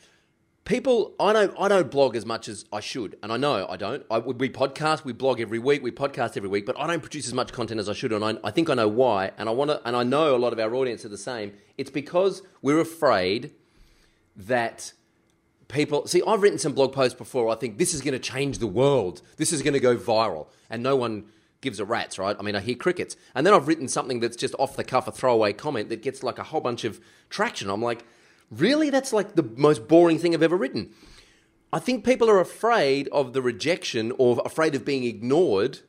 People, 0.69 1.15
I 1.19 1.33
don't, 1.33 1.51
I 1.59 1.67
don't 1.67 1.89
blog 1.89 2.15
as 2.15 2.27
much 2.27 2.47
as 2.47 2.63
I 2.71 2.79
should, 2.79 3.17
and 3.23 3.31
I 3.31 3.37
know 3.37 3.65
I 3.67 3.75
don't. 3.75 4.05
I, 4.11 4.19
we 4.19 4.51
podcast, 4.51 5.03
we 5.03 5.13
blog 5.13 5.41
every 5.41 5.57
week, 5.57 5.81
we 5.81 5.89
podcast 5.89 6.37
every 6.37 6.47
week, 6.47 6.67
but 6.67 6.79
I 6.79 6.85
don't 6.85 7.01
produce 7.01 7.25
as 7.25 7.33
much 7.33 7.51
content 7.51 7.79
as 7.79 7.89
I 7.89 7.93
should, 7.93 8.13
and 8.13 8.23
I, 8.23 8.37
I 8.43 8.51
think 8.51 8.69
I 8.69 8.75
know 8.75 8.87
why. 8.87 9.31
And 9.39 9.49
I 9.49 9.51
want 9.51 9.71
to, 9.71 9.81
and 9.83 9.95
I 9.95 10.03
know 10.03 10.35
a 10.35 10.37
lot 10.37 10.53
of 10.53 10.59
our 10.59 10.75
audience 10.75 11.03
are 11.03 11.09
the 11.09 11.17
same. 11.17 11.53
It's 11.79 11.89
because 11.89 12.43
we're 12.61 12.79
afraid 12.79 13.49
that 14.35 14.93
people 15.69 16.05
see. 16.05 16.21
I've 16.27 16.43
written 16.43 16.59
some 16.59 16.73
blog 16.73 16.93
posts 16.93 17.17
before. 17.17 17.49
I 17.49 17.55
think 17.55 17.79
this 17.79 17.95
is 17.95 18.01
going 18.01 18.13
to 18.13 18.19
change 18.19 18.59
the 18.59 18.67
world. 18.67 19.23
This 19.37 19.51
is 19.51 19.63
going 19.63 19.73
to 19.73 19.79
go 19.79 19.97
viral, 19.97 20.49
and 20.69 20.83
no 20.83 20.95
one 20.95 21.25
gives 21.61 21.79
a 21.79 21.85
rat's, 21.85 22.19
right? 22.19 22.35
I 22.37 22.43
mean, 22.43 22.55
I 22.55 22.59
hear 22.59 22.75
crickets. 22.75 23.15
And 23.33 23.43
then 23.43 23.55
I've 23.55 23.67
written 23.67 23.87
something 23.87 24.19
that's 24.19 24.37
just 24.37 24.53
off 24.59 24.75
the 24.75 24.83
cuff, 24.83 25.07
a 25.07 25.11
throwaway 25.11 25.51
comment 25.51 25.89
that 25.89 26.03
gets 26.03 26.21
like 26.21 26.37
a 26.37 26.43
whole 26.43 26.61
bunch 26.61 26.83
of 26.83 27.01
traction. 27.31 27.71
I'm 27.71 27.81
like, 27.81 28.05
really? 28.51 28.89
That's 28.89 29.13
like 29.13 29.35
the 29.35 29.43
most 29.43 29.87
boring 29.87 30.19
thing 30.19 30.33
I've 30.33 30.43
ever 30.43 30.57
written. 30.57 30.93
I 31.71 31.79
think 31.79 32.03
people 32.03 32.29
are 32.29 32.39
afraid 32.39 33.07
of 33.09 33.33
the 33.33 33.41
rejection 33.41 34.11
or 34.17 34.41
afraid 34.43 34.73
of 34.73 34.83
being 34.83 35.03
ignored. 35.03 35.79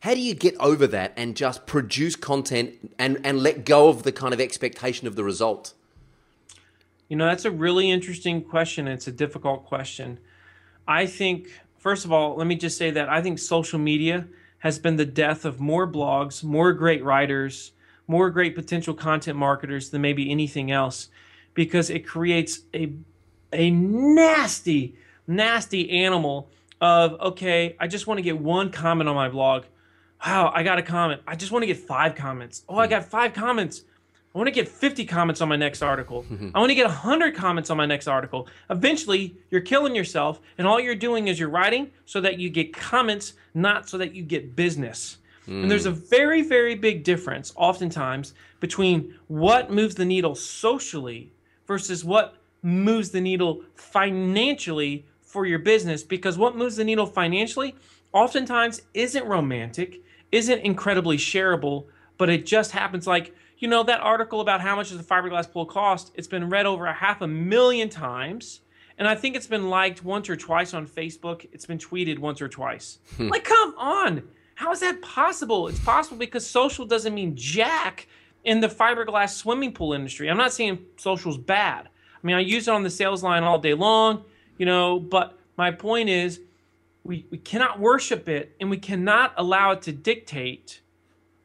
How 0.00 0.14
do 0.14 0.20
you 0.20 0.34
get 0.34 0.54
over 0.58 0.86
that 0.86 1.12
and 1.16 1.36
just 1.36 1.66
produce 1.66 2.16
content 2.16 2.94
and, 2.98 3.18
and 3.24 3.42
let 3.42 3.64
go 3.64 3.88
of 3.88 4.02
the 4.02 4.12
kind 4.12 4.34
of 4.34 4.40
expectation 4.40 5.06
of 5.06 5.16
the 5.16 5.24
result? 5.24 5.72
You 7.08 7.16
know, 7.16 7.26
that's 7.26 7.44
a 7.44 7.50
really 7.50 7.90
interesting 7.90 8.42
question. 8.42 8.86
It's 8.86 9.08
a 9.08 9.12
difficult 9.12 9.64
question. 9.64 10.20
I 10.86 11.06
think, 11.06 11.48
first 11.78 12.04
of 12.04 12.12
all, 12.12 12.36
let 12.36 12.46
me 12.46 12.54
just 12.54 12.78
say 12.78 12.90
that 12.90 13.08
I 13.08 13.22
think 13.22 13.38
social 13.38 13.78
media 13.78 14.26
has 14.58 14.78
been 14.78 14.96
the 14.96 15.06
death 15.06 15.44
of 15.44 15.58
more 15.58 15.90
blogs, 15.90 16.44
more 16.44 16.72
great 16.72 17.02
writers, 17.02 17.72
more 18.06 18.30
great 18.30 18.54
potential 18.54 18.94
content 18.94 19.38
marketers 19.38 19.90
than 19.90 20.02
maybe 20.02 20.30
anything 20.30 20.70
else 20.70 21.08
because 21.54 21.90
it 21.90 22.06
creates 22.06 22.60
a 22.74 22.92
a 23.52 23.70
nasty 23.70 24.96
nasty 25.26 25.90
animal 25.90 26.48
of 26.80 27.20
okay, 27.20 27.76
I 27.78 27.86
just 27.86 28.06
want 28.06 28.18
to 28.18 28.22
get 28.22 28.38
one 28.38 28.70
comment 28.70 29.08
on 29.08 29.14
my 29.14 29.28
blog. 29.28 29.64
Wow, 30.24 30.52
I 30.54 30.62
got 30.62 30.78
a 30.78 30.82
comment. 30.82 31.22
I 31.26 31.34
just 31.34 31.50
want 31.50 31.62
to 31.62 31.66
get 31.66 31.78
5 31.78 32.14
comments. 32.14 32.62
Oh, 32.68 32.76
I 32.76 32.86
got 32.86 33.06
5 33.06 33.32
comments. 33.32 33.84
I 34.34 34.38
want 34.38 34.48
to 34.48 34.52
get 34.52 34.68
50 34.68 35.06
comments 35.06 35.40
on 35.40 35.48
my 35.48 35.56
next 35.56 35.82
article. 35.82 36.26
I 36.54 36.58
want 36.58 36.70
to 36.70 36.74
get 36.74 36.86
100 36.86 37.34
comments 37.34 37.70
on 37.70 37.76
my 37.76 37.86
next 37.86 38.06
article. 38.06 38.46
Eventually, 38.68 39.34
you're 39.50 39.62
killing 39.62 39.94
yourself, 39.94 40.40
and 40.58 40.66
all 40.66 40.78
you're 40.78 40.94
doing 40.94 41.28
is 41.28 41.40
you're 41.40 41.48
writing 41.48 41.90
so 42.04 42.20
that 42.20 42.38
you 42.38 42.50
get 42.50 42.72
comments, 42.72 43.32
not 43.54 43.88
so 43.88 43.98
that 43.98 44.14
you 44.14 44.22
get 44.22 44.54
business. 44.54 45.18
Mm. 45.48 45.62
And 45.62 45.70
there's 45.70 45.86
a 45.86 45.90
very, 45.90 46.42
very 46.42 46.74
big 46.74 47.02
difference, 47.02 47.52
oftentimes, 47.56 48.34
between 48.60 49.18
what 49.26 49.70
moves 49.72 49.94
the 49.94 50.04
needle 50.04 50.34
socially 50.34 51.32
versus 51.70 52.04
what 52.04 52.34
moves 52.62 53.10
the 53.10 53.20
needle 53.20 53.62
financially 53.76 55.06
for 55.20 55.46
your 55.46 55.60
business. 55.60 56.02
Because 56.02 56.36
what 56.36 56.56
moves 56.56 56.74
the 56.74 56.82
needle 56.82 57.06
financially 57.06 57.76
oftentimes 58.12 58.82
isn't 58.92 59.24
romantic, 59.24 60.02
isn't 60.32 60.58
incredibly 60.62 61.16
shareable, 61.16 61.84
but 62.18 62.28
it 62.28 62.44
just 62.44 62.72
happens 62.72 63.06
like, 63.06 63.36
you 63.58 63.68
know, 63.68 63.84
that 63.84 64.00
article 64.00 64.40
about 64.40 64.60
how 64.60 64.74
much 64.74 64.90
does 64.90 64.98
a 64.98 65.04
fiberglass 65.04 65.48
pool 65.48 65.64
cost, 65.64 66.10
it's 66.16 66.26
been 66.26 66.50
read 66.50 66.66
over 66.66 66.86
a 66.86 66.92
half 66.92 67.20
a 67.20 67.28
million 67.28 67.88
times. 67.88 68.62
And 68.98 69.06
I 69.06 69.14
think 69.14 69.36
it's 69.36 69.46
been 69.46 69.70
liked 69.70 70.04
once 70.04 70.28
or 70.28 70.34
twice 70.34 70.74
on 70.74 70.88
Facebook. 70.88 71.46
It's 71.52 71.66
been 71.66 71.78
tweeted 71.78 72.18
once 72.18 72.42
or 72.42 72.48
twice. 72.48 72.98
Hmm. 73.16 73.28
like, 73.28 73.44
come 73.44 73.76
on. 73.78 74.24
How 74.56 74.72
is 74.72 74.80
that 74.80 75.00
possible? 75.02 75.68
It's 75.68 75.78
possible 75.78 76.18
because 76.18 76.44
social 76.44 76.84
doesn't 76.84 77.14
mean 77.14 77.36
jack 77.36 78.08
in 78.44 78.60
the 78.60 78.68
fiberglass 78.68 79.34
swimming 79.34 79.72
pool 79.72 79.92
industry. 79.92 80.28
I'm 80.28 80.36
not 80.36 80.52
saying 80.52 80.78
social's 80.96 81.38
bad. 81.38 81.86
I 81.86 82.26
mean, 82.26 82.36
I 82.36 82.40
use 82.40 82.68
it 82.68 82.70
on 82.72 82.82
the 82.82 82.90
Sales 82.90 83.22
Lion 83.22 83.44
all 83.44 83.58
day 83.58 83.74
long, 83.74 84.24
you 84.58 84.66
know, 84.66 84.98
but 85.00 85.38
my 85.56 85.70
point 85.70 86.08
is 86.08 86.40
we, 87.04 87.26
we 87.30 87.38
cannot 87.38 87.80
worship 87.80 88.28
it 88.28 88.54
and 88.60 88.70
we 88.70 88.76
cannot 88.76 89.32
allow 89.36 89.72
it 89.72 89.82
to 89.82 89.92
dictate 89.92 90.80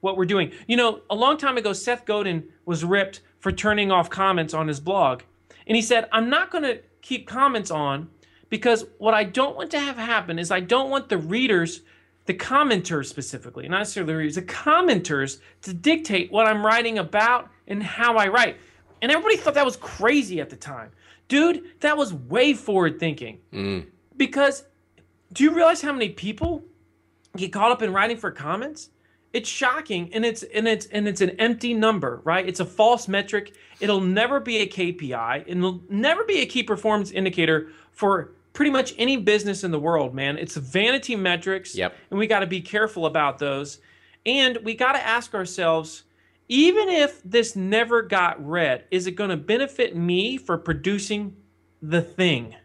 what 0.01 0.17
we're 0.17 0.25
doing. 0.25 0.51
You 0.67 0.77
know, 0.77 1.01
a 1.09 1.15
long 1.15 1.37
time 1.37 1.57
ago, 1.57 1.73
Seth 1.73 2.05
Godin 2.05 2.43
was 2.65 2.83
ripped 2.83 3.21
for 3.39 3.51
turning 3.51 3.91
off 3.91 4.09
comments 4.09 4.53
on 4.53 4.67
his 4.67 4.79
blog. 4.79 5.23
And 5.67 5.75
he 5.75 5.81
said, 5.81 6.07
I'm 6.11 6.29
not 6.29 6.51
going 6.51 6.63
to 6.63 6.81
keep 7.01 7.27
comments 7.27 7.71
on 7.71 8.09
because 8.49 8.85
what 8.97 9.13
I 9.13 9.23
don't 9.23 9.55
want 9.55 9.71
to 9.71 9.79
have 9.79 9.97
happen 9.97 10.37
is 10.37 10.51
I 10.51 10.59
don't 10.59 10.89
want 10.89 11.09
the 11.09 11.17
readers, 11.17 11.81
the 12.25 12.33
commenters 12.33 13.05
specifically, 13.07 13.67
not 13.67 13.79
necessarily 13.79 14.13
the 14.13 14.17
readers, 14.17 14.35
the 14.35 14.41
commenters 14.41 15.39
to 15.61 15.73
dictate 15.73 16.31
what 16.31 16.47
I'm 16.47 16.65
writing 16.65 16.97
about 16.97 17.49
and 17.67 17.81
how 17.81 18.17
I 18.17 18.27
write. 18.27 18.57
And 19.01 19.11
everybody 19.11 19.37
thought 19.37 19.53
that 19.53 19.65
was 19.65 19.77
crazy 19.77 20.41
at 20.41 20.49
the 20.49 20.55
time. 20.55 20.91
Dude, 21.27 21.63
that 21.81 21.97
was 21.97 22.13
way 22.13 22.53
forward 22.53 22.99
thinking. 22.99 23.39
Mm. 23.53 23.87
Because 24.17 24.65
do 25.33 25.43
you 25.43 25.53
realize 25.53 25.81
how 25.81 25.91
many 25.91 26.09
people 26.09 26.63
get 27.35 27.51
caught 27.51 27.71
up 27.71 27.81
in 27.81 27.93
writing 27.93 28.17
for 28.17 28.31
comments? 28.31 28.89
it's 29.35 29.49
shocking 29.49 30.09
and 30.13 30.25
it's 30.25 30.43
and 30.43 30.65
it's 30.65 30.85
and 30.87 31.09
it's 31.09 31.19
an 31.19 31.31
empty 31.31 31.73
number 31.73 32.21
right 32.23 32.47
it's 32.47 32.61
a 32.61 32.65
false 32.65 33.09
metric 33.09 33.53
it'll 33.81 33.99
never 33.99 34.39
be 34.39 34.59
a 34.59 34.65
kpi 34.65 35.43
it'll 35.45 35.81
never 35.89 36.23
be 36.23 36.39
a 36.39 36.45
key 36.45 36.63
performance 36.63 37.11
indicator 37.11 37.69
for 37.91 38.31
pretty 38.55 38.71
much 38.71 38.95
any 38.97 39.17
business 39.17 39.63
in 39.63 39.71
the 39.71 39.79
world 39.79 40.15
man 40.15 40.37
it's 40.37 40.55
vanity 40.55 41.15
metrics 41.15 41.75
yep. 41.75 41.95
and 42.09 42.17
we 42.17 42.25
got 42.25 42.39
to 42.39 42.47
be 42.47 42.61
careful 42.61 43.05
about 43.05 43.37
those 43.37 43.79
and 44.25 44.57
we 44.63 44.73
got 44.73 44.93
to 44.93 45.05
ask 45.05 45.35
ourselves 45.35 46.03
even 46.47 46.89
if 46.89 47.21
this 47.23 47.55
never 47.55 48.01
got 48.01 48.43
read 48.43 48.83
is 48.89 49.05
it 49.05 49.11
going 49.11 49.29
to 49.29 49.37
benefit 49.37 49.95
me 49.95 50.37
for 50.37 50.57
producing 50.57 51.35
the 51.81 52.01
thing 52.01 52.55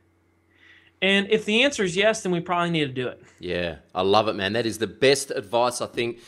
and 1.03 1.29
if 1.29 1.44
the 1.44 1.62
answer 1.62 1.85
is 1.85 1.96
yes 1.96 2.22
then 2.22 2.33
we 2.33 2.40
probably 2.40 2.70
need 2.70 2.87
to 2.87 2.92
do 2.92 3.09
it 3.09 3.22
yeah 3.38 3.76
i 3.94 4.00
love 4.00 4.29
it 4.29 4.35
man 4.35 4.55
that 4.55 4.64
is 4.64 4.79
the 4.79 4.87
best 4.87 5.31
advice 5.31 5.83
i 5.83 5.87
think 5.87 6.18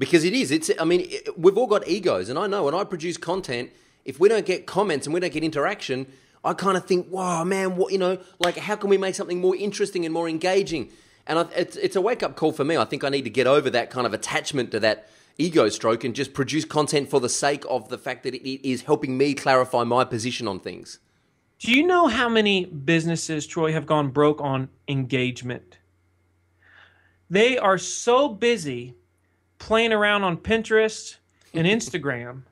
because 0.00 0.24
it 0.24 0.32
is. 0.32 0.50
It's. 0.50 0.70
I 0.80 0.84
mean, 0.84 1.02
it, 1.02 1.38
we've 1.38 1.56
all 1.56 1.68
got 1.68 1.86
egos, 1.86 2.30
and 2.30 2.38
I 2.38 2.48
know 2.48 2.64
when 2.64 2.74
I 2.74 2.82
produce 2.82 3.16
content, 3.16 3.70
if 4.04 4.18
we 4.18 4.28
don't 4.28 4.46
get 4.46 4.66
comments 4.66 5.06
and 5.06 5.14
we 5.14 5.20
don't 5.20 5.32
get 5.32 5.44
interaction, 5.44 6.10
I 6.44 6.54
kind 6.54 6.76
of 6.76 6.86
think, 6.86 7.10
wow, 7.10 7.44
man, 7.44 7.76
what 7.76 7.92
you 7.92 7.98
know, 7.98 8.18
like 8.38 8.56
how 8.56 8.76
can 8.76 8.90
we 8.90 8.96
make 8.96 9.14
something 9.14 9.40
more 9.40 9.56
interesting 9.56 10.04
and 10.04 10.14
more 10.14 10.28
engaging? 10.28 10.90
And 11.26 11.38
I, 11.38 11.46
it's 11.56 11.76
it's 11.76 11.96
a 11.96 12.00
wake 12.00 12.22
up 12.22 12.36
call 12.36 12.52
for 12.52 12.64
me. 12.64 12.76
I 12.76 12.84
think 12.84 13.04
I 13.04 13.08
need 13.08 13.24
to 13.24 13.30
get 13.30 13.46
over 13.46 13.70
that 13.70 13.90
kind 13.90 14.06
of 14.06 14.14
attachment 14.14 14.70
to 14.72 14.80
that 14.80 15.08
ego 15.38 15.68
stroke 15.68 16.04
and 16.04 16.14
just 16.14 16.34
produce 16.34 16.64
content 16.64 17.08
for 17.08 17.20
the 17.20 17.28
sake 17.28 17.64
of 17.68 17.88
the 17.88 17.98
fact 17.98 18.22
that 18.24 18.34
it 18.34 18.68
is 18.68 18.82
helping 18.82 19.16
me 19.16 19.34
clarify 19.34 19.84
my 19.84 20.04
position 20.04 20.46
on 20.46 20.60
things. 20.60 20.98
Do 21.58 21.72
you 21.72 21.86
know 21.86 22.06
how 22.06 22.28
many 22.28 22.64
businesses, 22.64 23.46
Troy, 23.46 23.72
have 23.72 23.84
gone 23.84 24.08
broke 24.08 24.40
on 24.40 24.70
engagement? 24.88 25.78
They 27.28 27.58
are 27.58 27.78
so 27.78 28.28
busy 28.28 28.94
playing 29.58 29.92
around 29.92 30.24
on 30.24 30.38
Pinterest 30.38 31.16
and 31.52 31.66
Instagram 31.66 32.42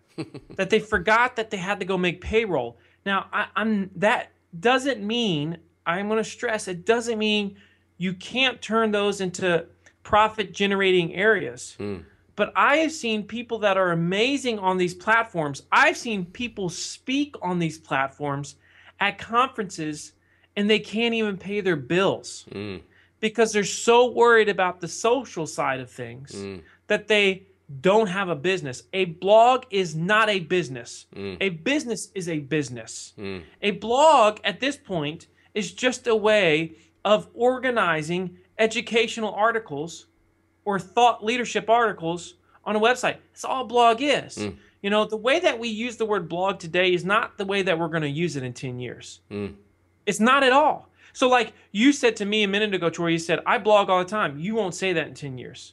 that 0.57 0.71
they 0.71 0.79
forgot 0.79 1.37
that 1.37 1.51
they 1.51 1.57
had 1.57 1.81
to 1.81 1.87
go 1.87 1.97
make 1.97 2.21
payroll. 2.21 2.79
Now, 3.07 3.27
I, 3.33 3.47
I'm 3.57 3.91
that 3.97 4.31
doesn't 4.59 5.07
mean 5.07 5.59
I'm 5.87 6.09
going 6.09 6.23
to 6.23 6.29
stress 6.29 6.69
it 6.69 6.85
doesn't 6.85 7.19
mean 7.19 7.57
you 7.97 8.15
can't 8.15 8.63
turn 8.63 8.93
those 8.93 9.21
into 9.21 9.67
profit 10.03 10.53
generating 10.53 11.15
areas. 11.15 11.75
Hmm. 11.79 11.99
But 12.37 12.53
I 12.55 12.77
have 12.77 12.93
seen 12.93 13.25
people 13.25 13.59
that 13.59 13.77
are 13.77 13.91
amazing 13.91 14.61
on 14.61 14.79
these 14.79 14.95
platforms. 14.95 15.65
I've 15.73 15.97
seen 15.97 16.25
people 16.25 16.69
speak 16.69 17.35
on 17.43 17.59
these 17.59 17.79
platforms 17.79 18.55
at 19.01 19.19
conferences 19.19 20.13
and 20.55 20.71
they 20.71 20.79
can't 20.79 21.15
even 21.15 21.37
pay 21.37 21.61
their 21.61 21.77
bills 21.77 22.47
hmm. 22.53 22.77
because 23.19 23.53
they're 23.53 23.65
so 23.65 24.11
worried 24.11 24.49
about 24.49 24.81
the 24.81 24.89
social 24.89 25.47
side 25.47 25.81
of 25.81 25.91
things 25.91 26.33
hmm. 26.33 26.59
that 26.87 27.09
they 27.09 27.48
don't 27.81 28.07
have 28.07 28.29
a 28.29 28.37
business. 28.37 28.85
A 28.93 29.07
blog 29.07 29.65
is 29.71 29.95
not 29.95 30.29
a 30.29 30.41
business. 30.41 31.07
Mm. 31.15 31.37
A 31.41 31.51
business 31.51 32.11
is 32.15 32.29
a 32.29 32.39
business. 32.39 33.13
Mm. 33.19 33.43
A 33.63 33.73
blog 33.73 34.39
at 34.45 34.61
this 34.61 34.77
point 34.77 35.27
is 35.55 35.73
just 35.73 36.07
a 36.07 36.17
way 36.17 36.77
of 37.05 37.29
organizing 37.35 38.39
educational 38.59 39.33
articles 39.35 40.07
or 40.65 40.79
thought 40.79 41.25
leadership 41.25 41.69
articles 41.69 42.35
on 42.65 42.75
a 42.77 42.81
website. 42.81 43.17
That's 43.33 43.45
all 43.45 43.65
a 43.65 43.67
blog 43.67 44.01
is. 44.01 44.39
Mm. 44.39 44.57
You 44.83 44.91
know, 44.91 45.05
the 45.05 45.17
way 45.17 45.41
that 45.41 45.59
we 45.59 45.69
use 45.69 45.97
the 45.97 46.07
word 46.07 46.29
blog 46.29 46.59
today 46.59 46.93
is 46.93 47.05
not 47.05 47.37
the 47.37 47.45
way 47.45 47.63
that 47.63 47.79
we're 47.79 47.89
going 47.89 48.03
to 48.03 48.09
use 48.09 48.37
it 48.37 48.43
in 48.43 48.53
10 48.53 48.79
years. 48.79 49.21
It's 50.07 50.21
not 50.21 50.43
at 50.43 50.53
all. 50.53 50.89
So, 51.13 51.29
like 51.29 51.53
you 51.73 51.93
said 51.93 52.17
to 52.17 52.25
me 52.25 52.45
a 52.45 52.49
minute 52.49 52.75
ago, 52.75 52.91
Troy, 52.91 53.09
you 53.09 53.19
said, 53.19 53.41
I 53.45 53.59
blog 53.59 53.91
all 53.91 53.99
the 53.99 54.09
time. 54.09 54.39
You 54.39 54.55
won't 54.55 54.75
say 54.75 54.93
that 54.93 55.09
in 55.09 55.15
10 55.15 55.37
years. 55.37 55.73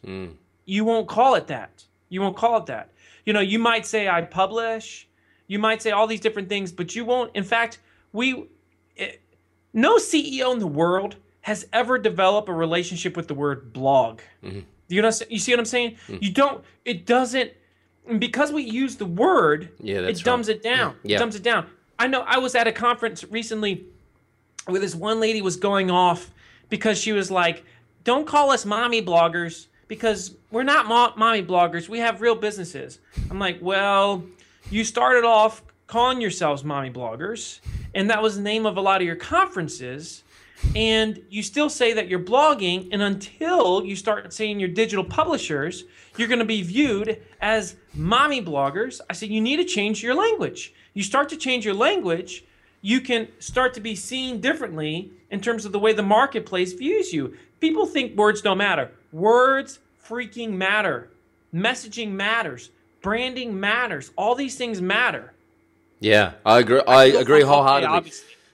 You 0.66 0.84
won't 0.84 1.07
call 1.07 1.36
it 1.36 1.47
that. 1.47 1.86
You 2.09 2.22
won't 2.22 2.36
call 2.36 2.57
it 2.57 2.66
that. 2.68 2.91
You 3.26 3.34
know, 3.34 3.39
you 3.39 3.59
might 3.59 3.86
say, 3.86 4.07
I 4.07 4.22
publish. 4.22 5.07
You 5.47 5.59
might 5.59 5.82
say 5.82 5.91
all 5.91 6.07
these 6.07 6.20
different 6.20 6.49
things, 6.49 6.72
but 6.72 6.95
you 6.95 7.05
won't. 7.05 7.36
In 7.36 7.43
fact, 7.43 7.80
we, 8.13 8.47
it, 8.95 9.22
no 9.74 9.97
CEO 9.97 10.53
in 10.53 10.59
the 10.59 10.68
world 10.68 11.18
has 11.41 11.68
ever 11.74 11.97
developed 11.97 12.49
a 12.49 12.53
relationship 12.53 13.16
with 13.16 13.28
the 13.28 13.34
word 13.34 13.74
blog. 13.74 14.22
Mm-hmm. 14.43 14.61
You 14.88 15.01
know, 15.01 15.11
you 15.30 15.39
see 15.39 15.51
what 15.51 15.59
I'm 15.59 15.66
saying? 15.66 15.97
Mm. 16.07 16.22
You 16.22 16.32
don't. 16.32 16.63
It 16.84 17.05
doesn't 17.05 17.51
because 18.20 18.51
we 18.51 18.63
use 18.63 18.95
the 18.97 19.05
word. 19.05 19.70
Yeah, 19.80 19.99
it 19.99 20.24
dumbs 20.24 20.47
right. 20.47 20.57
it 20.57 20.63
down. 20.63 20.93
Mm, 20.93 20.97
yeah. 21.03 21.16
It 21.16 21.20
dumbs 21.20 21.36
it 21.36 21.43
down. 21.43 21.68
I 21.97 22.07
know. 22.07 22.22
I 22.22 22.38
was 22.38 22.55
at 22.55 22.68
a 22.68 22.72
conference 22.72 23.24
recently 23.26 23.86
where 24.68 24.80
this 24.80 24.95
one 24.95 25.20
lady 25.20 25.41
was 25.41 25.55
going 25.55 25.89
off 25.89 26.32
because 26.70 26.99
she 26.99 27.11
was 27.11 27.32
like, 27.32 27.63
"Don't 28.03 28.28
call 28.28 28.51
us 28.51 28.66
mommy 28.66 29.03
bloggers 29.03 29.68
because 29.88 30.36
we're 30.52 30.64
not 30.64 30.88
mo- 30.88 31.14
mommy 31.16 31.44
bloggers. 31.44 31.90
We 31.90 32.00
have 32.00 32.22
real 32.22 32.36
businesses." 32.36 33.00
I'm 33.30 33.40
like, 33.40 33.60
"Well, 33.62 34.24
you 34.70 34.84
started 34.84 35.24
off 35.24 35.64
calling 35.88 36.22
yourselves 36.22 36.64
mommy 36.64 36.90
bloggers, 36.90 37.60
and 37.94 38.10
that 38.10 38.22
was 38.22 38.36
the 38.36 38.42
name 38.42 38.66
of 38.66 38.78
a 38.78 38.82
lot 38.82 39.02
of 39.02 39.08
your 39.08 39.16
conferences." 39.16 40.24
And 40.76 41.22
you 41.30 41.44
still 41.44 41.70
say 41.70 41.94
that 41.94 42.08
you're 42.08 42.20
blogging, 42.20 42.90
and 42.92 43.02
until 43.02 43.86
you 43.86 43.96
start 43.96 44.34
saying 44.34 44.60
you're 44.60 44.70
digital 44.70 45.04
publishers, 45.04 45.84
you're 46.18 46.28
going 46.28 46.40
to 46.40 46.46
be 46.46 46.62
viewed 46.62 47.22
as 47.42 47.76
mommy 47.94 48.42
bloggers. 48.44 49.02
I 49.10 49.14
said, 49.14 49.30
you 49.30 49.42
need 49.42 49.58
to 49.58 49.66
change 49.66 50.02
your 50.02 50.16
language. 50.16 50.74
You 50.94 51.04
start 51.04 51.30
to 51.30 51.38
change 51.38 51.66
your 51.66 51.74
language, 51.74 52.46
you 52.82 53.02
can 53.02 53.28
start 53.40 53.74
to 53.74 53.82
be 53.82 53.96
seen 53.96 54.40
differently 54.40 55.12
in 55.32 55.42
terms 55.42 55.66
of 55.66 55.72
the 55.72 55.80
way 55.80 55.92
the 55.92 56.04
marketplace 56.04 56.72
views 56.74 57.12
you. 57.12 57.36
People 57.60 57.86
think 57.86 58.18
words 58.18 58.41
don't 58.41 58.58
matter. 58.58 58.91
Words 59.12 59.80
freaking 60.08 60.51
matter. 60.53 61.10
Messaging 61.53 62.12
matters. 62.12 62.70
Branding 63.01 63.60
matters. 63.60 64.12
All 64.16 64.36
these 64.36 64.56
things 64.56 64.82
matter. 64.82 65.34
Yeah, 65.99 66.34
I 66.45 66.60
agree. 66.60 66.82
I 66.88 67.12
feel 67.12 67.22
agree 67.22 67.41
wholeheartedly. 67.41 68.12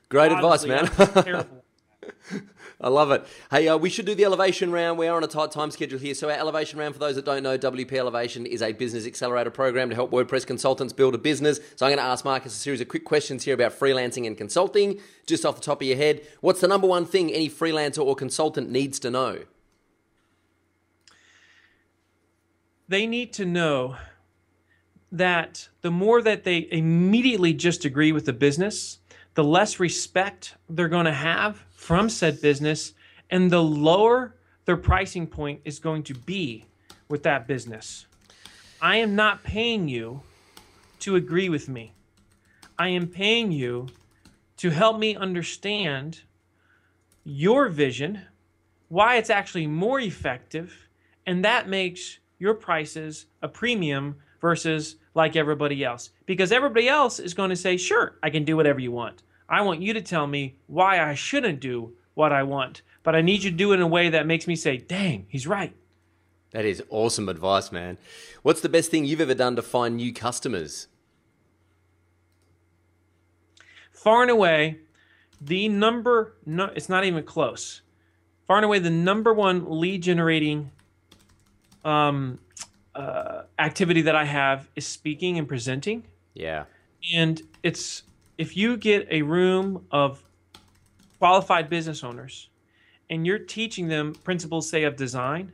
Great 0.09 0.31
advice, 0.31 0.65
obviously, 0.65 1.31
man. 1.31 1.45
I 2.81 2.89
love 2.89 3.11
it. 3.11 3.25
Hey, 3.51 3.67
uh, 3.67 3.77
we 3.77 3.89
should 3.89 4.05
do 4.05 4.15
the 4.15 4.25
elevation 4.25 4.71
round. 4.71 4.97
We 4.97 5.07
are 5.07 5.15
on 5.15 5.23
a 5.23 5.27
tight 5.27 5.51
time 5.51 5.69
schedule 5.71 5.99
here. 5.99 6.15
So, 6.15 6.29
our 6.29 6.35
elevation 6.35 6.79
round, 6.79 6.95
for 6.95 6.99
those 6.99 7.15
that 7.15 7.25
don't 7.25 7.43
know, 7.43 7.57
WP 7.57 7.93
Elevation 7.93 8.45
is 8.45 8.61
a 8.61 8.73
business 8.73 9.05
accelerator 9.05 9.51
program 9.51 9.89
to 9.89 9.95
help 9.95 10.11
WordPress 10.11 10.47
consultants 10.47 10.91
build 10.91 11.13
a 11.13 11.19
business. 11.19 11.59
So, 11.75 11.85
I'm 11.85 11.91
going 11.91 11.99
to 11.99 12.03
ask 12.03 12.25
Marcus 12.25 12.53
a 12.53 12.57
series 12.57 12.81
of 12.81 12.87
quick 12.87 13.05
questions 13.05 13.43
here 13.43 13.53
about 13.53 13.77
freelancing 13.77 14.25
and 14.25 14.35
consulting. 14.35 14.99
Just 15.27 15.45
off 15.45 15.55
the 15.55 15.61
top 15.61 15.81
of 15.81 15.87
your 15.87 15.97
head, 15.97 16.21
what's 16.41 16.61
the 16.61 16.67
number 16.67 16.87
one 16.87 17.05
thing 17.05 17.31
any 17.31 17.49
freelancer 17.49 18.03
or 18.03 18.15
consultant 18.15 18.69
needs 18.69 18.99
to 18.99 19.11
know? 19.11 19.39
they 22.91 23.07
need 23.07 23.31
to 23.31 23.45
know 23.45 23.95
that 25.13 25.69
the 25.81 25.89
more 25.89 26.21
that 26.21 26.43
they 26.43 26.67
immediately 26.71 27.53
just 27.53 27.85
agree 27.85 28.11
with 28.11 28.25
the 28.25 28.33
business, 28.33 28.99
the 29.33 29.43
less 29.43 29.79
respect 29.79 30.55
they're 30.69 30.89
going 30.89 31.05
to 31.05 31.13
have 31.13 31.63
from 31.81 32.09
said 32.09 32.39
business, 32.39 32.93
and 33.31 33.49
the 33.49 33.63
lower 33.63 34.35
their 34.65 34.77
pricing 34.77 35.25
point 35.25 35.59
is 35.65 35.79
going 35.79 36.03
to 36.03 36.13
be 36.13 36.63
with 37.09 37.23
that 37.23 37.47
business. 37.47 38.05
I 38.79 38.97
am 38.97 39.15
not 39.15 39.43
paying 39.43 39.87
you 39.87 40.21
to 40.99 41.15
agree 41.15 41.49
with 41.49 41.67
me. 41.67 41.93
I 42.77 42.89
am 42.89 43.07
paying 43.07 43.51
you 43.51 43.87
to 44.57 44.69
help 44.69 44.99
me 44.99 45.15
understand 45.15 46.21
your 47.23 47.67
vision, 47.67 48.21
why 48.89 49.15
it's 49.15 49.31
actually 49.31 49.65
more 49.65 49.99
effective, 49.99 50.87
and 51.25 51.43
that 51.43 51.67
makes 51.67 52.19
your 52.37 52.53
prices 52.53 53.25
a 53.41 53.47
premium 53.47 54.17
versus 54.39 54.97
like 55.15 55.35
everybody 55.35 55.83
else. 55.83 56.11
Because 56.27 56.51
everybody 56.51 56.87
else 56.87 57.17
is 57.17 57.33
going 57.33 57.49
to 57.49 57.55
say, 57.55 57.75
sure, 57.75 58.19
I 58.21 58.29
can 58.29 58.45
do 58.45 58.55
whatever 58.55 58.79
you 58.79 58.91
want. 58.91 59.23
I 59.51 59.61
want 59.61 59.81
you 59.81 59.93
to 59.93 60.01
tell 60.01 60.27
me 60.27 60.55
why 60.67 61.01
I 61.01 61.13
shouldn't 61.13 61.59
do 61.59 61.91
what 62.13 62.31
I 62.31 62.43
want, 62.43 62.83
but 63.03 63.17
I 63.17 63.21
need 63.21 63.43
you 63.43 63.51
to 63.51 63.57
do 63.57 63.73
it 63.73 63.75
in 63.75 63.81
a 63.81 63.87
way 63.87 64.07
that 64.09 64.25
makes 64.25 64.47
me 64.47 64.55
say, 64.55 64.77
dang, 64.77 65.25
he's 65.27 65.45
right. 65.45 65.75
That 66.51 66.63
is 66.63 66.81
awesome 66.89 67.27
advice, 67.27 67.69
man. 67.69 67.97
What's 68.43 68.61
the 68.61 68.69
best 68.69 68.89
thing 68.89 69.03
you've 69.03 69.19
ever 69.19 69.33
done 69.33 69.57
to 69.57 69.61
find 69.61 69.97
new 69.97 70.13
customers? 70.13 70.87
Far 73.91 74.21
and 74.21 74.31
away, 74.31 74.79
the 75.41 75.67
number, 75.67 76.37
no, 76.45 76.71
it's 76.73 76.87
not 76.87 77.03
even 77.03 77.23
close. 77.23 77.81
Far 78.47 78.55
and 78.55 78.65
away, 78.65 78.79
the 78.79 78.89
number 78.89 79.33
one 79.33 79.79
lead 79.79 80.01
generating 80.01 80.71
um, 81.83 82.39
uh, 82.95 83.43
activity 83.59 84.01
that 84.03 84.15
I 84.15 84.23
have 84.23 84.69
is 84.77 84.87
speaking 84.87 85.37
and 85.37 85.47
presenting. 85.47 86.03
Yeah. 86.33 86.65
And 87.13 87.41
it's 87.63 88.03
if 88.41 88.57
you 88.57 88.75
get 88.75 89.07
a 89.11 89.21
room 89.21 89.85
of 89.91 90.23
qualified 91.19 91.69
business 91.69 92.03
owners 92.03 92.49
and 93.07 93.23
you're 93.23 93.37
teaching 93.37 93.87
them 93.87 94.15
principles, 94.15 94.67
say, 94.67 94.83
of 94.83 94.95
design, 94.95 95.53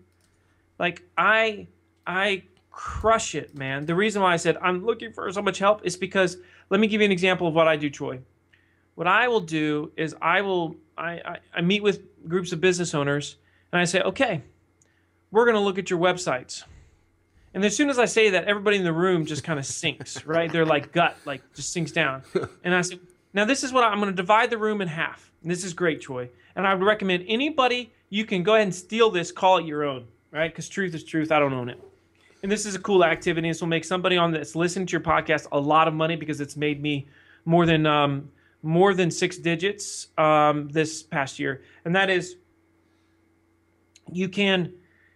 like 0.80 1.04
I 1.18 1.68
I 2.08 2.44
crush 2.72 3.36
it, 3.36 3.54
man. 3.54 3.86
The 3.86 3.94
reason 3.94 4.22
why 4.22 4.32
I 4.32 4.38
said 4.38 4.56
I'm 4.62 4.86
looking 4.86 5.12
for 5.12 5.30
so 5.34 5.42
much 5.42 5.60
help 5.60 5.86
is 5.86 5.98
because 5.98 6.38
let 6.70 6.80
me 6.80 6.88
give 6.88 7.02
you 7.02 7.06
an 7.06 7.12
example 7.12 7.46
of 7.46 7.54
what 7.54 7.68
I 7.68 7.76
do, 7.76 7.90
Troy. 7.90 8.22
What 8.96 9.06
I 9.08 9.28
will 9.28 9.42
do 9.42 9.92
is 9.98 10.16
I 10.22 10.40
will 10.40 10.78
I, 10.98 11.12
I, 11.12 11.38
I 11.56 11.62
meet 11.62 11.84
with 11.84 12.00
groups 12.26 12.54
of 12.54 12.62
business 12.62 12.96
owners 12.96 13.36
and 13.74 13.82
I 13.82 13.84
say, 13.84 14.00
okay, 14.00 14.44
we're 15.32 15.46
gonna 15.46 15.60
look 15.60 15.78
at 15.78 15.90
your 15.90 16.00
websites. 16.00 16.64
And 17.54 17.66
as 17.66 17.76
soon 17.76 17.90
as 17.90 17.98
I 17.98 18.06
say 18.06 18.32
that, 18.32 18.46
everybody 18.46 18.78
in 18.78 18.84
the 18.84 18.94
room 18.94 19.26
just 19.26 19.44
kind 19.44 19.58
of 19.58 19.66
sinks, 19.66 20.26
right? 20.26 20.52
They're 20.52 20.66
like 20.66 20.92
gut, 20.92 21.18
like 21.26 21.42
just 21.56 21.72
sinks 21.74 21.92
down. 21.92 22.24
And 22.64 22.76
I 22.76 22.82
say, 22.82 23.00
now 23.34 23.46
this 23.46 23.64
is 23.64 23.72
what 23.74 23.84
I- 23.84 23.88
I'm 23.88 24.00
going 24.00 24.12
to 24.12 24.16
divide 24.16 24.50
the 24.50 24.58
room 24.58 24.82
in 24.82 24.88
half. 24.88 25.32
And 25.42 25.50
this 25.50 25.64
is 25.64 25.74
great, 25.74 26.02
Troy. 26.02 26.30
And 26.56 26.68
I 26.68 26.74
would 26.74 26.84
recommend 26.86 27.26
anybody 27.28 27.94
you 28.10 28.26
can 28.26 28.44
go 28.44 28.56
ahead 28.56 28.64
and 28.68 28.76
steal 28.76 29.10
this, 29.12 29.32
call 29.32 29.58
it 29.58 29.66
your 29.66 29.84
own, 29.84 30.06
right? 30.32 30.52
Because 30.52 30.70
truth 30.70 30.94
is 30.96 31.04
truth. 31.04 31.32
I 31.32 31.40
don't 31.40 31.54
own 31.54 31.70
it. 31.70 31.82
And 32.44 32.52
this 32.52 32.66
is 32.66 32.76
a 32.76 32.80
cool 32.80 33.04
activity. 33.04 33.50
This 33.50 33.60
will 33.62 33.68
make 33.68 33.84
somebody 33.84 34.18
on 34.18 34.32
that's 34.32 34.56
listening 34.56 34.86
to 34.88 34.92
your 34.92 35.02
podcast 35.02 35.48
a 35.52 35.60
lot 35.60 35.88
of 35.88 35.94
money 35.94 36.16
because 36.16 36.40
it's 36.40 36.56
made 36.56 36.82
me 36.82 37.08
more 37.46 37.66
than 37.66 37.86
um, 37.86 38.30
more 38.64 38.94
than 38.94 39.12
six 39.12 39.38
digits 39.38 40.08
um, 40.18 40.70
this 40.70 41.04
past 41.04 41.40
year. 41.40 41.64
And 41.86 41.96
that 41.96 42.10
is, 42.10 42.36
you 44.12 44.30
can, 44.30 44.74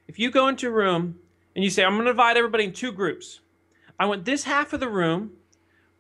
if 0.08 0.20
you 0.20 0.32
go 0.32 0.48
into 0.48 0.68
a 0.68 0.72
room 0.72 1.20
and 1.56 1.64
you 1.64 1.70
say, 1.70 1.84
I'm 1.84 1.94
going 1.94 2.06
to 2.06 2.12
divide 2.12 2.38
everybody 2.38 2.66
in 2.66 2.74
two 2.74 2.92
groups. 2.92 3.42
I 4.00 4.06
want 4.06 4.26
this 4.26 4.44
half 4.44 4.74
of 4.74 4.80
the 4.80 4.90
room. 4.90 5.32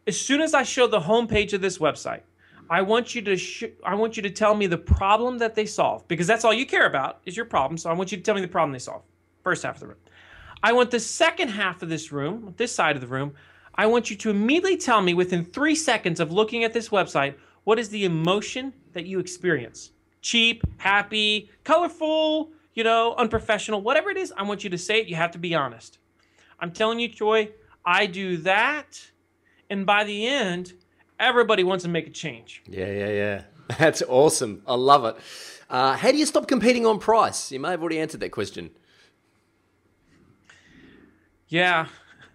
As 0.08 0.20
soon 0.20 0.42
as 0.42 0.54
I 0.54 0.64
show 0.64 0.88
the 0.88 1.02
homepage 1.02 1.54
of 1.54 1.62
this 1.62 1.78
website, 1.78 2.22
I 2.70 2.82
want 2.82 3.14
you 3.14 3.22
to 3.24 3.36
sh- 3.36 3.66
I 3.86 3.96
want 3.96 4.16
you 4.16 4.24
to 4.24 4.30
tell 4.30 4.56
me 4.56 4.66
the 4.66 4.78
problem 4.78 5.38
that 5.40 5.56
they 5.56 5.66
solve 5.66 6.08
because 6.08 6.26
that's 6.26 6.46
all 6.46 6.54
you 6.54 6.66
care 6.66 6.88
about 6.88 7.20
is 7.26 7.36
your 7.36 7.46
problem. 7.46 7.78
So 7.78 7.90
I 7.90 7.94
want 7.94 8.12
you 8.12 8.18
to 8.18 8.24
tell 8.24 8.34
me 8.34 8.42
the 8.42 8.48
problem 8.48 8.72
they 8.72 8.80
solve. 8.80 9.04
First 9.44 9.64
half 9.64 9.76
of 9.76 9.82
the 9.82 9.88
room. 9.88 9.98
I 10.64 10.72
want 10.72 10.90
the 10.90 11.00
second 11.00 11.50
half 11.50 11.82
of 11.82 11.90
this 11.90 12.12
room, 12.12 12.54
this 12.58 12.74
side 12.74 12.96
of 12.96 13.02
the 13.02 13.08
room. 13.08 13.34
I 13.76 13.88
want 13.88 14.10
you 14.10 14.16
to 14.18 14.30
immediately 14.30 14.78
tell 14.78 15.02
me 15.02 15.14
within 15.14 15.44
three 15.44 15.76
seconds 15.76 16.20
of 16.20 16.32
looking 16.32 16.64
at 16.64 16.74
this 16.74 16.90
website 16.90 17.36
what 17.64 17.78
is 17.78 17.90
the 17.90 18.06
emotion 18.06 18.74
that 18.94 19.06
you 19.06 19.20
experience. 19.20 19.92
Cheap, 20.22 20.64
happy, 20.78 21.50
colorful, 21.64 22.52
you 22.74 22.84
know, 22.84 23.14
unprofessional, 23.16 23.82
whatever 23.82 24.10
it 24.10 24.18
is. 24.18 24.34
I 24.36 24.44
want 24.44 24.64
you 24.64 24.70
to 24.70 24.78
say 24.78 25.00
it. 25.00 25.08
You 25.08 25.16
have 25.16 25.32
to 25.32 25.40
be 25.40 25.56
honest. 25.56 26.00
I'm 26.60 26.72
telling 26.72 27.00
you, 27.00 27.10
Troy, 27.10 27.50
I 27.86 28.06
do 28.06 28.38
that, 28.38 29.02
and 29.70 29.86
by 29.86 30.04
the 30.04 30.28
end, 30.28 30.74
everybody 31.20 31.64
wants 31.64 31.84
to 31.84 31.90
make 31.90 32.08
a 32.08 32.12
change. 32.12 32.64
Yeah, 32.68 32.92
yeah, 32.92 33.10
yeah. 33.10 33.44
That's 33.80 34.02
awesome. 34.08 34.62
I 34.68 34.76
love 34.76 35.06
it. 35.06 35.16
Uh, 35.70 35.96
how 35.96 36.12
do 36.12 36.18
you 36.18 36.26
stop 36.26 36.48
competing 36.48 36.86
on 36.86 37.00
price? 37.00 37.52
You 37.52 37.60
may 37.60 37.72
have 37.72 37.82
already 37.82 38.00
answered 38.00 38.20
that 38.20 38.32
question. 38.32 38.72
Yeah. 41.48 41.88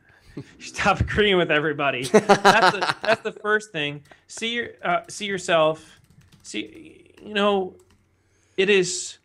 Stop 0.59 1.01
agreeing 1.01 1.39
with 1.39 1.51
everybody. 1.51 2.05
That's 2.05 2.27
the, 2.27 2.97
that's 3.03 3.23
the 3.23 3.33
first 3.33 3.73
thing. 3.73 4.03
See 4.27 4.49
your 4.49 4.69
uh, 4.83 5.01
see 5.09 5.25
yourself. 5.25 6.01
See, 6.43 7.15
you 7.23 7.33
know, 7.33 7.77
it 8.59 8.69
is 8.69 9.17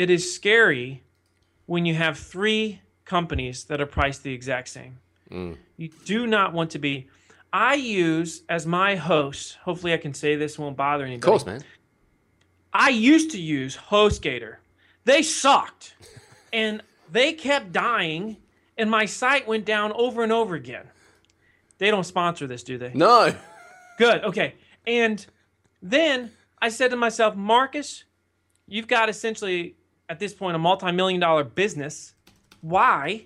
it 0.00 0.08
is 0.08 0.34
scary 0.34 1.02
when 1.66 1.84
you 1.84 1.94
have 1.94 2.18
three 2.18 2.80
companies 3.04 3.64
that 3.64 3.82
are 3.82 3.86
priced 3.86 4.22
the 4.22 4.32
exact 4.32 4.68
same. 4.68 4.98
Mm. 5.30 5.58
You 5.76 5.90
do 6.06 6.26
not 6.26 6.54
want 6.54 6.70
to 6.70 6.78
be. 6.78 7.08
I 7.52 7.74
use 7.74 8.42
as 8.48 8.64
my 8.66 8.96
host. 8.96 9.58
Hopefully, 9.62 9.92
I 9.92 9.98
can 9.98 10.14
say 10.14 10.36
this 10.36 10.58
won't 10.58 10.74
bother 10.74 11.04
anybody. 11.04 11.18
Of 11.18 11.30
course, 11.30 11.44
man. 11.44 11.62
I 12.72 12.88
used 12.88 13.32
to 13.32 13.38
use 13.38 13.76
HostGator. 13.76 14.56
They 15.04 15.22
sucked, 15.22 15.94
and 16.52 16.82
they 17.12 17.34
kept 17.34 17.70
dying, 17.70 18.38
and 18.78 18.90
my 18.90 19.04
site 19.04 19.46
went 19.46 19.66
down 19.66 19.92
over 19.92 20.22
and 20.22 20.32
over 20.32 20.54
again. 20.54 20.86
They 21.76 21.90
don't 21.90 22.04
sponsor 22.04 22.46
this, 22.46 22.62
do 22.62 22.78
they? 22.78 22.92
No. 22.94 23.34
Good. 23.98 24.24
Okay. 24.24 24.54
And 24.86 25.26
then 25.82 26.30
I 26.58 26.70
said 26.70 26.90
to 26.90 26.96
myself, 26.96 27.36
Marcus, 27.36 28.04
you've 28.66 28.88
got 28.88 29.10
essentially 29.10 29.74
at 30.10 30.18
this 30.18 30.34
point 30.34 30.56
a 30.56 30.58
multi-million 30.58 31.20
dollar 31.20 31.44
business. 31.44 32.14
Why 32.60 33.24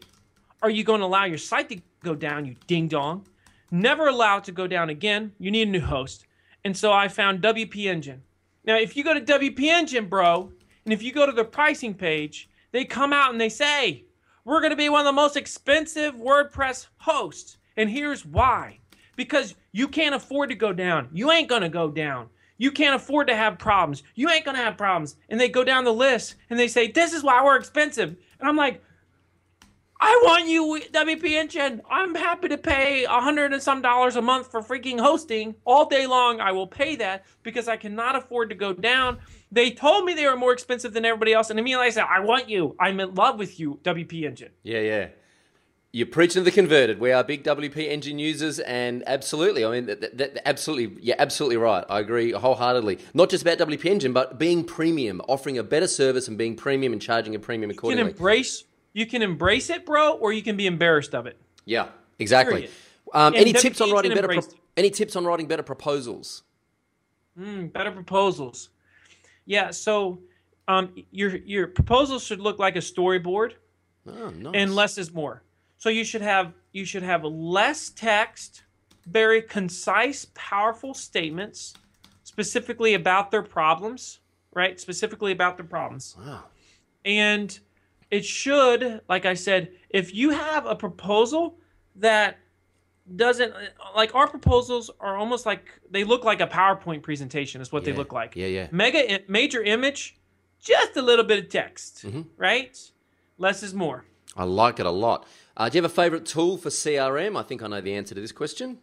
are 0.62 0.70
you 0.70 0.84
going 0.84 1.00
to 1.00 1.06
allow 1.06 1.24
your 1.24 1.38
site 1.38 1.70
to 1.70 1.80
go 2.04 2.14
down, 2.14 2.44
you 2.44 2.56
ding 2.66 2.88
dong? 2.88 3.26
Never 3.70 4.06
allow 4.06 4.36
it 4.36 4.44
to 4.44 4.52
go 4.52 4.66
down 4.66 4.90
again. 4.90 5.32
You 5.38 5.50
need 5.50 5.66
a 5.66 5.70
new 5.70 5.80
host. 5.80 6.26
And 6.62 6.76
so 6.76 6.92
I 6.92 7.08
found 7.08 7.42
WP 7.42 7.86
Engine. 7.86 8.22
Now, 8.64 8.76
if 8.76 8.96
you 8.96 9.02
go 9.02 9.14
to 9.14 9.20
WP 9.20 9.60
Engine, 9.62 10.06
bro, 10.06 10.52
and 10.84 10.92
if 10.92 11.02
you 11.02 11.10
go 11.10 11.24
to 11.26 11.32
the 11.32 11.44
pricing 11.44 11.94
page, 11.94 12.50
they 12.70 12.84
come 12.84 13.14
out 13.14 13.32
and 13.32 13.40
they 13.40 13.48
say, 13.48 14.04
we're 14.44 14.60
going 14.60 14.70
to 14.70 14.76
be 14.76 14.90
one 14.90 15.00
of 15.00 15.06
the 15.06 15.12
most 15.12 15.36
expensive 15.36 16.14
WordPress 16.14 16.88
hosts. 16.98 17.56
And 17.78 17.88
here's 17.88 18.26
why 18.26 18.78
because 19.16 19.54
you 19.72 19.88
can't 19.88 20.14
afford 20.14 20.50
to 20.50 20.54
go 20.54 20.72
down. 20.72 21.08
You 21.12 21.30
ain't 21.30 21.48
going 21.48 21.62
to 21.62 21.68
go 21.68 21.88
down. 21.88 22.28
You 22.56 22.70
can't 22.70 22.94
afford 22.94 23.28
to 23.28 23.36
have 23.36 23.58
problems. 23.58 24.02
You 24.14 24.30
ain't 24.30 24.44
to 24.44 24.52
have 24.52 24.76
problems. 24.76 25.16
And 25.28 25.40
they 25.40 25.48
go 25.48 25.64
down 25.64 25.84
the 25.84 25.92
list 25.92 26.36
and 26.50 26.58
they 26.58 26.68
say, 26.68 26.90
this 26.90 27.12
is 27.12 27.22
why 27.22 27.42
we're 27.44 27.56
expensive. 27.56 28.16
And 28.38 28.48
I'm 28.48 28.56
like, 28.56 28.82
I 30.00 30.20
want 30.24 30.48
you, 30.48 30.82
WP 30.92 31.24
Engine. 31.30 31.80
I'm 31.88 32.14
happy 32.14 32.48
to 32.48 32.58
pay 32.58 33.04
a 33.04 33.20
hundred 33.20 33.52
and 33.52 33.62
some 33.62 33.80
dollars 33.80 34.16
a 34.16 34.22
month 34.22 34.50
for 34.50 34.60
freaking 34.60 35.00
hosting 35.00 35.54
all 35.64 35.86
day 35.88 36.06
long. 36.06 36.40
I 36.40 36.52
will 36.52 36.66
pay 36.66 36.96
that 36.96 37.24
because 37.42 37.68
I 37.68 37.76
cannot 37.76 38.14
afford 38.14 38.50
to 38.50 38.54
go 38.54 38.72
down. 38.72 39.18
They 39.50 39.70
told 39.70 40.04
me 40.04 40.12
they 40.12 40.26
were 40.26 40.36
more 40.36 40.52
expensive 40.52 40.92
than 40.92 41.04
everybody 41.04 41.32
else, 41.32 41.48
and 41.48 41.58
immediately 41.58 41.86
I 41.86 41.90
said, 41.90 42.04
"I 42.10 42.20
want 42.20 42.50
you. 42.50 42.76
I'm 42.78 43.00
in 43.00 43.14
love 43.14 43.38
with 43.38 43.58
you, 43.58 43.78
WP 43.82 44.24
Engine." 44.24 44.50
Yeah, 44.62 44.80
yeah. 44.80 45.08
You're 45.94 46.08
preaching 46.08 46.40
to 46.40 46.44
the 46.44 46.50
converted. 46.50 46.98
We 46.98 47.12
are 47.12 47.22
big 47.22 47.44
WP 47.44 47.88
engine 47.88 48.18
users, 48.18 48.58
and 48.58 49.04
absolutely, 49.06 49.64
I 49.64 49.70
mean, 49.70 49.86
that, 49.86 50.18
that, 50.18 50.42
absolutely, 50.44 51.00
you're 51.00 51.14
absolutely 51.20 51.56
right. 51.56 51.84
I 51.88 52.00
agree 52.00 52.32
wholeheartedly. 52.32 52.98
Not 53.14 53.30
just 53.30 53.42
about 53.46 53.58
WP 53.58 53.84
engine, 53.84 54.12
but 54.12 54.36
being 54.36 54.64
premium, 54.64 55.22
offering 55.28 55.56
a 55.56 55.62
better 55.62 55.86
service, 55.86 56.26
and 56.26 56.36
being 56.36 56.56
premium 56.56 56.92
and 56.92 57.00
charging 57.00 57.36
a 57.36 57.38
premium 57.38 57.70
accordingly. 57.70 58.02
You 58.02 58.08
can 58.08 58.16
embrace, 58.16 58.64
you 58.92 59.06
can 59.06 59.22
embrace 59.22 59.70
it, 59.70 59.86
bro, 59.86 60.14
or 60.14 60.32
you 60.32 60.42
can 60.42 60.56
be 60.56 60.66
embarrassed 60.66 61.14
of 61.14 61.28
it. 61.28 61.38
Yeah, 61.64 61.86
exactly. 62.18 62.68
Um, 63.12 63.32
any 63.36 63.52
tips 63.52 63.80
on 63.80 63.92
writing 63.92 64.14
better? 64.14 64.26
Pro- 64.26 64.42
any 64.76 64.90
tips 64.90 65.14
on 65.14 65.24
writing 65.24 65.46
better 65.46 65.62
proposals? 65.62 66.42
Mm, 67.38 67.72
better 67.72 67.92
proposals. 67.92 68.70
Yeah. 69.46 69.70
So, 69.70 70.22
um, 70.66 70.92
your 71.12 71.36
your 71.36 71.68
proposals 71.68 72.24
should 72.24 72.40
look 72.40 72.58
like 72.58 72.74
a 72.74 72.80
storyboard. 72.80 73.52
Oh, 74.08 74.30
nice. 74.30 74.52
And 74.56 74.74
less 74.74 74.98
is 74.98 75.14
more. 75.14 75.43
So 75.84 75.90
you 75.90 76.02
should 76.02 76.22
have 76.22 76.54
you 76.72 76.86
should 76.86 77.02
have 77.02 77.24
less 77.24 77.90
text, 77.90 78.62
very 79.04 79.42
concise, 79.42 80.28
powerful 80.34 80.94
statements, 80.94 81.74
specifically 82.22 82.94
about 82.94 83.30
their 83.30 83.42
problems, 83.42 84.20
right? 84.54 84.80
Specifically 84.80 85.30
about 85.30 85.58
their 85.58 85.66
problems. 85.66 86.16
Wow. 86.18 86.44
And 87.04 87.60
it 88.10 88.24
should, 88.24 89.02
like 89.10 89.26
I 89.26 89.34
said, 89.34 89.72
if 89.90 90.14
you 90.14 90.30
have 90.30 90.64
a 90.64 90.74
proposal 90.74 91.58
that 91.96 92.38
doesn't 93.16 93.52
like 93.94 94.14
our 94.14 94.26
proposals 94.26 94.90
are 95.00 95.18
almost 95.18 95.44
like 95.44 95.68
they 95.90 96.02
look 96.02 96.24
like 96.24 96.40
a 96.40 96.46
PowerPoint 96.46 97.02
presentation 97.02 97.60
is 97.60 97.72
what 97.72 97.82
yeah. 97.82 97.92
they 97.92 97.98
look 97.98 98.10
like. 98.10 98.34
Yeah, 98.36 98.46
yeah. 98.46 98.68
Mega 98.70 99.20
major 99.28 99.62
image, 99.62 100.16
just 100.62 100.96
a 100.96 101.02
little 101.02 101.26
bit 101.26 101.44
of 101.44 101.50
text, 101.50 102.06
mm-hmm. 102.06 102.22
right? 102.38 102.74
Less 103.36 103.62
is 103.62 103.74
more. 103.74 104.06
I 104.34 104.44
like 104.44 104.80
it 104.80 104.86
a 104.86 104.90
lot. 104.90 105.26
Uh, 105.56 105.68
do 105.68 105.78
you 105.78 105.82
have 105.82 105.90
a 105.90 105.94
favorite 105.94 106.26
tool 106.26 106.56
for 106.56 106.68
CRM? 106.68 107.38
I 107.38 107.42
think 107.42 107.62
I 107.62 107.68
know 107.68 107.80
the 107.80 107.94
answer 107.94 108.14
to 108.14 108.20
this 108.20 108.32
question. 108.32 108.78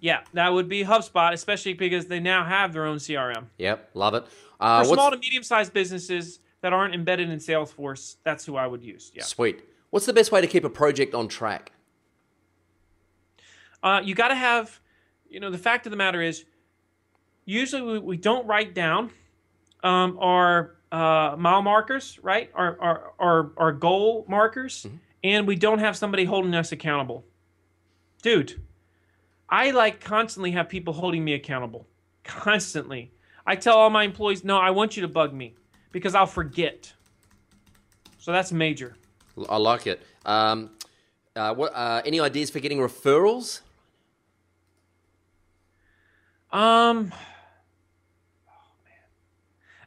Yeah, 0.00 0.22
that 0.32 0.52
would 0.52 0.68
be 0.68 0.84
HubSpot, 0.84 1.32
especially 1.32 1.74
because 1.74 2.06
they 2.06 2.18
now 2.18 2.44
have 2.44 2.72
their 2.72 2.86
own 2.86 2.96
CRM. 2.96 3.44
Yep, 3.58 3.90
love 3.94 4.14
it. 4.14 4.24
Uh, 4.58 4.82
for 4.82 4.94
small 4.94 5.10
to 5.10 5.16
medium-sized 5.16 5.72
businesses 5.72 6.40
that 6.62 6.72
aren't 6.72 6.94
embedded 6.94 7.28
in 7.28 7.38
Salesforce, 7.38 8.16
that's 8.24 8.44
who 8.44 8.56
I 8.56 8.66
would 8.66 8.82
use. 8.82 9.12
Yeah. 9.14 9.22
Sweet. 9.22 9.62
What's 9.90 10.06
the 10.06 10.12
best 10.12 10.32
way 10.32 10.40
to 10.40 10.46
keep 10.46 10.64
a 10.64 10.70
project 10.70 11.14
on 11.14 11.28
track? 11.28 11.72
Uh, 13.82 14.00
you 14.02 14.14
got 14.14 14.28
to 14.28 14.34
have, 14.34 14.80
you 15.28 15.40
know, 15.40 15.50
the 15.50 15.58
fact 15.58 15.86
of 15.86 15.90
the 15.90 15.96
matter 15.96 16.22
is, 16.22 16.44
usually 17.44 17.82
we, 17.82 17.98
we 17.98 18.16
don't 18.16 18.46
write 18.46 18.74
down 18.74 19.10
um, 19.84 20.16
our 20.20 20.76
uh, 20.90 21.36
mile 21.38 21.62
markers, 21.62 22.18
right? 22.22 22.50
Our, 22.54 22.80
our, 22.80 23.12
our, 23.18 23.52
our 23.56 23.72
goal 23.72 24.24
markers. 24.26 24.84
Mm-hmm 24.84 24.96
and 25.24 25.46
we 25.46 25.56
don't 25.56 25.78
have 25.78 25.96
somebody 25.96 26.24
holding 26.24 26.54
us 26.54 26.72
accountable. 26.72 27.24
Dude, 28.22 28.60
I 29.48 29.70
like 29.70 30.00
constantly 30.00 30.52
have 30.52 30.68
people 30.68 30.92
holding 30.92 31.24
me 31.24 31.34
accountable. 31.34 31.86
Constantly. 32.24 33.12
I 33.46 33.56
tell 33.56 33.76
all 33.76 33.90
my 33.90 34.04
employees, 34.04 34.44
no, 34.44 34.56
I 34.56 34.70
want 34.70 34.96
you 34.96 35.02
to 35.02 35.08
bug 35.08 35.34
me 35.34 35.54
because 35.90 36.14
I'll 36.14 36.26
forget. 36.26 36.92
So 38.18 38.32
that's 38.32 38.52
major. 38.52 38.96
I 39.48 39.56
like 39.56 39.86
it. 39.86 40.00
Um, 40.24 40.70
uh, 41.34 41.54
what, 41.54 41.72
uh, 41.74 42.02
any 42.04 42.20
ideas 42.20 42.50
for 42.50 42.60
getting 42.60 42.78
referrals? 42.78 43.60
Um, 46.52 47.12
oh 48.48 48.72
man, 48.84 48.94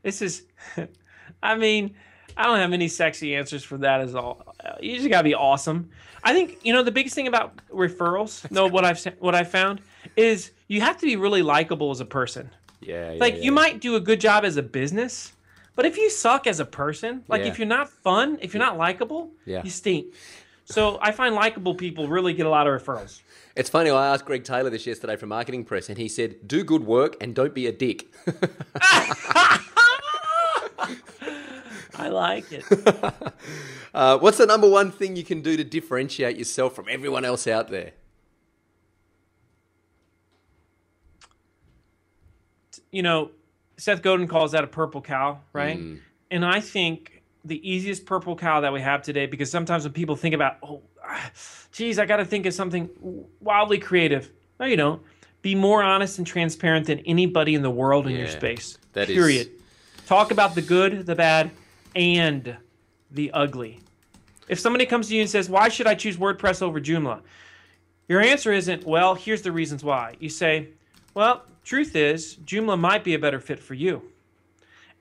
this 0.04 0.22
is. 0.22 0.44
I 1.44 1.56
mean, 1.56 1.96
I 2.36 2.44
don't 2.44 2.58
have 2.58 2.74
any 2.74 2.88
sexy 2.88 3.36
answers 3.36 3.64
for 3.64 3.78
that. 3.78 4.02
As 4.02 4.16
all, 4.16 4.55
you 4.80 4.96
just 4.98 5.10
gotta 5.10 5.24
be 5.24 5.36
awesome. 5.36 5.90
I 6.24 6.34
think 6.34 6.60
you 6.64 6.74
know 6.74 6.84
the 6.84 6.92
biggest 6.92 7.16
thing 7.16 7.28
about 7.28 7.56
referrals. 7.72 8.50
no, 8.52 8.68
what 8.68 8.86
I've 8.86 9.04
what 9.20 9.36
I 9.36 9.44
found 9.44 9.82
is 10.16 10.52
you 10.68 10.82
have 10.82 10.98
to 10.98 11.06
be 11.06 11.16
really 11.16 11.42
likable 11.42 11.92
as 11.92 12.00
a 12.00 12.06
person. 12.06 12.50
Yeah, 12.82 13.12
yeah 13.14 13.20
like 13.20 13.36
yeah. 13.36 13.42
you 13.42 13.52
might 13.52 13.80
do 13.80 13.96
a 13.96 14.00
good 14.00 14.20
job 14.20 14.44
as 14.46 14.58
a 14.58 14.64
business, 14.64 15.34
but 15.76 15.86
if 15.86 15.98
you 15.98 16.10
suck 16.10 16.48
as 16.48 16.60
a 16.60 16.66
person, 16.66 17.24
like 17.28 17.42
if 17.44 17.60
you're 17.60 17.68
not 17.68 17.90
fun, 17.90 18.38
if 18.42 18.54
you're 18.54 18.64
not 18.64 18.78
likable, 18.78 19.32
Yeah. 19.46 19.62
you 19.64 19.70
stink. 19.70 20.14
So 20.68 20.98
I 21.00 21.12
find 21.12 21.36
likable 21.36 21.76
people 21.76 22.08
really 22.08 22.34
get 22.34 22.48
a 22.48 22.50
lot 22.50 22.66
of 22.66 22.82
referrals. 22.82 23.22
It's 23.56 23.70
funny. 23.70 23.92
I 23.92 24.08
asked 24.14 24.26
Greg 24.26 24.44
Taylor 24.44 24.72
this 24.72 24.88
yesterday 24.88 25.16
from 25.16 25.30
Marketing 25.30 25.64
Press, 25.64 25.90
and 25.90 25.98
he 25.98 26.08
said, 26.08 26.48
"Do 26.48 26.64
good 26.64 26.86
work 26.86 27.16
and 27.22 27.36
don't 27.36 27.54
be 27.54 27.68
a 27.68 27.72
dick." 27.72 28.08
I 31.98 32.10
like 32.10 32.52
it. 32.52 32.64
uh, 33.94 34.18
what's 34.20 34.38
the 34.38 34.46
number 34.46 34.70
one 34.70 34.92
thing 34.92 35.16
you 35.16 35.24
can 35.24 35.42
do 35.42 35.56
to 35.58 35.64
differentiate 35.64 36.38
yourself 36.38 36.76
from 36.76 36.86
everyone 36.90 37.26
else 37.26 37.48
out 37.48 37.70
there? 37.70 37.92
you 42.96 43.04
know, 43.04 43.32
Seth 43.78 44.02
Godin 44.02 44.26
calls 44.28 44.54
that 44.54 44.64
a 44.64 44.68
purple 44.68 45.02
cow, 45.02 45.40
right? 45.52 45.78
Mm. 45.78 46.00
And 46.32 46.46
I 46.46 46.62
think 46.62 47.24
the 47.44 47.70
easiest 47.70 48.06
purple 48.06 48.38
cow 48.38 48.62
that 48.62 48.72
we 48.72 48.80
have 48.80 49.02
today, 49.02 49.26
because 49.26 49.52
sometimes 49.52 49.84
when 49.84 49.92
people 49.92 50.16
think 50.16 50.34
about, 50.34 50.58
oh, 50.64 50.82
geez, 51.74 52.00
I 52.00 52.06
got 52.06 52.18
to 52.18 52.26
think 52.26 52.46
of 52.46 52.54
something 52.54 52.90
wildly 53.42 53.80
creative. 53.80 54.32
No, 54.62 54.66
you 54.66 54.78
don't. 54.78 55.02
Be 55.42 55.56
more 55.56 55.84
honest 55.84 56.18
and 56.18 56.26
transparent 56.26 56.88
than 56.88 57.00
anybody 57.00 57.54
in 57.54 57.62
the 57.62 57.70
world 57.70 58.08
in 58.08 58.14
your 58.14 58.28
Yeah, 58.28 58.32
space. 58.32 58.78
that 58.94 59.10
is- 59.10 59.16
period. 59.16 59.52
Talk 60.08 60.32
about 60.32 60.56
the 60.56 60.62
good, 60.62 61.06
the 61.06 61.16
bad, 61.16 61.52
and 61.96 62.58
the 63.12 63.32
ugly. 63.32 63.80
If 64.48 64.60
somebody 64.60 64.86
comes 64.86 65.08
to 65.08 65.16
you 65.16 65.22
and 65.22 65.30
says, 65.30 65.50
"Why 65.50 65.70
should 65.70 65.88
I 65.88 65.96
choose 65.96 66.18
WordPress 66.18 66.62
over 66.62 66.80
Joomla?" 66.80 67.22
Your 68.08 68.22
answer 68.22 68.52
isn't, 68.52 68.86
"Well, 68.86 69.16
here's 69.16 69.42
the 69.42 69.52
reasons 69.52 69.84
why." 69.84 70.16
You 70.20 70.30
say, 70.30 70.70
"Well, 71.14 71.44
truth 71.64 71.96
is, 71.96 72.36
Joomla 72.46 72.80
might 72.80 73.04
be 73.04 73.14
a 73.14 73.20
better 73.20 73.40
fit 73.40 73.60
for 73.60 73.74
you." 73.74 74.04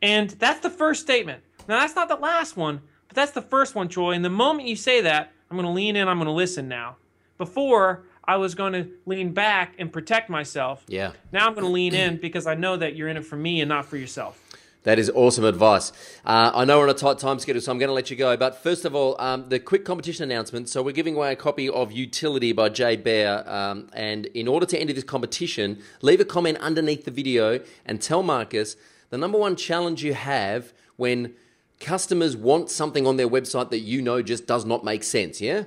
And 0.00 0.30
that's 0.30 0.60
the 0.60 0.70
first 0.70 1.02
statement. 1.02 1.42
Now, 1.68 1.80
that's 1.80 1.96
not 1.96 2.08
the 2.08 2.16
last 2.16 2.56
one, 2.56 2.82
but 3.08 3.16
that's 3.16 3.32
the 3.32 3.42
first 3.42 3.74
one, 3.74 3.88
Troy. 3.88 4.12
And 4.12 4.24
the 4.24 4.30
moment 4.30 4.68
you 4.68 4.76
say 4.76 5.00
that, 5.00 5.32
I'm 5.50 5.56
going 5.56 5.66
to 5.66 5.72
lean 5.72 5.96
in, 5.96 6.08
I'm 6.08 6.18
going 6.18 6.26
to 6.26 6.32
listen 6.32 6.68
now. 6.68 6.96
Before, 7.38 8.04
I 8.24 8.36
was 8.36 8.54
going 8.54 8.72
to 8.74 8.88
lean 9.06 9.32
back 9.32 9.74
and 9.78 9.92
protect 9.92 10.28
myself. 10.30 10.84
Yeah. 10.88 11.12
Now 11.32 11.46
I'm 11.46 11.54
going 11.54 11.66
to 11.66 11.72
lean 11.72 11.94
in 11.94 12.16
because 12.16 12.46
I 12.46 12.54
know 12.54 12.76
that 12.76 12.96
you're 12.96 13.08
in 13.08 13.16
it 13.16 13.24
for 13.24 13.36
me 13.36 13.60
and 13.60 13.68
not 13.68 13.86
for 13.86 13.96
yourself. 13.96 14.40
That 14.84 14.98
is 14.98 15.10
awesome 15.14 15.44
advice. 15.44 15.92
Uh, 16.26 16.52
I 16.54 16.66
know 16.66 16.78
we're 16.78 16.84
on 16.84 16.90
a 16.90 16.94
tight 16.94 17.18
time 17.18 17.38
schedule, 17.38 17.62
so 17.62 17.72
I'm 17.72 17.78
going 17.78 17.88
to 17.88 17.94
let 17.94 18.10
you 18.10 18.16
go. 18.16 18.36
But 18.36 18.62
first 18.62 18.84
of 18.84 18.94
all, 18.94 19.18
um, 19.18 19.48
the 19.48 19.58
quick 19.58 19.86
competition 19.86 20.30
announcement. 20.30 20.68
So 20.68 20.82
we're 20.82 20.92
giving 20.92 21.16
away 21.16 21.32
a 21.32 21.36
copy 21.36 21.70
of 21.70 21.90
Utility 21.90 22.52
by 22.52 22.68
Jay 22.68 22.94
Baer. 22.96 23.48
Um, 23.48 23.88
and 23.94 24.26
in 24.26 24.46
order 24.46 24.66
to 24.66 24.78
enter 24.78 24.92
this 24.92 25.02
competition, 25.02 25.82
leave 26.02 26.20
a 26.20 26.24
comment 26.26 26.58
underneath 26.58 27.06
the 27.06 27.10
video 27.10 27.60
and 27.86 28.00
tell 28.00 28.22
Marcus 28.22 28.76
the 29.08 29.16
number 29.16 29.38
one 29.38 29.56
challenge 29.56 30.04
you 30.04 30.12
have 30.12 30.74
when 30.96 31.34
customers 31.80 32.36
want 32.36 32.68
something 32.68 33.06
on 33.06 33.16
their 33.16 33.28
website 33.28 33.70
that 33.70 33.80
you 33.80 34.02
know 34.02 34.20
just 34.20 34.46
does 34.46 34.66
not 34.66 34.84
make 34.84 35.02
sense. 35.02 35.40
Yeah. 35.40 35.64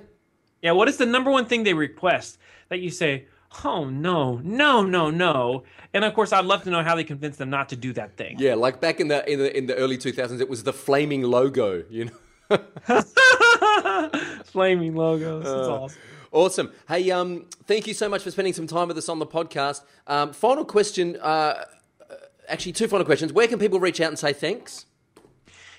Yeah. 0.61 0.73
What 0.73 0.89
is 0.89 0.97
the 0.97 1.07
number 1.07 1.31
one 1.31 1.47
thing 1.47 1.63
they 1.63 1.73
request 1.73 2.37
that 2.69 2.81
you 2.81 2.91
say? 2.91 3.25
Oh 3.63 3.85
no, 3.85 4.37
no, 4.43 4.83
no, 4.83 5.09
no. 5.09 5.63
And 5.93 6.03
of 6.03 6.13
course, 6.13 6.31
I'd 6.33 6.45
love 6.45 6.63
to 6.63 6.69
know 6.69 6.83
how 6.83 6.95
they 6.95 7.03
convinced 7.03 7.39
them 7.39 7.49
not 7.49 7.69
to 7.69 7.75
do 7.75 7.93
that 7.93 8.17
thing. 8.17 8.35
Yeah, 8.39 8.55
like 8.55 8.79
back 8.81 8.99
in 8.99 9.07
the 9.07 9.29
in 9.31 9.39
the 9.39 9.57
in 9.57 9.65
the 9.67 9.75
early 9.75 9.97
2000s, 9.97 10.39
it 10.41 10.49
was 10.49 10.63
the 10.63 10.73
flaming 10.73 11.23
logo. 11.23 11.83
You 11.89 12.05
know, 12.05 12.57
flaming 14.45 14.95
logos. 14.95 15.43
That's 15.43 15.67
Uh, 15.67 15.81
awesome. 15.81 16.01
Awesome. 16.31 16.71
Hey, 16.89 17.09
um, 17.09 17.45
thank 17.65 17.87
you 17.87 17.93
so 17.93 18.09
much 18.09 18.21
for 18.21 18.31
spending 18.31 18.53
some 18.53 18.67
time 18.67 18.89
with 18.89 18.97
us 18.97 19.07
on 19.09 19.19
the 19.19 19.25
podcast. 19.25 19.81
Um, 20.07 20.33
final 20.33 20.65
question. 20.65 21.15
Uh, 21.21 21.63
actually, 22.49 22.73
two 22.73 22.87
final 22.87 23.05
questions. 23.05 23.31
Where 23.31 23.47
can 23.47 23.59
people 23.59 23.79
reach 23.79 24.01
out 24.01 24.09
and 24.09 24.19
say 24.19 24.33
thanks? 24.33 24.85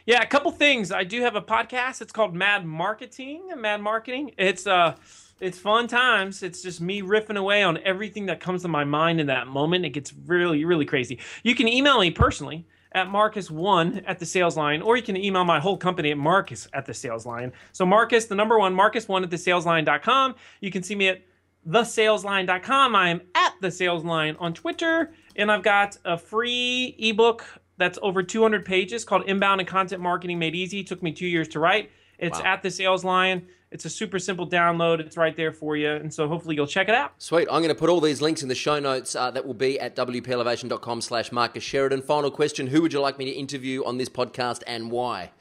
Yeah, 0.06 0.22
a 0.22 0.26
couple 0.26 0.50
things. 0.52 0.90
I 0.90 1.04
do 1.04 1.20
have 1.20 1.36
a 1.36 1.42
podcast. 1.42 2.00
It's 2.00 2.12
called 2.12 2.34
Mad 2.34 2.64
Marketing. 2.64 3.50
Mad 3.58 3.82
Marketing. 3.82 4.32
It's 4.38 4.66
uh 4.66 4.96
it's 5.40 5.58
fun 5.58 5.86
times. 5.86 6.42
It's 6.42 6.62
just 6.62 6.80
me 6.80 7.02
riffing 7.02 7.36
away 7.36 7.62
on 7.62 7.78
everything 7.84 8.26
that 8.26 8.40
comes 8.40 8.62
to 8.62 8.68
my 8.68 8.84
mind 8.84 9.20
in 9.20 9.26
that 9.28 9.46
moment. 9.46 9.84
It 9.84 9.90
gets 9.90 10.12
really, 10.26 10.64
really 10.64 10.84
crazy. 10.84 11.18
You 11.42 11.54
can 11.54 11.68
email 11.68 12.00
me 12.00 12.10
personally 12.10 12.66
at 12.92 13.06
Marcus1 13.08 14.02
at 14.06 14.18
the 14.18 14.26
sales 14.26 14.56
lion, 14.56 14.80
or 14.82 14.96
you 14.96 15.02
can 15.02 15.16
email 15.16 15.44
my 15.44 15.60
whole 15.60 15.76
company 15.76 16.10
at 16.10 16.18
Marcus 16.18 16.66
at 16.72 16.86
the 16.86 16.94
sales 16.94 17.26
lion. 17.26 17.52
So 17.72 17.84
Marcus, 17.84 18.24
the 18.26 18.34
number 18.34 18.58
one, 18.58 18.74
Marcus1 18.74 19.22
at 19.22 19.30
the 19.30 19.38
sales 19.38 19.64
saleslion.com. 19.66 20.34
You 20.60 20.70
can 20.70 20.82
see 20.82 20.94
me 20.94 21.08
at 21.08 21.22
thesaleslion.com. 21.66 22.94
I 22.94 23.10
am 23.10 23.20
at 23.34 23.54
the 23.60 23.70
sales 23.70 24.04
lion 24.04 24.36
on 24.38 24.54
Twitter, 24.54 25.12
and 25.36 25.50
I've 25.52 25.62
got 25.62 25.98
a 26.04 26.16
free 26.16 26.94
ebook 26.98 27.44
that's 27.76 27.98
over 28.02 28.22
200 28.22 28.64
pages 28.64 29.04
called 29.04 29.24
Inbound 29.26 29.60
and 29.60 29.68
Content 29.68 30.02
Marketing 30.02 30.38
Made 30.38 30.54
Easy. 30.54 30.80
It 30.80 30.86
took 30.86 31.02
me 31.02 31.12
two 31.12 31.26
years 31.26 31.48
to 31.48 31.60
write. 31.60 31.90
It's 32.18 32.38
Wow. 32.40 32.46
at 32.54 32.62
the 32.62 32.70
sales 32.70 33.04
lion. 33.04 33.46
It's 33.70 33.84
a 33.84 33.90
super 33.90 34.18
simple 34.18 34.48
download. 34.48 35.00
It's 35.00 35.16
right 35.16 35.36
there 35.36 35.52
for 35.52 35.76
you. 35.76 35.90
And 35.90 36.12
so 36.12 36.26
hopefully 36.26 36.54
you'll 36.54 36.66
check 36.66 36.88
it 36.88 36.94
out. 36.94 37.12
Sweet. 37.18 37.48
I'm 37.50 37.60
going 37.60 37.68
to 37.68 37.74
put 37.74 37.90
all 37.90 38.00
these 38.00 38.22
links 38.22 38.42
in 38.42 38.48
the 38.48 38.54
show 38.54 38.78
notes. 38.78 39.14
Uh, 39.14 39.30
that 39.30 39.46
will 39.46 39.54
be 39.54 39.78
at 39.78 39.94
wpelevation.com 39.94 41.00
slash 41.02 41.30
Marcus 41.32 41.62
Sheridan. 41.62 42.00
Final 42.00 42.30
question. 42.30 42.68
Who 42.68 42.80
would 42.80 42.92
you 42.94 43.00
like 43.00 43.18
me 43.18 43.26
to 43.26 43.30
interview 43.30 43.84
on 43.84 43.98
this 43.98 44.08
podcast 44.08 44.62
and 44.66 44.90
why? 44.90 45.32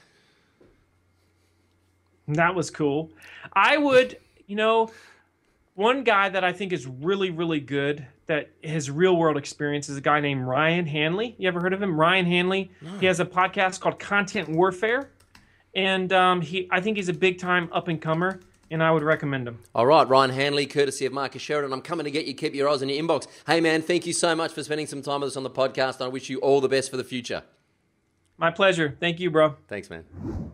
That 2.28 2.54
was 2.54 2.70
cool. 2.70 3.12
I 3.54 3.78
would, 3.78 4.18
you 4.48 4.58
know, 4.58 4.92
one 5.76 6.04
guy 6.04 6.28
that 6.28 6.44
I 6.44 6.52
think 6.52 6.74
is 6.74 6.86
really, 6.86 7.30
really 7.30 7.62
good 7.62 8.06
that 8.26 8.50
has 8.64 8.92
real 8.92 9.16
world 9.16 9.38
experience 9.38 9.88
is 9.88 9.96
a 9.96 10.02
guy 10.02 10.20
named 10.20 10.44
Ryan 10.44 10.86
Hanley. 10.86 11.36
You 11.38 11.48
ever 11.48 11.62
heard 11.62 11.72
of 11.72 11.82
him? 11.82 11.98
Ryan 11.98 12.26
Hanley. 12.26 12.72
He 13.00 13.06
has 13.06 13.22
a 13.22 13.26
podcast 13.26 13.80
called 13.80 14.00
Content 14.00 14.50
Warfare, 14.50 15.10
and 15.78 16.12
um, 16.12 16.42
he 16.42 16.68
I 16.70 16.82
think 16.82 16.98
he's 16.98 17.08
a 17.08 17.14
big 17.14 17.40
time 17.40 17.70
up 17.72 17.88
and 17.88 18.02
comer, 18.02 18.42
and 18.70 18.84
I 18.84 18.92
would 18.92 19.04
recommend 19.04 19.48
him. 19.48 19.60
All 19.74 19.86
right, 19.86 20.06
Ryan 20.10 20.32
Hanley, 20.32 20.66
courtesy 20.66 21.06
of 21.06 21.14
Marcus 21.14 21.42
Sheridan. 21.42 21.72
I'm 21.72 21.82
coming 21.82 22.04
to 22.04 22.12
get 22.12 22.26
you. 22.26 22.34
Keep 22.34 22.56
your 22.56 22.68
eyes 22.68 22.82
on 22.82 22.90
your 22.90 23.02
inbox. 23.02 23.28
Hey, 23.46 23.62
man, 23.62 23.82
thank 23.82 24.06
you 24.06 24.12
so 24.12 24.36
much 24.36 24.52
for 24.52 24.64
spending 24.64 24.88
some 24.88 25.02
time 25.02 25.22
with 25.22 25.30
us 25.30 25.38
on 25.38 25.44
the 25.44 25.50
podcast. 25.50 26.04
I 26.04 26.08
wish 26.10 26.30
you 26.30 26.40
all 26.40 26.60
the 26.60 26.68
best 26.68 26.92
for 26.92 26.98
the 26.98 27.04
future. 27.06 27.44
My 28.38 28.52
pleasure. 28.52 28.98
Thank 29.00 29.20
you, 29.20 29.32
bro. 29.32 29.56
Thanks, 29.68 29.90
man. 29.90 30.47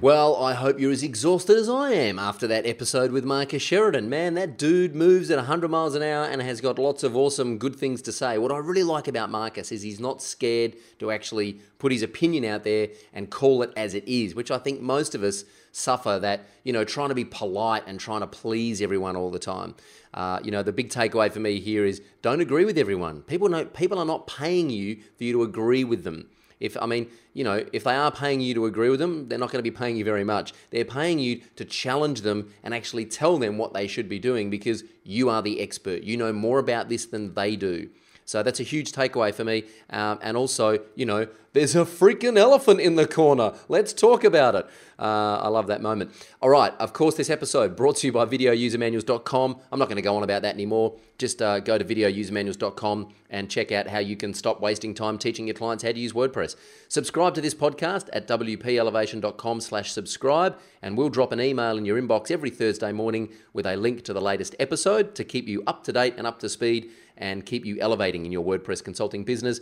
Well, 0.00 0.34
I 0.36 0.54
hope 0.54 0.80
you're 0.80 0.92
as 0.92 1.02
exhausted 1.02 1.58
as 1.58 1.68
I 1.68 1.90
am 1.90 2.18
after 2.18 2.46
that 2.46 2.64
episode 2.64 3.12
with 3.12 3.22
Marcus 3.22 3.60
Sheridan. 3.60 4.08
Man, 4.08 4.32
that 4.32 4.56
dude 4.56 4.94
moves 4.94 5.30
at 5.30 5.36
100 5.36 5.68
miles 5.70 5.94
an 5.94 6.02
hour 6.02 6.24
and 6.24 6.40
has 6.40 6.62
got 6.62 6.78
lots 6.78 7.02
of 7.02 7.14
awesome, 7.14 7.58
good 7.58 7.76
things 7.76 8.00
to 8.02 8.12
say. 8.12 8.38
What 8.38 8.50
I 8.50 8.56
really 8.56 8.82
like 8.82 9.08
about 9.08 9.28
Marcus 9.28 9.70
is 9.70 9.82
he's 9.82 10.00
not 10.00 10.22
scared 10.22 10.74
to 11.00 11.10
actually 11.10 11.60
put 11.78 11.92
his 11.92 12.02
opinion 12.02 12.46
out 12.46 12.64
there 12.64 12.88
and 13.12 13.28
call 13.28 13.60
it 13.60 13.74
as 13.76 13.92
it 13.92 14.08
is, 14.08 14.34
which 14.34 14.50
I 14.50 14.56
think 14.56 14.80
most 14.80 15.14
of 15.14 15.22
us 15.22 15.44
suffer 15.70 16.18
that, 16.18 16.46
you 16.64 16.72
know, 16.72 16.82
trying 16.82 17.10
to 17.10 17.14
be 17.14 17.26
polite 17.26 17.82
and 17.86 18.00
trying 18.00 18.20
to 18.20 18.26
please 18.26 18.80
everyone 18.80 19.16
all 19.16 19.30
the 19.30 19.38
time. 19.38 19.74
Uh, 20.14 20.40
you 20.42 20.50
know, 20.50 20.62
the 20.62 20.72
big 20.72 20.88
takeaway 20.88 21.30
for 21.30 21.40
me 21.40 21.60
here 21.60 21.84
is 21.84 22.00
don't 22.22 22.40
agree 22.40 22.64
with 22.64 22.78
everyone. 22.78 23.20
People 23.20 23.50
know 23.50 23.66
people 23.66 23.98
are 23.98 24.06
not 24.06 24.26
paying 24.26 24.70
you 24.70 24.96
for 25.18 25.24
you 25.24 25.34
to 25.34 25.42
agree 25.42 25.84
with 25.84 26.04
them. 26.04 26.30
If 26.60 26.76
I 26.80 26.86
mean, 26.86 27.08
you 27.32 27.42
know, 27.42 27.64
if 27.72 27.84
they 27.84 27.94
are 27.94 28.12
paying 28.12 28.40
you 28.40 28.54
to 28.54 28.66
agree 28.66 28.90
with 28.90 29.00
them, 29.00 29.28
they're 29.28 29.38
not 29.38 29.50
going 29.50 29.64
to 29.64 29.70
be 29.70 29.76
paying 29.76 29.96
you 29.96 30.04
very 30.04 30.24
much. 30.24 30.52
They're 30.70 30.84
paying 30.84 31.18
you 31.18 31.40
to 31.56 31.64
challenge 31.64 32.20
them 32.20 32.52
and 32.62 32.74
actually 32.74 33.06
tell 33.06 33.38
them 33.38 33.58
what 33.58 33.72
they 33.72 33.86
should 33.86 34.08
be 34.08 34.18
doing 34.18 34.50
because 34.50 34.84
you 35.02 35.30
are 35.30 35.42
the 35.42 35.60
expert. 35.60 36.02
You 36.02 36.16
know 36.16 36.32
more 36.32 36.58
about 36.58 36.88
this 36.88 37.06
than 37.06 37.34
they 37.34 37.56
do. 37.56 37.88
So 38.30 38.44
that's 38.44 38.60
a 38.60 38.62
huge 38.62 38.92
takeaway 38.92 39.34
for 39.34 39.42
me. 39.42 39.64
Um, 39.90 40.20
and 40.22 40.36
also, 40.36 40.78
you 40.94 41.04
know, 41.04 41.26
there's 41.52 41.74
a 41.74 41.80
freaking 41.80 42.38
elephant 42.38 42.78
in 42.78 42.94
the 42.94 43.04
corner. 43.04 43.54
Let's 43.68 43.92
talk 43.92 44.22
about 44.22 44.54
it. 44.54 44.66
Uh, 45.00 45.38
I 45.38 45.48
love 45.48 45.66
that 45.66 45.82
moment. 45.82 46.12
All 46.40 46.48
right, 46.48 46.72
of 46.78 46.92
course, 46.92 47.16
this 47.16 47.28
episode 47.28 47.74
brought 47.74 47.96
to 47.96 48.06
you 48.06 48.12
by 48.12 48.26
videousermanuals.com. 48.26 49.58
I'm 49.72 49.78
not 49.80 49.86
going 49.86 49.96
to 49.96 50.02
go 50.02 50.14
on 50.14 50.22
about 50.22 50.42
that 50.42 50.54
anymore. 50.54 50.94
Just 51.18 51.42
uh, 51.42 51.58
go 51.58 51.76
to 51.76 51.84
videousermanuals.com 51.84 53.12
and 53.30 53.50
check 53.50 53.72
out 53.72 53.88
how 53.88 53.98
you 53.98 54.16
can 54.16 54.32
stop 54.32 54.60
wasting 54.60 54.94
time 54.94 55.18
teaching 55.18 55.48
your 55.48 55.54
clients 55.54 55.82
how 55.82 55.90
to 55.90 55.98
use 55.98 56.12
WordPress. 56.12 56.54
Subscribe 56.86 57.34
to 57.34 57.40
this 57.40 57.54
podcast 57.54 58.08
at 58.12 58.28
wpelevation.com 58.28 59.60
slash 59.60 59.90
subscribe, 59.90 60.56
and 60.82 60.96
we'll 60.96 61.08
drop 61.08 61.32
an 61.32 61.40
email 61.40 61.76
in 61.76 61.84
your 61.84 62.00
inbox 62.00 62.30
every 62.30 62.50
Thursday 62.50 62.92
morning 62.92 63.28
with 63.52 63.66
a 63.66 63.74
link 63.74 64.04
to 64.04 64.12
the 64.12 64.20
latest 64.20 64.54
episode 64.60 65.16
to 65.16 65.24
keep 65.24 65.48
you 65.48 65.64
up 65.66 65.82
to 65.82 65.92
date 65.92 66.14
and 66.16 66.28
up 66.28 66.38
to 66.38 66.48
speed 66.48 66.92
and 67.20 67.46
keep 67.46 67.64
you 67.64 67.78
elevating 67.78 68.26
in 68.26 68.32
your 68.32 68.44
WordPress 68.44 68.82
consulting 68.82 69.22
business. 69.22 69.60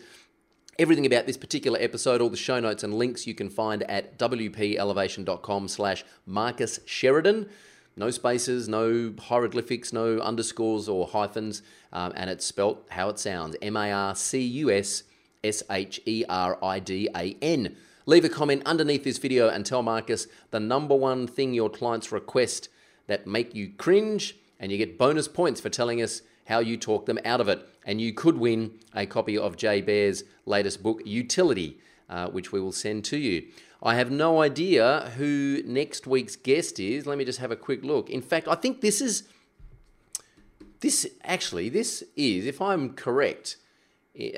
Everything 0.78 1.04
about 1.04 1.26
this 1.26 1.36
particular 1.36 1.78
episode, 1.82 2.20
all 2.20 2.30
the 2.30 2.36
show 2.36 2.60
notes 2.60 2.84
and 2.84 2.94
links 2.94 3.26
you 3.26 3.34
can 3.34 3.50
find 3.50 3.82
at 3.90 4.16
wpelevation.com 4.16 5.68
slash 5.68 6.04
Marcus 6.24 6.80
Sheridan. 6.86 7.48
No 7.96 8.10
spaces, 8.10 8.68
no 8.68 9.12
hieroglyphics, 9.18 9.92
no 9.92 10.20
underscores 10.20 10.88
or 10.88 11.08
hyphens, 11.08 11.62
um, 11.92 12.12
and 12.14 12.30
it's 12.30 12.44
spelt 12.44 12.86
how 12.90 13.08
it 13.08 13.18
sounds 13.18 13.56
M 13.60 13.76
A 13.76 13.90
R 13.90 14.14
C 14.14 14.40
U 14.40 14.70
S 14.70 15.02
S 15.42 15.64
H 15.68 16.00
E 16.06 16.24
R 16.28 16.56
I 16.62 16.78
D 16.78 17.08
A 17.16 17.36
N. 17.42 17.74
Leave 18.06 18.24
a 18.24 18.28
comment 18.28 18.62
underneath 18.64 19.02
this 19.02 19.18
video 19.18 19.48
and 19.48 19.66
tell 19.66 19.82
Marcus 19.82 20.28
the 20.52 20.60
number 20.60 20.94
one 20.94 21.26
thing 21.26 21.52
your 21.52 21.68
clients 21.68 22.12
request 22.12 22.68
that 23.08 23.26
make 23.26 23.52
you 23.52 23.70
cringe, 23.76 24.36
and 24.60 24.70
you 24.70 24.78
get 24.78 24.96
bonus 24.96 25.26
points 25.26 25.60
for 25.60 25.68
telling 25.68 26.00
us 26.00 26.22
how 26.48 26.60
you 26.60 26.76
talk 26.76 27.06
them 27.06 27.18
out 27.24 27.40
of 27.40 27.48
it. 27.48 27.68
And 27.84 28.00
you 28.00 28.12
could 28.12 28.38
win 28.38 28.72
a 28.94 29.06
copy 29.06 29.36
of 29.36 29.56
Jay 29.56 29.80
Baer's 29.80 30.24
latest 30.46 30.82
book, 30.82 31.02
Utility, 31.04 31.78
uh, 32.08 32.28
which 32.28 32.52
we 32.52 32.60
will 32.60 32.72
send 32.72 33.04
to 33.06 33.18
you. 33.18 33.46
I 33.82 33.94
have 33.94 34.10
no 34.10 34.42
idea 34.42 35.12
who 35.16 35.62
next 35.64 36.06
week's 36.06 36.36
guest 36.36 36.80
is. 36.80 37.06
Let 37.06 37.18
me 37.18 37.24
just 37.24 37.38
have 37.38 37.50
a 37.52 37.56
quick 37.56 37.84
look. 37.84 38.10
In 38.10 38.22
fact, 38.22 38.48
I 38.48 38.54
think 38.54 38.80
this 38.80 39.00
is 39.00 39.24
this 40.80 41.06
actually 41.22 41.68
this 41.68 42.02
is, 42.16 42.46
if 42.46 42.60
I'm 42.60 42.94
correct, 42.94 43.56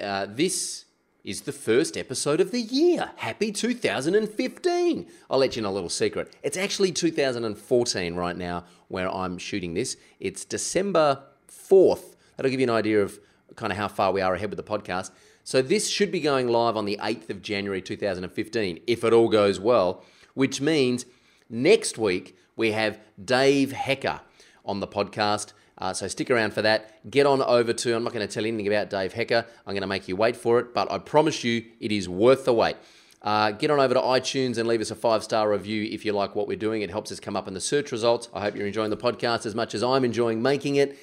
uh, 0.01 0.27
this 0.29 0.87
is 1.23 1.43
the 1.43 1.53
first 1.53 1.97
episode 1.97 2.41
of 2.41 2.51
the 2.51 2.61
year. 2.61 3.13
Happy 3.17 3.53
2015. 3.53 5.07
I'll 5.31 5.39
let 5.39 5.55
you 5.55 5.61
in 5.61 5.67
a 5.67 5.73
little 5.73 5.91
secret. 5.91 6.35
It's 6.43 6.57
actually 6.57 6.93
2014 6.93 8.15
right 8.15 8.37
now 8.37 8.65
where 8.89 9.09
I'm 9.15 9.39
shooting 9.39 9.75
this. 9.75 9.97
It's 10.19 10.45
December 10.45 11.23
4th. 11.51 12.17
That'll 12.37 12.51
give 12.51 12.61
you 12.61 12.67
an 12.67 12.71
idea 12.71 13.03
of 13.03 13.19
kind 13.57 13.73
of 13.73 13.79
how 13.79 13.89
far 13.89 14.13
we 14.13 14.21
are 14.21 14.35
ahead 14.35 14.51
with 14.51 14.57
the 14.57 14.63
podcast. 14.63 15.11
So 15.45 15.63
this 15.63 15.89
should 15.89 16.13
be 16.13 16.21
going 16.21 16.49
live 16.49 16.77
on 16.77 16.85
the 16.85 16.99
8th 17.03 17.31
of 17.31 17.43
January 17.43 17.83
2015 17.83 18.81
if 18.87 19.05
it 19.05 19.13
all 19.13 19.29
goes 19.29 19.59
well, 19.59 20.05
which 20.35 20.61
means 20.61 21.07
next 21.49 21.99
week 21.99 22.37
we 22.57 22.73
have 22.73 22.99
Dave 23.23 23.73
Hecker 23.73 24.21
on 24.65 24.81
the 24.81 24.87
podcast. 24.87 25.53
Uh, 25.79 25.95
so 25.95 26.07
stick 26.09 26.31
around 26.31 26.53
for 26.53 26.63
that. 26.63 27.11
Get 27.11 27.27
on 27.27 27.43
over 27.43 27.73
to, 27.73 27.97
I'm 27.97 28.05
not 28.05 28.13
going 28.13 28.27
to 28.27 28.33
tell 28.33 28.45
you 28.45 28.49
anything 28.49 28.73
about 28.73 28.91
Dave 28.91 29.15
Hecker. 29.15 29.47
I'm 29.67 29.73
going 29.73 29.81
to 29.81 29.87
make 29.87 30.09
you 30.09 30.17
wait 30.17 30.37
for 30.37 30.59
it, 30.59 30.75
but 30.75 30.93
I 30.93 30.99
promise 30.99 31.43
you 31.43 31.65
it 31.81 31.91
is 31.91 32.09
worth 32.09 32.45
the 32.45 32.53
wait. 32.53 32.77
Uh, 33.23 33.51
get 33.51 33.71
on 33.71 33.81
over 33.81 33.95
to 33.95 34.01
iTunes 34.01 34.57
and 34.57 34.67
leave 34.67 34.81
us 34.81 34.91
a 34.91 34.95
five 34.95 35.23
star 35.23 35.51
review 35.51 35.89
if 35.91 36.05
you 36.05 36.13
like 36.13 36.35
what 36.35 36.47
we're 36.47 36.57
doing. 36.57 36.83
It 36.83 36.91
helps 36.91 37.11
us 37.13 37.21
come 37.21 37.37
up 37.37 37.49
in 37.49 37.55
the 37.55 37.61
search 37.61 37.93
results. 37.93 38.29
I 38.33 38.41
hope 38.41 38.57
you're 38.57 38.67
enjoying 38.67 38.91
the 38.91 38.97
podcast 38.97 39.45
as 39.47 39.55
much 39.55 39.75
as 39.75 39.83
I'm 39.83 40.05
enjoying 40.05 40.41
making 40.43 40.77
it. 40.77 40.99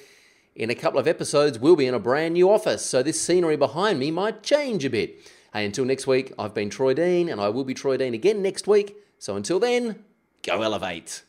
In 0.58 0.70
a 0.70 0.74
couple 0.74 0.98
of 0.98 1.06
episodes, 1.06 1.56
we'll 1.56 1.76
be 1.76 1.86
in 1.86 1.94
a 1.94 2.00
brand 2.00 2.34
new 2.34 2.50
office, 2.50 2.84
so 2.84 3.00
this 3.00 3.20
scenery 3.20 3.56
behind 3.56 4.00
me 4.00 4.10
might 4.10 4.42
change 4.42 4.84
a 4.84 4.90
bit. 4.90 5.20
Hey, 5.52 5.64
until 5.64 5.84
next 5.84 6.08
week, 6.08 6.32
I've 6.36 6.52
been 6.52 6.68
Troy 6.68 6.94
Dean, 6.94 7.28
and 7.28 7.40
I 7.40 7.48
will 7.48 7.62
be 7.62 7.74
Troy 7.74 7.96
Dean 7.96 8.12
again 8.12 8.42
next 8.42 8.66
week. 8.66 8.96
So 9.20 9.36
until 9.36 9.60
then, 9.60 10.04
go 10.42 10.60
elevate. 10.62 11.22